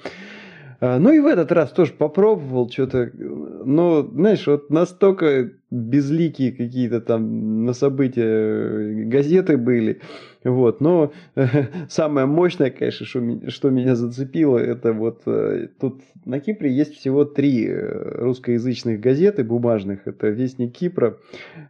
А, 0.80 1.00
ну 1.00 1.12
и 1.12 1.20
в 1.20 1.26
этот 1.26 1.52
раз 1.52 1.72
тоже 1.72 1.94
попробовал 1.94 2.70
что-то, 2.70 3.12
но, 3.16 4.04
знаешь, 4.04 4.46
вот 4.48 4.70
настолько 4.70 5.52
безликие 5.72 6.52
какие-то 6.52 7.02
там 7.02 7.66
на 7.66 7.74
события 7.74 9.06
газеты 9.06 9.58
были, 9.58 10.02
вот, 10.44 10.82
но 10.82 11.12
самое 11.90 12.28
мощное, 12.28 12.70
конечно, 12.70 13.06
что, 13.06 13.50
что 13.50 13.70
меня 13.70 13.96
зацепило, 13.96 14.58
это 14.58 14.94
вот 14.94 15.22
э, 15.26 15.70
тут 15.80 16.02
на 16.26 16.40
Кипре 16.40 16.72
есть 16.72 16.96
всего 16.96 17.26
три 17.26 17.68
э, 17.68 18.20
русскоязычных 18.20 19.00
газеты 19.00 19.44
бумажных, 19.44 20.08
это 20.08 20.28
Вестник 20.28 20.74
Кипра, 20.74 21.18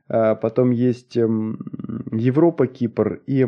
а 0.08 0.36
потом 0.36 0.72
есть 0.72 1.16
эм, 1.16 1.60
Европа 2.12 2.68
Кипр 2.68 3.22
и 3.28 3.47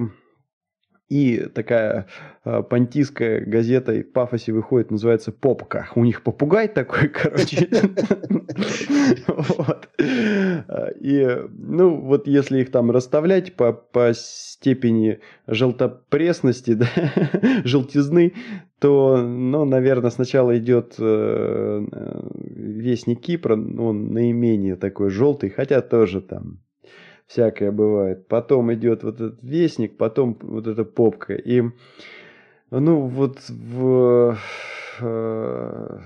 и 1.09 1.47
такая 1.53 2.07
э, 2.43 2.63
понтийская 2.63 3.39
газета 3.39 3.93
в 3.93 4.03
пафосе 4.11 4.51
выходит, 4.51 4.91
называется 4.91 5.31
«Попка». 5.31 5.87
У 5.95 6.03
них 6.03 6.21
попугай 6.21 6.67
такой, 6.67 7.07
короче. 7.13 7.69
И, 10.99 11.37
ну, 11.49 12.01
вот 12.01 12.27
если 12.27 12.59
их 12.59 12.71
там 12.71 12.91
расставлять 12.91 13.53
по, 13.53 13.81
степени 14.13 15.19
желтопресности, 15.47 16.77
желтизны, 17.63 18.33
то, 18.79 19.17
ну, 19.17 19.65
наверное, 19.65 20.11
сначала 20.11 20.57
идет 20.57 20.95
э, 20.99 21.85
Вестник 22.33 23.21
Кипра, 23.21 23.53
он 23.53 24.11
наименее 24.11 24.75
такой 24.75 25.09
желтый, 25.09 25.49
хотя 25.49 25.81
тоже 25.81 26.21
там 26.21 26.59
всякое 27.27 27.71
бывает. 27.71 28.27
Потом 28.27 28.73
идет 28.73 29.03
вот 29.03 29.15
этот 29.15 29.43
вестник, 29.43 29.97
потом 29.97 30.37
вот 30.41 30.67
эта 30.67 30.83
попка. 30.83 31.33
И, 31.35 31.63
ну, 32.71 33.01
вот 33.01 33.39
в... 33.49 34.37
Э, 34.99 35.99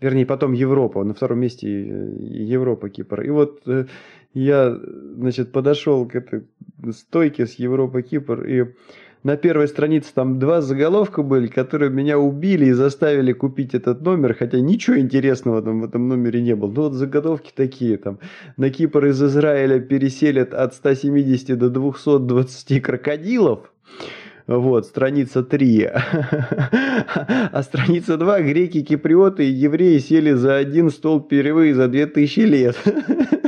вернее, 0.00 0.26
потом 0.26 0.52
Европа, 0.52 1.04
на 1.04 1.14
втором 1.14 1.40
месте 1.40 1.68
Европа, 1.68 2.88
Кипр. 2.88 3.22
И 3.22 3.30
вот 3.30 3.62
э, 3.66 3.86
я, 4.32 4.74
значит, 5.16 5.52
подошел 5.52 6.06
к 6.06 6.14
этой 6.14 6.46
стойке 6.92 7.46
с 7.46 7.54
Европа, 7.54 8.02
Кипр, 8.02 8.44
и 8.44 8.74
на 9.22 9.36
первой 9.36 9.68
странице 9.68 10.12
там 10.14 10.38
два 10.38 10.62
заголовка 10.62 11.22
были, 11.22 11.46
которые 11.46 11.90
меня 11.90 12.18
убили 12.18 12.66
и 12.66 12.72
заставили 12.72 13.32
купить 13.32 13.74
этот 13.74 14.00
номер, 14.00 14.34
хотя 14.34 14.60
ничего 14.60 14.98
интересного 14.98 15.60
там 15.60 15.80
в 15.80 15.84
этом 15.84 16.08
номере 16.08 16.40
не 16.40 16.54
было. 16.56 16.70
Ну 16.70 16.82
вот 16.82 16.94
заголовки 16.94 17.52
такие 17.54 17.98
там. 17.98 18.18
На 18.56 18.70
Кипр 18.70 19.06
из 19.06 19.22
Израиля 19.22 19.78
переселят 19.80 20.54
от 20.54 20.74
170 20.74 21.58
до 21.58 21.68
220 21.68 22.82
крокодилов. 22.82 23.70
Вот, 24.46 24.86
страница 24.86 25.42
3. 25.42 25.90
А 27.52 27.62
страница 27.62 28.16
2. 28.16 28.40
Греки, 28.42 28.82
киприоты 28.82 29.48
и 29.48 29.52
евреи 29.52 29.98
сели 29.98 30.32
за 30.32 30.56
один 30.56 30.90
стол 30.90 31.20
впервые 31.20 31.74
за 31.74 31.88
2000 31.88 32.40
лет. 32.40 32.76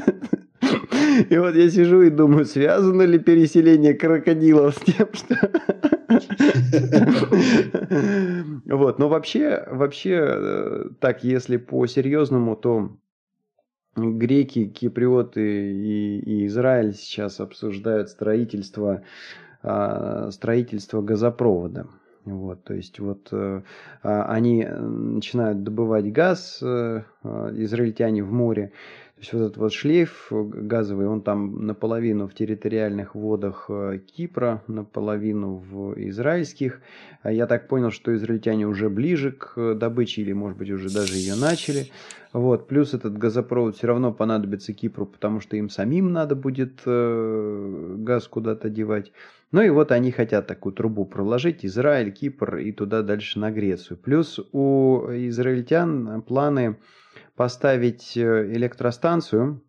И 1.31 1.39
вот 1.39 1.55
я 1.55 1.71
сижу 1.71 2.03
и 2.03 2.11
думаю, 2.11 2.45
связано 2.45 3.03
ли 3.03 3.19
переселение 3.19 3.95
крокодилов 3.95 4.75
с 4.75 4.81
тем, 4.81 5.09
что... 5.13 5.37
Вот, 8.67 8.99
но 8.99 9.09
вообще, 9.09 9.67
вообще, 9.71 10.19
э, 10.21 10.85
так, 11.01 11.25
если 11.25 11.57
по-серьезному, 11.57 12.57
то 12.57 12.91
греки, 13.97 14.67
киприоты 14.67 15.73
и, 15.73 16.19
и 16.21 16.47
Израиль 16.47 16.95
сейчас 16.95 17.41
обсуждают 17.41 18.09
строительство, 18.09 19.03
а, 19.63 20.31
строительство 20.31 21.03
газопровода. 21.03 21.87
Вот, 22.25 22.63
то 22.63 22.75
есть 22.75 23.01
вот 23.01 23.29
э, 23.33 23.63
а, 24.05 24.25
они 24.27 24.65
начинают 24.65 25.65
добывать 25.65 26.13
газ, 26.13 26.61
э, 26.63 27.03
израильтяне 27.25 28.23
в 28.23 28.33
море, 28.33 28.73
есть 29.23 29.33
вот 29.33 29.43
этот 29.43 29.57
вот 29.57 29.73
шлейф 29.73 30.27
газовый, 30.31 31.07
он 31.07 31.23
там 31.23 31.65
наполовину 31.67 32.27
в 32.27 32.35
территориальных 32.35 33.15
водах 33.15 33.67
э, 33.69 34.01
Кипра, 34.05 34.63
наполовину 34.67 35.55
в 35.71 35.95
израильских. 36.09 36.81
А 37.23 37.31
я 37.31 37.47
так 37.47 37.69
понял, 37.69 37.93
что 37.93 38.15
израильтяне 38.15 38.67
уже 38.67 38.91
ближе 38.91 39.33
к 39.33 39.75
добыче 39.75 40.23
или, 40.23 40.33
может 40.33 40.59
быть, 40.59 40.71
уже 40.71 40.93
даже 40.93 41.15
ее 41.15 41.37
начали. 41.37 41.87
Вот. 42.33 42.67
Плюс 42.67 42.95
этот 42.95 43.17
газопровод 43.17 43.77
все 43.77 43.87
равно 43.87 44.13
понадобится 44.13 44.73
Кипру, 44.73 45.07
потому 45.07 45.41
что 45.41 45.57
им 45.57 45.69
самим 45.69 46.13
надо 46.13 46.35
будет 46.35 46.81
э, 46.85 47.95
газ 47.99 48.27
куда-то 48.27 48.71
девать. 48.71 49.13
Ну 49.53 49.63
и 49.63 49.69
вот 49.69 49.93
они 49.93 50.11
хотят 50.11 50.49
такую 50.49 50.73
трубу 50.73 51.05
проложить, 51.05 51.65
Израиль, 51.65 52.11
Кипр 52.11 52.57
и 52.57 52.73
туда 52.73 53.03
дальше 53.03 53.39
на 53.39 53.53
Грецию. 53.53 53.99
Плюс 53.99 54.41
у 54.53 55.05
израильтян 55.11 56.23
планы 56.23 56.79
поставить 57.37 58.17
э, 58.17 58.53
электростанцию 58.53 59.63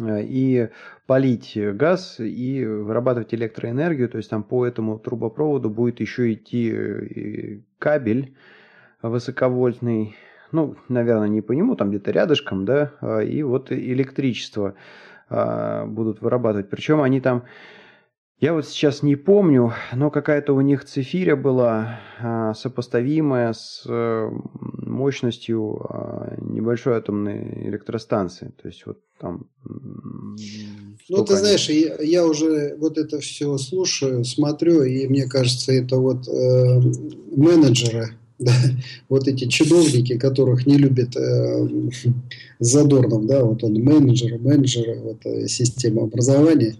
э, 0.00 0.22
и 0.22 0.68
полить 1.06 1.56
газ 1.56 2.20
и 2.20 2.64
вырабатывать 2.64 3.34
электроэнергию. 3.34 4.08
То 4.08 4.18
есть 4.18 4.30
там 4.30 4.42
по 4.42 4.66
этому 4.66 4.98
трубопроводу 4.98 5.70
будет 5.70 6.00
еще 6.00 6.32
идти 6.32 6.72
э, 6.72 7.60
кабель 7.78 8.34
высоковольтный, 9.08 10.16
ну, 10.52 10.76
наверное, 10.88 11.28
не 11.28 11.42
по 11.42 11.52
нему, 11.52 11.76
там 11.76 11.90
где-то 11.90 12.10
рядышком, 12.10 12.64
да, 12.64 12.92
а, 13.00 13.20
и 13.20 13.42
вот 13.42 13.70
электричество 13.70 14.74
а, 15.28 15.84
будут 15.86 16.20
вырабатывать. 16.20 16.70
Причем 16.70 17.02
они 17.02 17.20
там 17.20 17.44
я 18.40 18.52
вот 18.52 18.66
сейчас 18.66 19.02
не 19.02 19.16
помню, 19.16 19.72
но 19.94 20.10
какая-то 20.10 20.54
у 20.54 20.60
них 20.60 20.84
цифиря 20.84 21.36
была 21.36 22.00
а, 22.20 22.52
сопоставимая 22.54 23.52
с 23.52 23.84
э, 23.88 24.30
мощностью 24.84 25.86
а, 25.88 26.36
небольшой 26.40 26.96
атомной 26.96 27.68
электростанции. 27.68 28.52
То 28.60 28.68
есть 28.68 28.84
вот 28.86 28.98
там... 29.20 29.46
Ну, 31.08 31.24
ты 31.24 31.36
знаешь, 31.36 31.68
я, 31.68 31.96
я 32.02 32.26
уже 32.26 32.76
вот 32.78 32.98
это 32.98 33.20
все 33.20 33.56
слушаю, 33.56 34.24
смотрю, 34.24 34.82
и 34.82 35.06
мне 35.06 35.26
кажется, 35.26 35.72
это 35.72 35.96
вот 35.96 36.26
э, 36.28 36.80
менеджеры, 37.36 38.08
да, 38.38 38.52
вот 39.08 39.28
эти 39.28 39.46
чиновники, 39.46 40.18
которых 40.18 40.66
не 40.66 40.76
любит 40.76 41.16
э, 41.16 41.68
Задорнов, 42.58 43.26
да, 43.26 43.44
вот 43.44 43.62
он 43.62 43.74
менеджер, 43.74 44.38
менеджер, 44.38 44.98
вот, 45.02 45.24
э, 45.24 45.46
система 45.46 46.04
образования, 46.04 46.76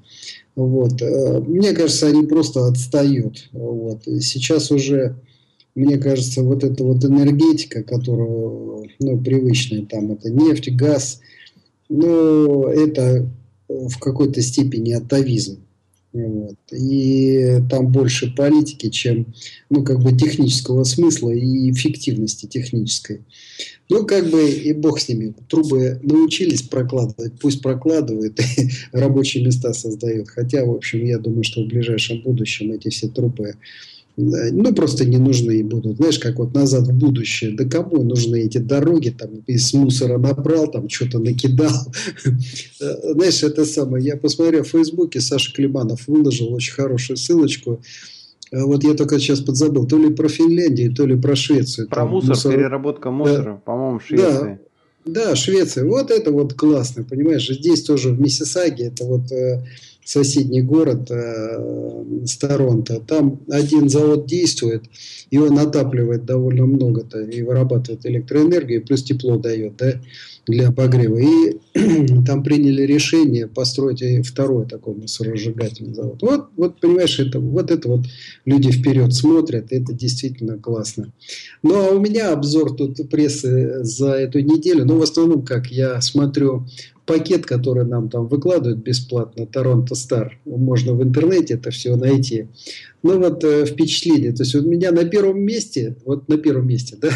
вот. 0.56 1.02
Э, 1.02 1.40
мне 1.40 1.72
кажется, 1.72 2.06
они 2.06 2.26
просто 2.26 2.66
отстают. 2.66 3.48
Вот. 3.52 4.04
сейчас 4.20 4.70
уже, 4.70 5.16
мне 5.74 5.98
кажется, 5.98 6.42
вот 6.42 6.64
эта 6.64 6.84
вот 6.84 7.04
энергетика, 7.04 7.82
которая 7.82 8.88
ну, 9.00 9.18
привычная, 9.18 9.84
там 9.86 10.12
это 10.12 10.30
нефть, 10.30 10.70
газ, 10.74 11.20
ну, 11.88 12.66
это 12.68 13.28
в 13.68 13.98
какой-то 13.98 14.40
степени 14.42 14.92
атовизм. 14.92 15.58
Вот. 16.12 16.56
И 16.70 17.58
там 17.68 17.90
больше 17.90 18.32
политики, 18.32 18.88
чем 18.88 19.34
ну, 19.68 19.82
как 19.82 20.00
бы 20.00 20.16
технического 20.16 20.84
смысла 20.84 21.30
и 21.30 21.72
эффективности 21.72 22.46
технической. 22.46 23.22
Ну, 23.90 24.06
как 24.06 24.30
бы 24.30 24.48
и 24.48 24.72
бог 24.72 24.98
с 24.98 25.08
ними. 25.08 25.34
Трубы 25.48 26.00
научились 26.02 26.62
прокладывать, 26.62 27.34
пусть 27.40 27.60
прокладывают 27.60 28.40
и 28.40 28.68
рабочие 28.92 29.44
места 29.44 29.74
создают. 29.74 30.28
Хотя, 30.28 30.64
в 30.64 30.70
общем, 30.70 31.04
я 31.04 31.18
думаю, 31.18 31.44
что 31.44 31.62
в 31.62 31.68
ближайшем 31.68 32.22
будущем 32.22 32.72
эти 32.72 32.88
все 32.88 33.08
трубы 33.08 33.54
ну, 34.16 34.72
просто 34.74 35.04
не 35.04 35.18
нужны 35.18 35.64
будут. 35.64 35.96
Знаешь, 35.96 36.20
как 36.20 36.38
вот 36.38 36.54
назад 36.54 36.86
в 36.86 36.92
будущее. 36.92 37.50
Да 37.50 37.64
кому 37.64 38.04
нужны 38.04 38.42
эти 38.42 38.58
дороги, 38.58 39.10
там, 39.10 39.30
из 39.46 39.74
мусора 39.74 40.18
набрал, 40.18 40.70
там, 40.70 40.88
что-то 40.88 41.18
накидал. 41.18 41.92
Знаешь, 42.78 43.42
это 43.42 43.64
самое, 43.64 44.04
я 44.04 44.16
посмотрел 44.16 44.62
в 44.62 44.68
Фейсбуке, 44.68 45.20
Саша 45.20 45.52
Климанов 45.52 46.06
выложил 46.06 46.52
очень 46.54 46.74
хорошую 46.74 47.16
ссылочку. 47.16 47.82
Вот 48.62 48.84
я 48.84 48.94
только 48.94 49.18
сейчас 49.18 49.40
подзабыл, 49.40 49.86
то 49.86 49.98
ли 49.98 50.10
про 50.10 50.28
Финляндию, 50.28 50.94
то 50.94 51.06
ли 51.06 51.16
про 51.16 51.34
Швецию. 51.34 51.88
Про 51.88 52.06
мусор, 52.06 52.30
мусор, 52.30 52.52
переработка 52.52 53.10
мусора, 53.10 53.52
да. 53.54 53.60
по-моему, 53.64 53.98
в 53.98 54.04
Швеции. 54.06 54.58
Да, 55.04 55.26
да, 55.26 55.36
Швеция. 55.36 55.84
Вот 55.84 56.10
это 56.10 56.30
вот 56.30 56.54
классно, 56.54 57.04
понимаешь? 57.04 57.48
Здесь 57.48 57.82
тоже 57.82 58.10
в 58.10 58.20
Миссисаге, 58.20 58.86
это 58.86 59.04
вот 59.04 59.30
э, 59.32 59.64
соседний 60.04 60.62
город 60.62 61.10
э, 61.10 62.24
с. 62.24 62.36
Там 63.06 63.40
один 63.50 63.88
завод 63.88 64.26
действует, 64.26 64.84
и 65.30 65.38
он 65.38 65.58
отапливает 65.58 66.24
довольно 66.24 66.66
много-то 66.66 67.22
и 67.22 67.42
вырабатывает 67.42 68.04
электроэнергию, 68.06 68.84
плюс 68.84 69.02
тепло 69.02 69.36
дает 69.38 69.76
да, 69.76 69.94
для 70.46 70.68
обогрева. 70.68 71.18
И 71.18 71.58
там 72.26 72.42
приняли 72.42 72.82
решение 72.82 73.46
построить 73.46 74.02
второй 74.26 74.66
такой 74.66 74.94
мусоросжигательный 74.94 75.94
завод. 75.94 76.18
Вот, 76.22 76.48
вот 76.56 76.80
понимаешь, 76.80 77.18
это, 77.18 77.40
вот 77.40 77.70
это 77.70 77.88
вот 77.88 78.06
люди 78.44 78.70
вперед 78.70 79.12
смотрят, 79.14 79.66
это 79.70 79.92
действительно 79.92 80.58
классно. 80.58 81.12
Ну, 81.62 81.74
а 81.74 81.90
у 81.92 82.00
меня 82.00 82.32
обзор 82.32 82.76
тут 82.76 83.08
прессы 83.08 83.82
за 83.82 84.12
эту 84.12 84.40
неделю, 84.40 84.84
ну, 84.84 84.98
в 84.98 85.02
основном, 85.02 85.42
как 85.44 85.68
я 85.68 86.00
смотрю 86.00 86.66
пакет, 87.06 87.46
который 87.46 87.84
нам 87.84 88.08
там 88.08 88.26
выкладывают 88.26 88.78
бесплатно, 88.78 89.46
Торонто 89.46 89.94
Стар. 89.94 90.38
Можно 90.44 90.94
в 90.94 91.02
интернете 91.02 91.54
это 91.54 91.70
все 91.70 91.96
найти. 91.96 92.48
Ну 93.02 93.18
вот 93.18 93.44
э, 93.44 93.66
впечатление. 93.66 94.32
То 94.32 94.42
есть 94.42 94.54
у 94.54 94.62
меня 94.62 94.90
на 94.90 95.04
первом 95.04 95.40
месте, 95.40 95.96
вот 96.04 96.28
на 96.28 96.38
первом 96.38 96.66
месте, 96.66 96.96
да, 97.00 97.10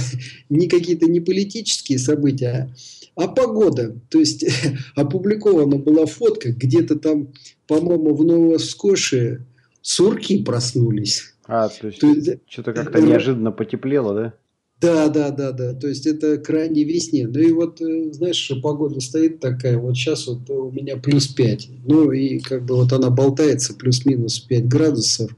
не 0.49 0.69
какие-то 0.69 1.07
не 1.07 1.21
политические 1.21 1.99
события, 1.99 2.75
а, 3.17 3.25
а 3.25 3.29
погода. 3.29 3.97
То 4.11 4.19
есть 4.19 4.45
опубликована 4.95 5.77
была 5.77 6.07
фотка, 6.07 6.53
где-то 6.53 6.99
там, 6.99 7.29
по-моему, 7.67 8.15
в 8.15 8.25
Новоскоше 8.25 9.47
сурки 9.81 10.43
проснулись. 10.43 11.35
А, 11.47 11.69
то 11.69 11.87
есть, 11.87 12.01
то 12.01 12.07
есть 12.07 12.41
что-то 12.47 12.75
как-то 12.75 13.01
неожиданно 13.01 13.53
потеплело, 13.53 14.15
да? 14.15 14.35
Да, 14.81 15.09
да, 15.09 15.31
да, 15.31 15.51
да. 15.51 15.75
То 15.75 15.89
есть 15.89 16.07
это 16.07 16.39
крайне 16.39 16.85
весне. 16.85 17.27
Ну 17.27 17.41
и 17.41 17.51
вот, 17.51 17.81
э, 17.81 18.13
знаешь, 18.13 18.51
погода 18.63 19.01
стоит 19.01 19.41
такая. 19.41 19.77
Вот 19.77 19.97
сейчас 19.97 20.29
вот 20.29 20.49
у 20.51 20.71
меня 20.71 20.97
плюс 20.97 21.27
5. 21.27 21.69
Ну 21.85 22.13
и 22.13 22.39
как 22.39 22.65
бы 22.65 22.77
вот 22.77 22.93
она 22.93 23.11
болтается 23.11 23.75
плюс-минус 23.75 24.39
5 24.39 24.69
градусов. 24.69 25.31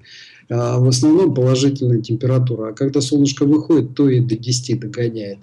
а 0.51 0.78
в 0.78 0.88
основном 0.88 1.32
положительная 1.34 2.03
температура. 2.03 2.70
А 2.70 2.72
когда 2.74 3.01
солнышко 3.01 3.47
выходит, 3.47 3.95
то 3.95 4.11
и 4.11 4.20
до 4.20 4.36
10 4.36 4.78
догоняет. 4.78 5.38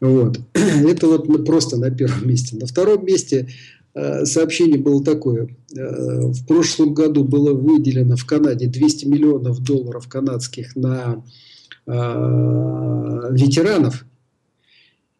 Вот. 0.00 0.38
Это 0.52 1.06
вот 1.06 1.46
просто 1.46 1.78
на 1.78 1.90
первом 1.90 2.28
месте. 2.28 2.56
На 2.56 2.66
втором 2.66 3.06
месте 3.06 3.48
э, 3.94 4.26
сообщение 4.26 4.78
было 4.78 5.02
такое. 5.02 5.56
Э, 5.74 6.26
в 6.26 6.46
прошлом 6.46 6.92
году 6.92 7.24
было 7.24 7.54
выделено 7.54 8.16
в 8.16 8.26
Канаде 8.26 8.66
200 8.66 9.06
миллионов 9.06 9.62
долларов 9.62 10.06
канадских 10.06 10.76
на 10.76 11.24
ветеранов 11.86 14.04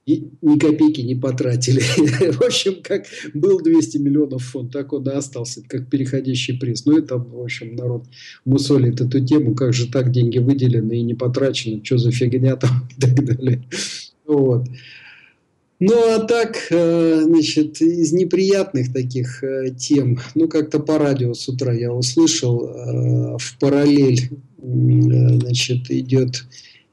и 0.06 0.30
ни 0.40 0.58
копейки 0.58 1.00
не 1.00 1.16
потратили. 1.16 1.80
В 2.32 2.42
общем, 2.42 2.76
как 2.82 3.06
был 3.34 3.60
200 3.60 3.98
миллионов 3.98 4.44
фонд, 4.44 4.72
так 4.72 4.92
он 4.92 5.06
и 5.08 5.12
остался, 5.12 5.62
как 5.66 5.90
переходящий 5.90 6.56
приз. 6.56 6.86
Ну, 6.86 6.96
это, 6.96 7.18
в 7.18 7.42
общем, 7.42 7.74
народ 7.74 8.04
мусолит 8.44 9.00
эту 9.00 9.24
тему, 9.24 9.56
как 9.56 9.74
же 9.74 9.90
так 9.90 10.12
деньги 10.12 10.38
выделены 10.38 11.00
и 11.00 11.02
не 11.02 11.14
потрачены, 11.14 11.84
что 11.84 11.98
за 11.98 12.12
фигня 12.12 12.54
там 12.56 12.88
и 12.96 13.00
так 13.00 13.24
далее. 13.24 13.64
Вот. 14.26 14.66
Ну, 15.78 16.14
а 16.14 16.20
так, 16.20 16.56
э, 16.70 17.22
значит, 17.24 17.82
из 17.82 18.12
неприятных 18.12 18.92
таких 18.92 19.44
э, 19.44 19.74
тем, 19.76 20.18
ну, 20.34 20.48
как-то 20.48 20.78
по 20.80 20.98
радио 20.98 21.34
с 21.34 21.48
утра 21.48 21.72
я 21.74 21.92
услышал, 21.92 22.64
э, 22.64 23.36
в 23.38 23.58
параллель, 23.60 24.30
значит, 24.58 25.90
идет 25.90 26.44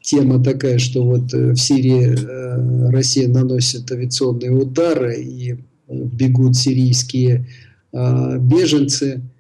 тема 0.01 0.43
такая, 0.43 0.79
что 0.79 1.03
вот 1.03 1.31
в 1.31 1.55
Сирии 1.55 2.91
Россия 2.91 3.29
наносит 3.29 3.89
авиационные 3.89 4.51
удары 4.51 5.23
и 5.23 5.55
бегут 5.87 6.57
сирийские 6.57 7.47
беженцы– 7.93 9.21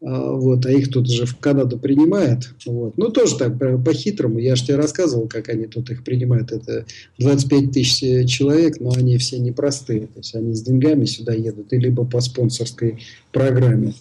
вот, 0.00 0.64
а 0.64 0.72
их 0.72 0.90
тут 0.90 1.10
же 1.10 1.26
в 1.26 1.36
Канаду 1.36 1.78
принимают. 1.78 2.54
Вот. 2.64 2.96
Ну, 2.96 3.10
тоже 3.10 3.36
так, 3.36 3.58
по-хитрому. 3.58 4.38
Я 4.38 4.56
же 4.56 4.64
тебе 4.64 4.76
рассказывал, 4.76 5.28
как 5.28 5.50
они 5.50 5.66
тут 5.66 5.90
их 5.90 6.04
принимают. 6.04 6.52
Это 6.52 6.86
25 7.18 7.72
тысяч 7.72 8.02
э, 8.02 8.24
человек, 8.24 8.80
но 8.80 8.92
они 8.96 9.18
все 9.18 9.38
непростые. 9.38 10.06
То 10.06 10.18
есть 10.18 10.34
они 10.34 10.54
с 10.54 10.62
деньгами 10.62 11.04
сюда 11.04 11.34
едут, 11.34 11.74
и 11.74 11.78
либо 11.78 12.06
по 12.06 12.20
спонсорской 12.20 13.00
программе. 13.30 13.92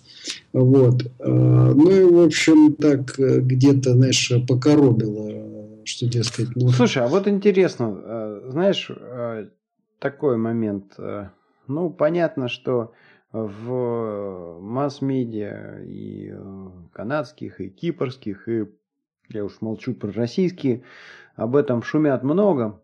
Вот. 0.54 1.06
А, 1.20 1.74
ну 1.74 1.92
и, 1.92 2.04
в 2.04 2.22
общем, 2.22 2.76
так 2.76 3.20
э, 3.20 3.42
где-то, 3.42 3.94
знаешь, 3.94 4.32
покоробило, 4.48 5.84
что, 5.84 6.08
дескать... 6.08 6.56
Ну... 6.56 6.70
Слушай, 6.70 7.04
а 7.04 7.08
вот 7.08 7.28
интересно, 7.28 8.00
э, 8.02 8.42
знаешь, 8.52 8.90
такой 10.00 10.38
момент. 10.38 10.94
Ну, 11.68 11.90
понятно, 11.90 12.48
что 12.48 12.94
в 13.32 14.60
масс-медиа 14.60 15.84
и 15.84 16.32
э, 16.32 16.72
канадских, 16.94 17.62
и 17.62 17.70
кипрских, 17.70 18.48
и 18.48 18.66
я 19.30 19.46
уж 19.46 19.62
молчу 19.62 19.94
про 19.94 20.12
российские, 20.12 20.84
об 21.36 21.56
этом 21.56 21.84
шумят 21.84 22.24
много. 22.24 22.82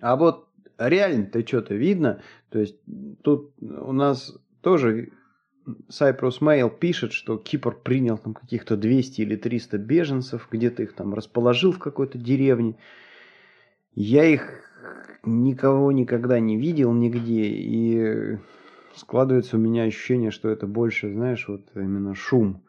А 0.00 0.16
вот 0.16 0.48
реально-то 0.78 1.46
что-то 1.46 1.74
видно. 1.74 2.22
То 2.50 2.60
есть 2.60 2.76
тут 3.22 3.52
у 3.60 3.92
нас 3.92 4.36
тоже 4.62 5.10
Cyprus 5.88 6.40
Mail 6.40 6.70
пишет, 6.78 7.12
что 7.12 7.36
Кипр 7.36 7.76
принял 7.76 8.16
там 8.16 8.34
каких-то 8.34 8.76
200 8.76 9.20
или 9.20 9.36
300 9.36 9.78
беженцев, 9.78 10.48
где-то 10.50 10.84
их 10.84 10.94
там 10.94 11.14
расположил 11.14 11.72
в 11.72 11.78
какой-то 11.78 12.16
деревне. 12.16 12.76
Я 13.94 14.24
их 14.24 14.62
никого 15.24 15.90
никогда 15.90 16.38
не 16.38 16.56
видел 16.56 16.92
нигде, 16.92 17.46
и 17.46 18.38
складывается 18.98 19.56
у 19.56 19.60
меня 19.60 19.84
ощущение, 19.84 20.30
что 20.30 20.48
это 20.48 20.66
больше, 20.66 21.12
знаешь, 21.12 21.46
вот 21.48 21.62
именно 21.74 22.14
шум. 22.14 22.60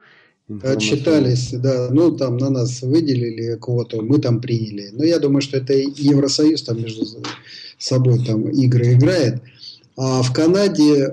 Отчитались, 0.64 1.52
да, 1.52 1.90
ну 1.92 2.12
там 2.12 2.38
на 2.38 2.50
нас 2.50 2.82
выделили 2.82 3.56
кого-то, 3.56 4.02
мы 4.02 4.18
там 4.18 4.42
приняли. 4.42 4.90
Но 4.94 5.04
я 5.04 5.20
думаю, 5.20 5.42
что 5.42 5.58
это 5.58 5.74
Евросоюз 5.74 6.64
там 6.64 6.82
между 6.82 7.06
собой 7.78 8.24
там 8.26 8.50
игры 8.50 8.94
играет. 8.94 9.42
А 9.96 10.24
в 10.24 10.34
Канаде, 10.34 11.08
э, 11.08 11.12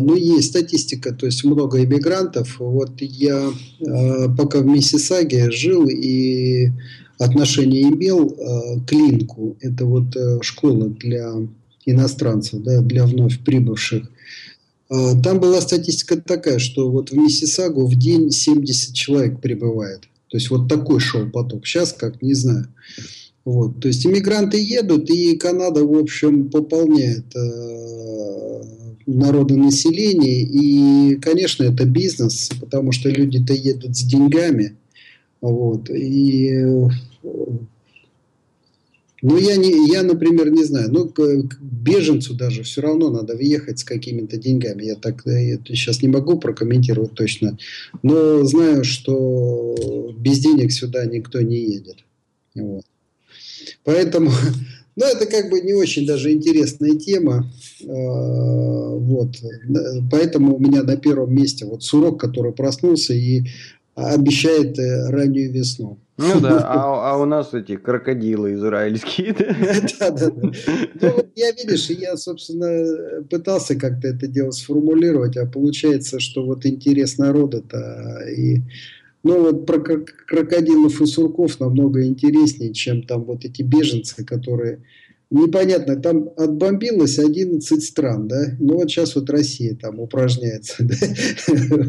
ну, 0.00 0.14
есть 0.14 0.50
статистика, 0.50 1.12
то 1.12 1.26
есть 1.26 1.42
много 1.44 1.82
иммигрантов. 1.82 2.60
Вот 2.60 2.92
я 3.00 3.50
э, 3.80 4.28
пока 4.38 4.60
в 4.60 4.66
Миссисаге 4.66 5.50
жил 5.50 5.88
и 5.88 6.70
отношение 7.18 7.82
имел 7.82 8.30
э, 8.30 8.80
к 8.86 8.92
Линку. 8.92 9.56
Это 9.60 9.84
вот 9.84 10.14
э, 10.14 10.38
школа 10.40 10.88
для 10.88 11.32
иностранцев, 11.84 12.62
да, 12.62 12.80
для 12.80 13.06
вновь 13.06 13.40
прибывших. 13.40 14.08
А, 14.92 15.14
там 15.22 15.40
была 15.40 15.60
статистика 15.62 16.20
такая, 16.20 16.58
что 16.58 16.90
вот 16.90 17.10
в 17.10 17.16
Миссисагу 17.16 17.86
в 17.86 17.94
день 17.96 18.30
70 18.30 18.94
человек 18.94 19.40
прибывает. 19.40 20.02
То 20.28 20.36
есть 20.36 20.50
вот 20.50 20.68
такой 20.68 21.00
шел 21.00 21.30
поток. 21.30 21.66
Сейчас 21.66 21.94
как, 21.94 22.20
не 22.20 22.34
знаю. 22.34 22.68
Вот. 23.44 23.80
То 23.80 23.88
есть 23.88 24.04
иммигранты 24.04 24.62
едут, 24.62 25.08
и 25.10 25.36
Канада, 25.36 25.84
в 25.84 25.98
общем, 25.98 26.50
пополняет 26.50 27.24
э, 27.34 28.62
народонаселение. 29.06 30.42
И, 30.42 31.16
конечно, 31.16 31.64
это 31.64 31.86
бизнес, 31.86 32.50
потому 32.60 32.92
что 32.92 33.08
люди-то 33.08 33.54
едут 33.54 33.96
с 33.96 34.02
деньгами. 34.02 34.76
Вот. 35.40 35.88
И 35.88 36.66
ну, 39.22 39.36
я, 39.38 39.56
не, 39.56 39.88
я, 39.88 40.02
например, 40.02 40.50
не 40.50 40.64
знаю. 40.64 40.90
Ну, 40.90 41.08
к, 41.08 41.14
к 41.14 41.60
беженцу 41.60 42.34
даже 42.34 42.64
все 42.64 42.80
равно 42.80 43.08
надо 43.08 43.36
въехать 43.36 43.78
с 43.78 43.84
какими-то 43.84 44.36
деньгами. 44.36 44.82
Я 44.82 44.96
так 44.96 45.22
я 45.24 45.58
сейчас 45.64 46.02
не 46.02 46.08
могу 46.08 46.40
прокомментировать 46.40 47.14
точно. 47.14 47.56
Но 48.02 48.44
знаю, 48.44 48.82
что 48.82 50.12
без 50.18 50.40
денег 50.40 50.72
сюда 50.72 51.04
никто 51.04 51.40
не 51.40 51.56
едет. 51.56 51.98
Вот. 52.56 52.84
Поэтому, 53.84 54.32
ну, 54.96 55.06
это 55.06 55.26
как 55.26 55.50
бы 55.50 55.60
не 55.60 55.72
очень 55.72 56.04
даже 56.04 56.32
интересная 56.32 56.96
тема. 56.96 57.48
А, 57.86 58.96
вот. 58.96 59.36
Поэтому 60.10 60.56
у 60.56 60.58
меня 60.58 60.82
на 60.82 60.96
первом 60.96 61.32
месте 61.32 61.64
вот 61.64 61.84
Сурок, 61.84 62.20
который 62.20 62.52
проснулся 62.52 63.14
и 63.14 63.44
обещает 63.94 64.78
э, 64.78 65.10
раннюю 65.10 65.52
весну. 65.52 65.98
Ну 66.18 66.40
да, 66.40 66.58
а, 66.64 67.12
а 67.12 67.18
у 67.18 67.24
нас 67.24 67.54
эти 67.54 67.76
крокодилы 67.76 68.54
израильские. 68.54 69.34
Да, 69.98 70.10
да, 70.10 70.30
да. 70.30 70.52
Ну, 71.00 71.10
вот 71.16 71.28
я, 71.36 71.52
видишь, 71.52 71.90
я, 71.90 72.16
собственно, 72.16 73.22
пытался 73.24 73.74
как-то 73.74 74.08
это 74.08 74.26
дело 74.26 74.50
сформулировать, 74.50 75.36
а 75.36 75.46
получается, 75.46 76.20
что 76.20 76.44
вот 76.44 76.66
интерес 76.66 77.18
народа-то 77.18 78.24
и 78.30 78.60
ну 79.24 79.40
вот 79.40 79.66
про 79.66 79.78
крокодилов 79.78 81.00
и 81.00 81.06
сурков 81.06 81.60
намного 81.60 82.04
интереснее, 82.04 82.72
чем 82.72 83.04
там 83.04 83.22
вот 83.22 83.44
эти 83.44 83.62
беженцы, 83.62 84.24
которые 84.24 84.82
непонятно, 85.32 85.96
там 85.96 86.30
отбомбилось 86.36 87.18
11 87.18 87.82
стран, 87.82 88.28
да? 88.28 88.56
Ну 88.58 88.74
вот 88.74 88.90
сейчас 88.90 89.14
вот 89.14 89.28
Россия 89.30 89.76
там 89.76 89.98
упражняется. 90.00 90.84
Да? 90.84 90.94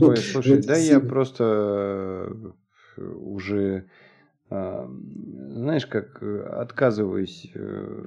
Ой, 0.07 0.17
слушай, 0.17 0.61
да 0.61 0.77
я 0.77 0.99
просто 0.99 2.29
э, 2.97 3.01
уже 3.01 3.85
а, 4.55 4.87
знаешь, 5.49 5.87
как 5.87 6.21
э, 6.21 6.41
отказываюсь 6.43 7.49
э, 7.55 8.03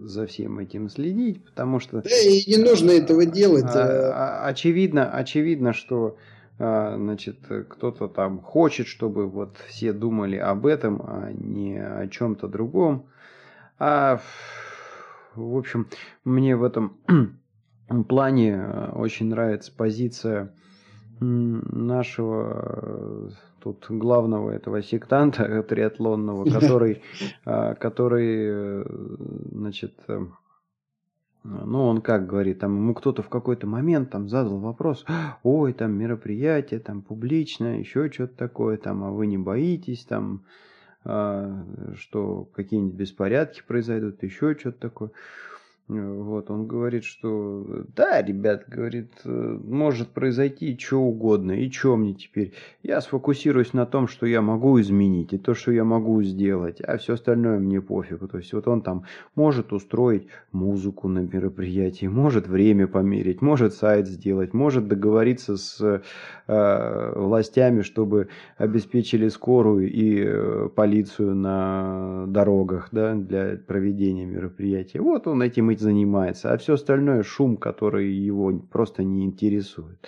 за 0.00 0.26
всем 0.26 0.58
этим 0.60 0.88
следить, 0.88 1.44
потому 1.44 1.78
что... 1.78 2.00
Да 2.00 2.08
и 2.08 2.50
не 2.50 2.56
нужно 2.56 2.90
этого 2.90 3.26
делать. 3.26 3.66
А, 3.66 4.44
а, 4.44 4.46
очевидно, 4.46 5.10
очевидно, 5.10 5.74
что 5.74 6.16
значит, 6.56 7.38
кто-то 7.68 8.06
там 8.06 8.40
хочет, 8.40 8.86
чтобы 8.86 9.28
вот 9.28 9.56
все 9.66 9.92
думали 9.92 10.36
об 10.36 10.66
этом, 10.66 11.02
а 11.04 11.32
не 11.32 11.76
о 11.84 12.06
чем-то 12.06 12.46
другом. 12.46 13.06
А, 13.78 14.20
в 15.34 15.56
общем, 15.56 15.88
мне 16.24 16.56
в 16.56 16.62
этом 16.62 16.96
плане 18.08 18.52
э, 18.52 18.90
очень 18.92 19.28
нравится 19.28 19.72
позиция 19.76 20.54
нашего 21.20 23.30
тут 23.60 23.86
главного 23.88 24.50
этого 24.50 24.82
сектанта 24.82 25.62
триатлонного, 25.68 26.44
который, 26.44 27.02
а, 27.44 27.74
который, 27.74 28.36
э, 28.36 28.84
значит, 29.52 29.94
э, 30.08 30.20
ну, 31.44 31.84
он 31.84 32.00
как 32.00 32.26
говорит, 32.26 32.60
там 32.60 32.76
ему 32.76 32.94
кто-то 32.94 33.22
в 33.22 33.28
какой-то 33.28 33.66
момент 33.66 34.10
там 34.10 34.28
задал 34.28 34.58
вопрос, 34.58 35.04
ой, 35.42 35.72
там 35.72 35.92
мероприятие, 35.92 36.80
там 36.80 37.02
публичное, 37.02 37.78
еще 37.78 38.10
что-то 38.10 38.36
такое, 38.36 38.76
там, 38.76 39.04
а 39.04 39.10
вы 39.10 39.26
не 39.26 39.38
боитесь, 39.38 40.04
там, 40.04 40.44
а, 40.44 40.73
что 41.04 42.48
какие-нибудь 42.54 42.94
беспорядки 42.94 43.62
произойдут, 43.66 44.22
еще 44.22 44.56
что-то 44.58 44.78
такое. 44.78 45.10
Вот, 45.86 46.50
он 46.50 46.66
говорит, 46.66 47.04
что 47.04 47.84
да, 47.94 48.22
ребят, 48.22 48.64
говорит, 48.68 49.10
может 49.24 50.08
произойти 50.08 50.78
что 50.78 50.96
угодно, 50.96 51.52
и 51.52 51.70
что 51.70 51.96
мне 51.96 52.14
теперь? 52.14 52.54
Я 52.82 53.02
сфокусируюсь 53.02 53.74
на 53.74 53.84
том, 53.84 54.08
что 54.08 54.24
я 54.24 54.40
могу 54.40 54.80
изменить, 54.80 55.34
и 55.34 55.38
то, 55.38 55.52
что 55.52 55.72
я 55.72 55.84
могу 55.84 56.22
сделать, 56.22 56.80
а 56.80 56.96
все 56.96 57.14
остальное 57.14 57.58
мне 57.58 57.82
пофигу. 57.82 58.28
То 58.28 58.38
есть 58.38 58.54
вот 58.54 58.66
он 58.66 58.80
там 58.80 59.04
может 59.34 59.74
устроить 59.74 60.26
музыку 60.52 61.08
на 61.08 61.18
мероприятии, 61.18 62.06
может 62.06 62.48
время 62.48 62.86
померить, 62.86 63.42
может 63.42 63.74
сайт 63.74 64.06
сделать, 64.06 64.54
может 64.54 64.88
договориться 64.88 65.58
с 65.58 66.02
э, 66.46 67.12
властями, 67.14 67.82
чтобы 67.82 68.28
обеспечили 68.56 69.28
скорую 69.28 69.92
и 69.92 70.24
э, 70.24 70.70
полицию 70.74 71.34
на 71.34 72.24
дорогах 72.26 72.88
да, 72.90 73.14
для 73.14 73.58
проведения 73.66 74.24
мероприятия. 74.24 75.02
Вот 75.02 75.26
он 75.26 75.42
этим 75.42 75.70
и 75.70 75.73
занимается, 75.80 76.52
а 76.52 76.58
все 76.58 76.74
остальное 76.74 77.22
шум, 77.22 77.56
который 77.56 78.12
его 78.12 78.52
просто 78.58 79.02
не 79.02 79.24
интересует. 79.24 80.06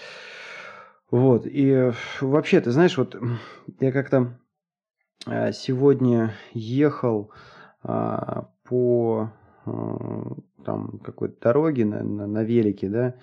Вот, 1.10 1.46
и 1.46 1.92
вообще, 2.20 2.60
ты 2.60 2.70
знаешь, 2.70 2.98
вот 2.98 3.16
я 3.80 3.92
как-то 3.92 4.38
а, 5.26 5.52
сегодня 5.52 6.34
ехал 6.52 7.30
а, 7.82 8.48
по 8.64 9.30
а, 9.64 10.36
там 10.64 10.98
какой-то 10.98 11.40
дороге 11.40 11.84
на, 11.84 12.02
на, 12.02 12.26
на 12.26 12.42
велике, 12.42 12.88
да, 12.88 13.14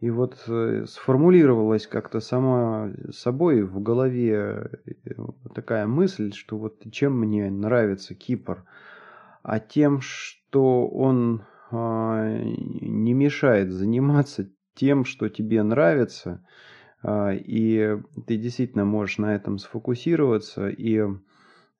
и 0.00 0.10
вот 0.10 0.36
э, 0.46 0.84
сформулировалась 0.86 1.88
как-то 1.88 2.20
сама 2.20 2.92
собой 3.10 3.62
в 3.62 3.80
голове 3.82 4.70
э, 4.86 5.14
такая 5.54 5.88
мысль, 5.88 6.32
что 6.32 6.56
вот 6.56 6.84
чем 6.92 7.18
мне 7.18 7.50
нравится 7.50 8.14
Кипр, 8.14 8.64
а 9.42 9.58
тем, 9.58 10.00
что 10.00 10.86
он 10.86 11.42
не 11.70 13.12
мешает 13.12 13.70
заниматься 13.70 14.50
тем, 14.74 15.04
что 15.04 15.28
тебе 15.28 15.62
нравится, 15.62 16.44
а, 17.02 17.32
и 17.32 17.98
ты 18.26 18.36
действительно 18.36 18.84
можешь 18.84 19.18
на 19.18 19.34
этом 19.34 19.58
сфокусироваться 19.58 20.68
и 20.68 21.02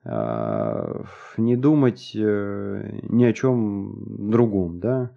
а, 0.04 1.04
не 1.36 1.56
думать 1.56 2.12
э, 2.14 3.00
ни 3.02 3.24
о 3.24 3.32
чем 3.32 4.30
другом, 4.30 4.80
да, 4.80 5.10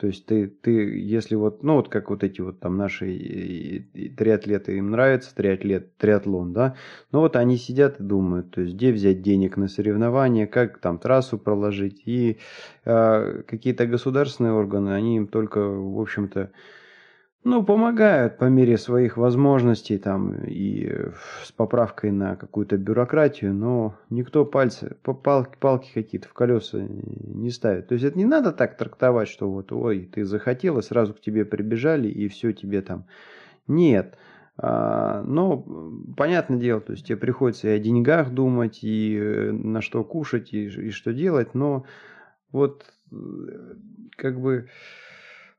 то 0.00 0.06
есть 0.06 0.24
ты, 0.24 0.46
ты, 0.46 0.98
если 0.98 1.34
вот, 1.34 1.62
ну 1.62 1.74
вот 1.74 1.90
как 1.90 2.08
вот 2.08 2.24
эти 2.24 2.40
вот 2.40 2.58
там 2.58 2.78
наши 2.78 3.84
триатлеты, 4.16 4.78
им 4.78 4.90
нравится 4.90 5.34
триатлет, 5.34 5.94
триатлон, 5.98 6.54
да, 6.54 6.74
но 7.12 7.20
вот 7.20 7.36
они 7.36 7.58
сидят 7.58 8.00
и 8.00 8.02
думают, 8.02 8.50
то 8.50 8.62
есть 8.62 8.76
где 8.76 8.92
взять 8.92 9.20
денег 9.20 9.58
на 9.58 9.68
соревнования, 9.68 10.46
как 10.46 10.78
там 10.78 10.98
трассу 10.98 11.36
проложить, 11.36 12.00
и 12.06 12.38
э, 12.86 13.42
какие-то 13.46 13.86
государственные 13.86 14.54
органы, 14.54 14.90
они 14.94 15.18
им 15.18 15.26
только, 15.26 15.60
в 15.60 16.00
общем-то, 16.00 16.50
ну, 17.42 17.64
помогают 17.64 18.36
по 18.36 18.44
мере 18.44 18.76
своих 18.76 19.16
возможностей 19.16 19.96
там 19.96 20.34
и 20.44 20.92
с 21.42 21.52
поправкой 21.52 22.10
на 22.10 22.36
какую-то 22.36 22.76
бюрократию, 22.76 23.54
но 23.54 23.96
никто 24.10 24.44
пальцы, 24.44 24.96
палки, 25.02 25.56
палки 25.58 25.90
какие-то 25.94 26.28
в 26.28 26.34
колеса 26.34 26.80
не 26.80 27.50
ставит. 27.50 27.88
То 27.88 27.94
есть 27.94 28.04
это 28.04 28.18
не 28.18 28.26
надо 28.26 28.52
так 28.52 28.76
трактовать, 28.76 29.28
что 29.28 29.50
вот, 29.50 29.72
ой, 29.72 30.10
ты 30.12 30.24
захотел, 30.24 30.78
и 30.78 30.82
сразу 30.82 31.14
к 31.14 31.20
тебе 31.20 31.46
прибежали, 31.46 32.08
и 32.08 32.28
все 32.28 32.52
тебе 32.52 32.82
там. 32.82 33.06
Нет. 33.66 34.18
А, 34.58 35.22
но, 35.22 35.64
понятное 36.18 36.58
дело, 36.58 36.82
то 36.82 36.92
есть 36.92 37.06
тебе 37.06 37.16
приходится 37.16 37.68
и 37.68 37.70
о 37.70 37.78
деньгах 37.78 38.32
думать, 38.32 38.80
и 38.82 39.16
э, 39.18 39.52
на 39.52 39.80
что 39.80 40.04
кушать, 40.04 40.52
и, 40.52 40.66
и 40.66 40.90
что 40.90 41.14
делать, 41.14 41.54
но 41.54 41.86
вот 42.52 42.84
э, 43.10 43.16
как 44.16 44.38
бы 44.38 44.68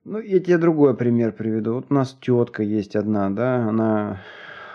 ну, 0.03 0.19
я 0.19 0.39
тебе 0.39 0.57
другой 0.57 0.95
пример 0.95 1.31
приведу. 1.31 1.75
Вот 1.75 1.87
у 1.89 1.93
нас 1.93 2.17
тетка 2.19 2.63
есть 2.63 2.95
одна, 2.95 3.29
да, 3.29 3.67
она 3.67 4.21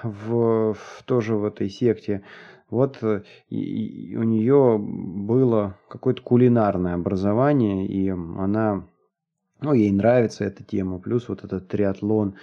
в, 0.02 0.74
в 0.74 1.02
тоже 1.04 1.34
в 1.34 1.44
этой 1.44 1.68
секте. 1.68 2.22
Вот 2.70 2.98
э, 3.02 3.22
и, 3.48 4.10
и 4.10 4.16
у 4.16 4.22
нее 4.22 4.78
было 4.78 5.78
какое-то 5.88 6.22
кулинарное 6.22 6.94
образование, 6.94 7.86
и 7.86 8.08
она, 8.08 8.88
ну, 9.60 9.72
ей 9.72 9.90
нравится 9.92 10.44
эта 10.44 10.64
тема, 10.64 10.98
плюс 10.98 11.28
вот 11.28 11.44
этот 11.44 11.68
триатлон. 11.68 12.36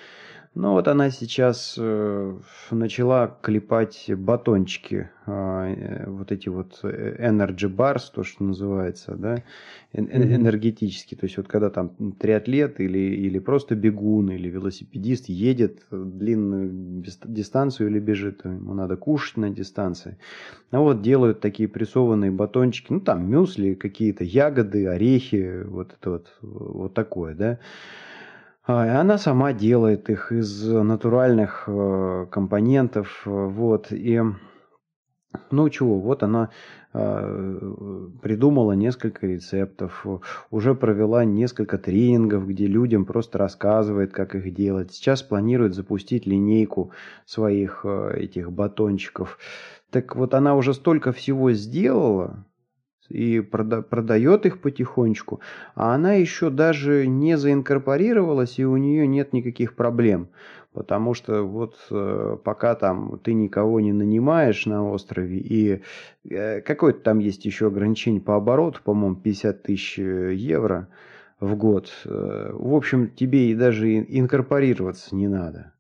Ну 0.56 0.74
вот 0.74 0.88
она 0.88 1.10
сейчас 1.10 1.76
э, 1.80 2.38
начала 2.70 3.40
клепать 3.42 4.06
батончики, 4.16 5.10
а, 5.26 5.68
э, 5.68 6.08
вот 6.08 6.32
эти 6.32 6.48
вот 6.48 6.80
э, 6.84 7.28
energy 7.28 7.68
bars, 7.76 8.04
то, 8.14 8.24
что 8.24 8.44
называется, 8.44 9.16
да, 9.16 9.42
энергетические. 9.94 11.18
То 11.18 11.26
есть 11.26 11.38
вот 11.38 11.48
когда 11.48 11.72
там 11.72 11.90
триатлет 12.20 12.80
или, 12.80 13.00
или 13.00 13.40
просто 13.40 13.74
бегун 13.74 14.30
или 14.30 14.48
велосипедист 14.48 15.28
едет 15.28 15.88
длинную 15.90 17.04
дистанцию 17.26 17.90
или 17.90 18.00
бежит, 18.00 18.46
ему 18.46 18.76
надо 18.76 18.96
кушать 18.96 19.38
на 19.38 19.50
дистанции. 19.50 20.20
А 20.70 20.80
вот 20.80 21.02
делают 21.02 21.40
такие 21.40 21.68
прессованные 21.68 22.30
батончики, 22.30 22.94
ну 22.94 23.00
там 23.00 23.28
мюсли, 23.28 23.74
какие-то 23.74 24.24
ягоды, 24.24 24.86
орехи, 24.86 25.64
вот 25.64 25.96
это 26.00 26.12
вот, 26.12 26.28
вот 26.42 26.94
такое, 26.94 27.34
да. 27.34 27.60
А, 28.66 29.02
она 29.02 29.18
сама 29.18 29.52
делает 29.52 30.10
их 30.10 30.32
из 30.32 30.66
натуральных 30.66 31.66
э, 31.68 32.28
компонентов. 32.32 33.24
Э, 33.26 33.30
вот. 33.30 33.92
И 33.92 34.22
ну 35.52 35.70
чего, 35.70 36.00
вот 36.00 36.24
она 36.24 36.50
э, 36.94 37.74
придумала 38.22 38.72
несколько 38.72 39.28
рецептов, 39.28 40.06
уже 40.50 40.76
провела 40.76 41.26
несколько 41.26 41.78
тренингов, 41.78 42.48
где 42.48 42.68
людям 42.68 43.06
просто 43.06 43.38
рассказывает, 43.38 44.14
как 44.14 44.36
их 44.36 44.54
делать. 44.54 44.94
Сейчас 44.94 45.24
планирует 45.24 45.74
запустить 45.74 46.26
линейку 46.26 46.92
своих 47.26 47.86
этих 47.86 48.52
батончиков. 48.52 49.40
Так 49.90 50.16
вот 50.16 50.34
она 50.34 50.56
уже 50.56 50.74
столько 50.74 51.12
всего 51.12 51.52
сделала, 51.52 52.46
и 53.14 53.40
прода 53.42 53.82
продает 53.82 54.46
их 54.46 54.60
потихонечку, 54.60 55.40
а 55.76 55.94
она 55.94 56.14
еще 56.14 56.50
даже 56.50 57.08
не 57.08 57.38
заинкорпорировалась, 57.38 58.60
и 58.60 58.66
у 58.66 58.76
нее 58.78 59.08
нет 59.08 59.34
никаких 59.34 59.76
проблем. 59.76 60.28
Потому 60.74 61.14
что 61.14 61.44
вот 61.44 61.76
э, 61.92 62.38
пока 62.44 62.74
там 62.74 63.20
ты 63.24 63.34
никого 63.34 63.80
не 63.80 63.94
нанимаешь 63.94 64.66
на 64.66 64.90
острове, 64.90 65.38
и 65.38 65.82
э, 66.28 66.62
какое-то 66.62 67.02
там 67.02 67.20
есть 67.20 67.46
еще 67.46 67.68
ограничение 67.68 68.22
по 68.22 68.36
обороту, 68.36 68.80
по-моему, 68.84 69.16
50 69.16 69.62
тысяч 69.62 70.00
э, 70.00 70.34
евро 70.34 70.88
в 71.40 71.56
год. 71.56 71.92
В 72.06 72.74
общем, 72.74 73.10
тебе 73.10 73.52
и 73.52 73.56
даже 73.56 74.00
инкорпорироваться 74.00 75.14
не 75.14 75.28
надо. 75.28 75.73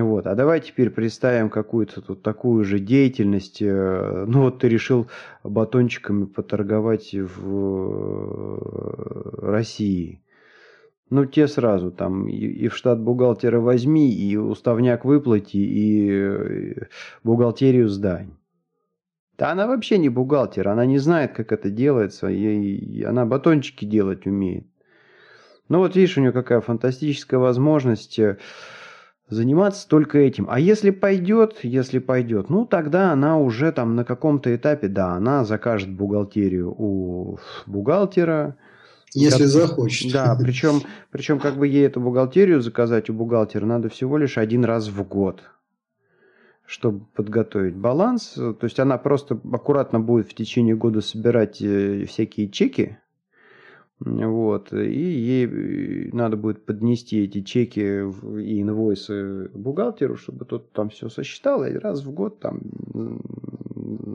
Вот. 0.00 0.26
А 0.26 0.34
давай 0.34 0.60
теперь 0.60 0.88
представим 0.88 1.50
какую-то 1.50 2.00
тут 2.00 2.22
такую 2.22 2.64
же 2.64 2.78
деятельность. 2.78 3.60
Э, 3.60 4.24
ну 4.26 4.44
вот 4.44 4.60
ты 4.60 4.68
решил 4.68 5.08
батончиками 5.44 6.24
поторговать 6.24 7.12
в 7.12 8.56
э, 8.56 9.50
России. 9.50 10.22
Ну, 11.10 11.26
те 11.26 11.46
сразу 11.46 11.90
там 11.90 12.26
и, 12.26 12.68
в 12.68 12.74
штат 12.74 12.98
бухгалтера 13.02 13.60
возьми, 13.60 14.10
и 14.10 14.34
уставняк 14.38 15.04
выплати, 15.04 15.58
и 15.58 16.10
э, 16.10 16.86
бухгалтерию 17.22 17.90
сдай. 17.90 18.30
Да 19.36 19.50
она 19.50 19.66
вообще 19.66 19.98
не 19.98 20.08
бухгалтер, 20.08 20.68
она 20.68 20.86
не 20.86 20.96
знает, 20.96 21.34
как 21.34 21.52
это 21.52 21.68
делается, 21.68 22.28
и 22.28 23.02
она 23.02 23.26
батончики 23.26 23.84
делать 23.84 24.24
умеет. 24.26 24.66
Ну 25.68 25.80
вот 25.80 25.96
видишь, 25.96 26.16
у 26.16 26.22
нее 26.22 26.32
какая 26.32 26.62
фантастическая 26.62 27.38
возможность 27.38 28.18
заниматься 29.32 29.88
только 29.88 30.18
этим. 30.18 30.46
А 30.48 30.60
если 30.60 30.90
пойдет, 30.90 31.60
если 31.62 31.98
пойдет, 31.98 32.50
ну 32.50 32.66
тогда 32.66 33.12
она 33.12 33.38
уже 33.38 33.72
там 33.72 33.96
на 33.96 34.04
каком-то 34.04 34.54
этапе, 34.54 34.88
да, 34.88 35.12
она 35.12 35.44
закажет 35.44 35.90
бухгалтерию 35.90 36.74
у 36.76 37.38
бухгалтера. 37.66 38.56
Если 39.14 39.44
как, 39.44 39.48
захочет. 39.48 40.12
Да, 40.12 40.36
причем, 40.40 40.82
причем 41.10 41.38
как 41.38 41.56
бы 41.56 41.66
ей 41.66 41.86
эту 41.86 42.00
бухгалтерию 42.00 42.62
заказать 42.62 43.10
у 43.10 43.14
бухгалтера 43.14 43.66
надо 43.66 43.88
всего 43.88 44.16
лишь 44.16 44.38
один 44.38 44.64
раз 44.64 44.88
в 44.88 45.02
год 45.06 45.42
чтобы 46.64 47.04
подготовить 47.14 47.76
баланс. 47.76 48.32
То 48.34 48.56
есть 48.62 48.80
она 48.80 48.96
просто 48.96 49.38
аккуратно 49.52 50.00
будет 50.00 50.30
в 50.30 50.34
течение 50.34 50.74
года 50.74 51.02
собирать 51.02 51.60
э, 51.60 52.06
всякие 52.06 52.48
чеки 52.48 52.98
вот. 54.04 54.72
И 54.72 55.00
ей 55.00 55.46
э, 55.46 56.10
надо 56.12 56.36
будет 56.36 56.64
поднести 56.64 57.24
эти 57.24 57.42
чеки 57.42 57.80
и 57.80 58.62
инвойсы 58.62 59.48
бухгалтеру, 59.54 60.16
чтобы 60.16 60.44
тот 60.44 60.72
там 60.72 60.90
все 60.90 61.08
сосчитал 61.08 61.64
и 61.64 61.74
раз 61.74 62.04
в 62.04 62.12
год 62.12 62.40
там 62.40 62.60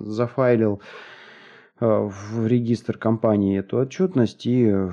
зафайлил 0.01 0.81
э, 1.79 1.85
в 1.85 2.47
регистр 2.47 2.97
компании 2.97 3.59
эту 3.59 3.77
отчетность 3.77 4.45
и 4.45 4.89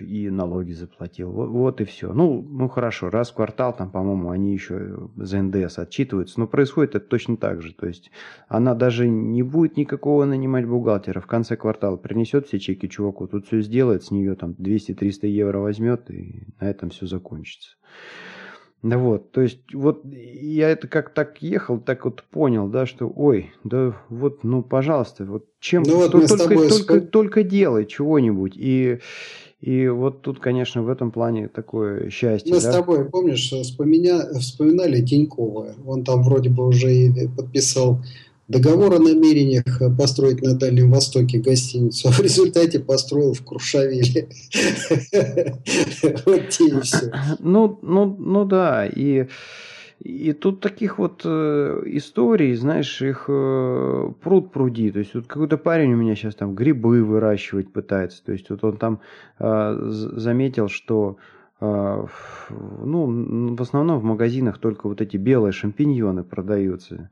и 0.00 0.30
налоги 0.30 0.72
заплатил. 0.72 1.30
Вот, 1.30 1.48
вот 1.48 1.80
и 1.80 1.84
все. 1.84 2.12
Ну, 2.12 2.42
ну 2.42 2.68
хорошо, 2.68 3.10
раз 3.10 3.30
в 3.30 3.34
квартал, 3.34 3.74
там, 3.76 3.90
по-моему, 3.90 4.30
они 4.30 4.52
еще 4.52 5.08
за 5.16 5.42
НДС 5.42 5.78
отчитываются, 5.78 6.40
но 6.40 6.46
происходит 6.46 6.94
это 6.94 7.06
точно 7.06 7.36
так 7.36 7.62
же. 7.62 7.74
То 7.74 7.86
есть 7.86 8.10
она 8.48 8.74
даже 8.74 9.08
не 9.08 9.42
будет 9.42 9.76
никакого 9.76 10.24
нанимать 10.24 10.66
бухгалтера. 10.66 11.20
В 11.20 11.26
конце 11.26 11.56
квартала 11.56 11.96
принесет 11.96 12.46
все 12.46 12.58
чеки 12.58 12.88
чуваку, 12.88 13.26
тут 13.26 13.46
все 13.46 13.60
сделает, 13.60 14.04
с 14.04 14.10
нее 14.10 14.34
там 14.34 14.52
200-300 14.52 15.26
евро 15.26 15.58
возьмет, 15.58 16.10
и 16.10 16.46
на 16.60 16.68
этом 16.68 16.90
все 16.90 17.06
закончится. 17.06 17.76
Да 18.84 18.98
вот, 18.98 19.32
то 19.32 19.40
есть 19.40 19.72
вот 19.72 20.04
я 20.04 20.68
это 20.68 20.88
как 20.88 21.14
так 21.14 21.40
ехал, 21.40 21.80
так 21.80 22.04
вот 22.04 22.22
понял, 22.24 22.68
да, 22.68 22.84
что 22.84 23.08
ой, 23.08 23.50
да 23.64 23.96
вот, 24.10 24.44
ну, 24.44 24.62
пожалуйста, 24.62 25.24
вот 25.24 25.46
чем 25.58 25.84
ну, 25.84 25.96
вот 25.96 26.12
то, 26.12 26.20
только, 26.20 26.36
тобой... 26.36 26.68
только, 26.68 27.00
только 27.00 27.42
делай 27.44 27.86
чего-нибудь. 27.86 28.52
И, 28.56 28.98
и 29.64 29.88
вот 29.88 30.20
тут, 30.20 30.40
конечно, 30.40 30.82
в 30.82 30.90
этом 30.90 31.10
плане 31.10 31.48
такое 31.48 32.10
счастье. 32.10 32.52
Мы 32.52 32.60
да? 32.60 32.70
с 32.70 32.74
тобой, 32.74 33.06
помнишь, 33.06 33.50
вспоминя... 33.50 34.38
вспоминали 34.38 35.00
Тинькова. 35.00 35.68
Он 35.86 36.04
там 36.04 36.22
вроде 36.22 36.50
бы 36.50 36.66
уже 36.66 36.94
и 36.94 37.28
подписал 37.28 37.98
договор 38.46 38.92
о 38.92 38.98
намерениях 38.98 39.64
построить 39.96 40.42
на 40.42 40.54
Дальнем 40.54 40.90
Востоке 40.90 41.38
гостиницу, 41.38 42.08
а 42.10 42.12
в 42.12 42.20
результате 42.20 42.78
построил 42.78 43.32
в 43.32 43.42
Крушавеле. 43.42 44.28
Вот 46.26 46.48
те 46.50 46.66
и 46.66 46.80
все. 46.82 47.10
Ну, 47.38 47.78
ну, 47.80 48.16
ну 48.18 48.44
да, 48.44 48.86
и 48.86 49.28
и 50.04 50.34
тут 50.34 50.60
таких 50.60 50.98
вот 50.98 51.22
э, 51.24 51.82
историй, 51.86 52.54
знаешь, 52.56 53.00
их 53.00 53.24
э, 53.26 54.12
пруд 54.22 54.52
пруди. 54.52 54.90
То 54.92 54.98
есть 54.98 55.14
вот 55.14 55.26
какой-то 55.26 55.56
парень 55.56 55.94
у 55.94 55.96
меня 55.96 56.14
сейчас 56.14 56.34
там 56.34 56.54
грибы 56.54 57.02
выращивать 57.02 57.72
пытается. 57.72 58.22
То 58.22 58.32
есть 58.32 58.50
вот 58.50 58.62
он 58.64 58.76
там 58.76 59.00
э, 59.38 59.76
заметил, 59.88 60.68
что 60.68 61.16
э, 61.62 62.06
ну, 62.50 63.54
в 63.56 63.62
основном 63.62 63.98
в 63.98 64.04
магазинах 64.04 64.58
только 64.58 64.88
вот 64.88 65.00
эти 65.00 65.16
белые 65.16 65.52
шампиньоны 65.52 66.22
продаются 66.22 67.10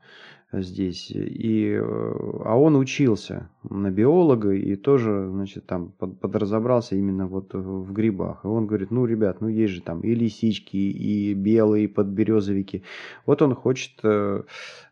здесь. 0.53 1.11
И, 1.11 1.73
э, 1.73 1.83
а 1.83 2.57
он 2.57 2.77
учился 2.77 3.49
на 3.69 3.91
биолога 3.91 4.53
и 4.53 4.77
тоже, 4.77 5.29
значит, 5.31 5.67
там 5.67 5.93
подразобрался 5.93 6.97
именно 6.97 7.27
вот 7.27 7.55
в 7.55 7.93
грибах. 7.93 8.45
И 8.45 8.47
он 8.47 8.67
говорит, 8.67 8.91
ну, 8.91 9.07
ребят, 9.07 9.41
ну, 9.41 9.49
есть 9.49 9.73
же 9.73 9.83
там 9.83 10.01
и 10.01 10.15
лисички, 10.15 10.77
и 10.77 11.35
белые 11.35 11.89
подберезовики. 11.89 12.83
Вот 13.25 13.41
он 13.41 13.55
хочет, 13.55 13.93
э, 14.03 14.43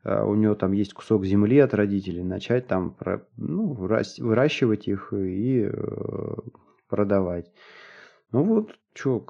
э, 0.04 0.24
у 0.24 0.34
него 0.34 0.54
там 0.54 0.72
есть 0.72 0.94
кусок 0.94 1.24
земли 1.26 1.58
от 1.58 1.74
родителей, 1.74 2.22
начать 2.22 2.66
там 2.66 2.96
ну, 3.36 3.74
выращивать 3.74 4.88
их 4.88 5.12
и 5.12 5.70
продавать. 6.88 7.50
Ну 8.32 8.44
вот, 8.44 8.76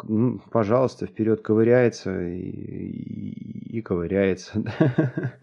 ну, 0.09 0.41
пожалуйста, 0.51 1.07
вперед 1.07 1.43
ковыряется 1.43 2.27
и, 2.29 2.41
и, 2.41 3.79
и 3.79 3.83
ковыряется. 3.83 4.63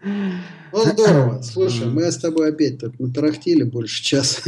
Ну 0.70 0.84
здорово. 0.84 1.40
Слушай, 1.40 1.86
мы 1.86 2.12
с 2.12 2.18
тобой 2.18 2.50
опять 2.50 2.78
тут 2.78 3.00
натарахтели 3.00 3.62
больше 3.62 4.04
часа. 4.04 4.42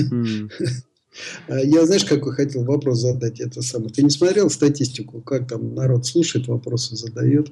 А 1.48 1.58
я, 1.58 1.86
знаешь, 1.86 2.04
какой 2.04 2.34
хотел 2.34 2.64
вопрос 2.64 3.00
задать? 3.00 3.40
Это 3.40 3.62
самое. 3.62 3.90
Ты 3.90 4.02
не 4.02 4.10
смотрел 4.10 4.50
статистику, 4.50 5.20
как 5.22 5.48
там 5.48 5.74
народ 5.74 6.06
слушает, 6.06 6.46
вопросы 6.46 6.94
задает? 6.94 7.50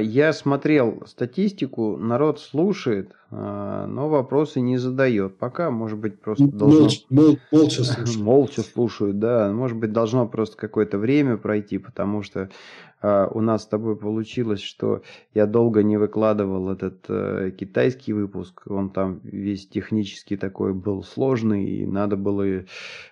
Я 0.00 0.32
смотрел 0.32 1.02
статистику, 1.06 1.96
народ 1.96 2.40
слушает, 2.40 3.12
а, 3.30 3.86
но 3.86 4.08
вопросы 4.08 4.60
не 4.60 4.78
задает. 4.78 5.36
Пока, 5.38 5.70
может 5.70 5.98
быть, 5.98 6.20
просто 6.20 6.46
должно... 6.46 6.80
Молча, 6.80 7.00
мол, 7.10 7.38
молча 7.52 7.84
слушают. 7.84 8.16
Молча 8.20 8.62
слушают, 8.62 9.18
да. 9.18 9.52
Может 9.52 9.76
быть, 9.76 9.92
должно 9.92 10.26
просто 10.26 10.56
какое-то 10.56 10.98
время 10.98 11.36
пройти, 11.36 11.78
потому 11.78 12.22
что 12.22 12.50
а, 12.95 12.95
у 13.30 13.40
нас 13.40 13.62
с 13.62 13.66
тобой 13.66 13.96
получилось, 13.96 14.60
что 14.60 15.02
я 15.34 15.46
долго 15.46 15.82
не 15.82 15.96
выкладывал 15.96 16.70
этот 16.70 17.04
э, 17.08 17.50
китайский 17.50 18.12
выпуск. 18.12 18.62
Он 18.66 18.90
там 18.90 19.20
весь 19.22 19.68
технически 19.68 20.36
такой 20.36 20.72
был 20.74 21.02
сложный, 21.02 21.64
и 21.64 21.86
надо 21.86 22.16
было 22.16 22.42
э, 22.44 22.64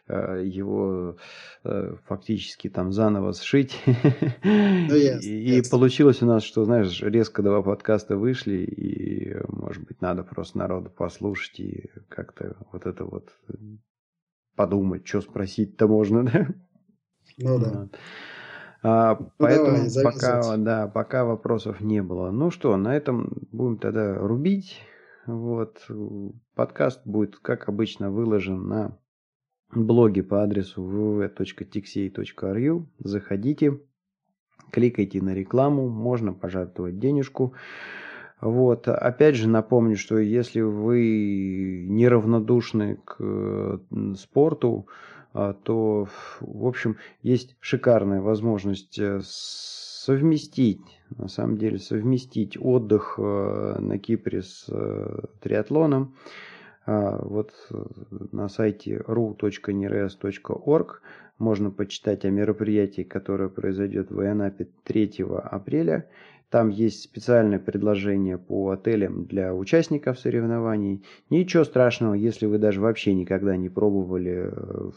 его 0.07 1.17
э, 1.65 1.97
фактически 2.07 2.69
там 2.69 2.93
заново 2.93 3.33
сшить. 3.33 3.79
Ну, 3.87 4.95
и 5.23 5.63
получилось 5.71 6.23
у 6.23 6.27
нас, 6.27 6.43
что, 6.43 6.65
знаешь, 6.65 7.03
резко 7.03 7.43
два 7.43 7.63
подкаста 7.63 8.17
вышли, 8.17 8.65
и, 8.65 9.37
может 9.49 9.85
быть, 9.85 10.01
надо 10.01 10.23
просто 10.23 10.59
народу 10.59 10.91
послушать 10.91 11.61
и 11.61 11.91
как-то 12.09 12.57
вот 12.73 12.87
это 12.87 13.05
вот 13.05 13.33
подумать, 14.57 15.07
что 15.07 15.21
спросить-то 15.21 15.87
можно, 15.87 16.25
да? 16.33 16.49
Ну 17.39 17.59
да. 17.59 17.89
А, 18.87 19.16
ну, 19.18 19.30
поэтому 19.39 19.89
давай, 19.89 20.12
пока, 20.12 20.57
да, 20.59 20.87
пока 20.89 21.24
вопросов 21.24 21.80
не 21.80 22.03
было. 22.03 22.30
Ну 22.30 22.51
что, 22.51 22.76
на 22.76 22.95
этом 22.95 23.32
будем 23.51 23.78
тогда 23.78 24.18
рубить. 24.18 24.82
Вот. 25.26 25.89
Подкаст 26.55 27.01
будет, 27.07 27.39
как 27.39 27.70
обычно, 27.70 28.11
выложен 28.11 28.68
на 28.68 28.99
блоге 29.74 30.22
по 30.22 30.43
адресу 30.43 30.82
www.tixey.ru. 30.82 32.85
Заходите, 32.99 33.80
кликайте 34.70 35.22
на 35.22 35.35
рекламу, 35.35 35.89
можно 35.89 36.35
пожертвовать 36.35 36.99
денежку. 36.99 37.55
Вот. 38.43 38.87
Опять 38.87 39.37
же 39.37 39.49
напомню, 39.49 39.97
что 39.97 40.18
если 40.18 40.61
вы 40.61 41.87
неравнодушны 41.89 42.99
к 43.03 43.80
спорту, 44.18 44.89
а, 44.89 44.91
то, 45.35 46.07
в 46.41 46.66
общем, 46.66 46.97
есть 47.22 47.57
шикарная 47.61 48.20
возможность 48.20 48.99
э, 49.01 49.20
совместить, 49.24 51.01
на 51.11 51.28
самом 51.28 51.59
деле, 51.59 51.78
совместить 51.78 52.57
отдых 52.61 53.14
э, 53.18 53.76
на 53.80 53.99
Кипре 53.99 54.43
с 54.43 54.66
э, 54.68 55.18
триатлоном. 55.41 56.14
А, 56.87 57.18
вот 57.24 57.53
на 58.30 58.49
сайте 58.49 58.99
ru.neres.org 58.99 61.01
можно 61.39 61.70
почитать 61.70 62.24
о 62.24 62.30
мероприятии, 62.30 63.03
которое 63.03 63.49
произойдет 63.49 64.11
в 64.11 64.20
Анапе 64.20 64.68
3 64.85 65.24
апреля. 65.43 66.09
Там 66.55 66.69
есть 66.69 67.03
специальное 67.03 67.59
предложение 67.59 68.39
по 68.39 68.71
отелям 68.71 69.25
для 69.25 69.53
участников 69.53 70.21
соревнований. 70.21 71.05
Ничего 71.29 71.65
страшного, 71.65 72.15
если 72.15 72.47
вы 72.47 72.59
даже 72.59 72.81
вообще 72.81 73.13
никогда 73.13 73.57
не 73.57 73.69
пробовали 73.69 74.53
э, 74.53 74.91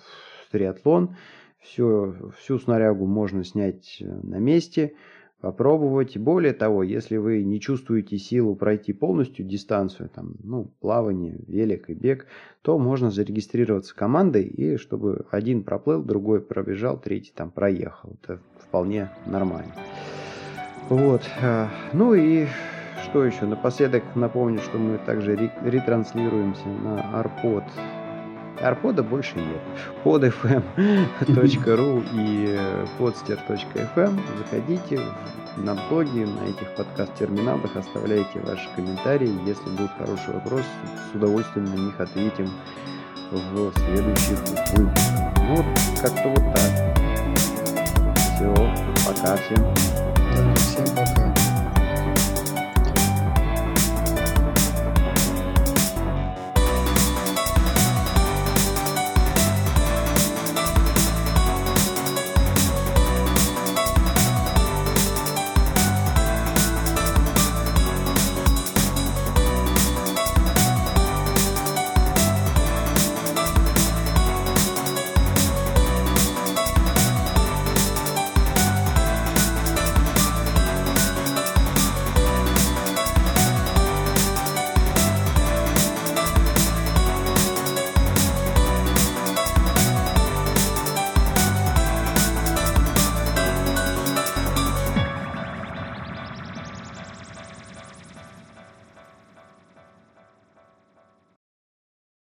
триатлон. 0.51 1.15
Все, 1.59 2.13
всю 2.37 2.59
снарягу 2.59 3.07
можно 3.07 3.43
снять 3.43 3.97
э, 4.01 4.05
на 4.05 4.35
месте, 4.35 4.93
попробовать. 5.41 6.15
Более 6.15 6.53
того, 6.53 6.83
если 6.83 7.17
вы 7.17 7.41
не 7.41 7.59
чувствуете 7.59 8.19
силу 8.19 8.55
пройти 8.55 8.93
полностью 8.93 9.43
дистанцию, 9.43 10.11
там, 10.13 10.35
ну, 10.43 10.71
плавание, 10.79 11.39
велик 11.47 11.89
и 11.89 11.95
бег, 11.95 12.27
то 12.61 12.77
можно 12.77 13.09
зарегистрироваться 13.09 13.95
командой, 13.95 14.43
и 14.43 14.77
чтобы 14.77 15.25
один 15.31 15.63
проплыл, 15.63 16.03
другой 16.03 16.39
пробежал, 16.39 16.99
третий 16.99 17.33
там 17.35 17.49
проехал. 17.49 18.15
Это 18.21 18.41
вполне 18.59 19.09
нормально. 19.25 19.73
Вот. 20.89 21.21
Э, 21.41 21.67
ну 21.93 22.13
и 22.13 22.47
что 23.03 23.25
еще? 23.25 23.45
Напоследок 23.45 24.03
напомню, 24.15 24.59
что 24.59 24.77
мы 24.77 24.97
также 24.97 25.51
ретранслируемся 25.63 26.67
на 26.67 27.21
Arpod. 27.21 27.63
Арпода 28.61 29.03
больше 29.03 29.35
нет. 29.35 29.61
podfm.ru 30.03 32.05
и 32.13 32.57
podster.fm. 32.97 34.19
Заходите 34.37 34.99
на 35.57 35.75
блоги, 35.89 36.25
на 36.25 36.49
этих 36.49 36.73
подкаст-терминалах, 36.75 37.75
оставляйте 37.75 38.39
ваши 38.39 38.67
комментарии. 38.75 39.31
Если 39.45 39.69
будут 39.69 39.91
хорошие 39.97 40.33
вопросы, 40.33 40.65
с 41.11 41.15
удовольствием 41.15 41.65
на 41.65 41.75
них 41.75 41.99
ответим 41.99 42.49
в 43.31 43.71
следующих 43.73 44.39
выпусках. 44.39 44.87
Вот 45.49 45.65
как-то 46.01 46.29
вот 46.29 46.43
так. 46.53 46.71
Все, 48.15 48.53
пока 49.05 49.35
всем. 49.35 50.06
Всем 50.37 50.96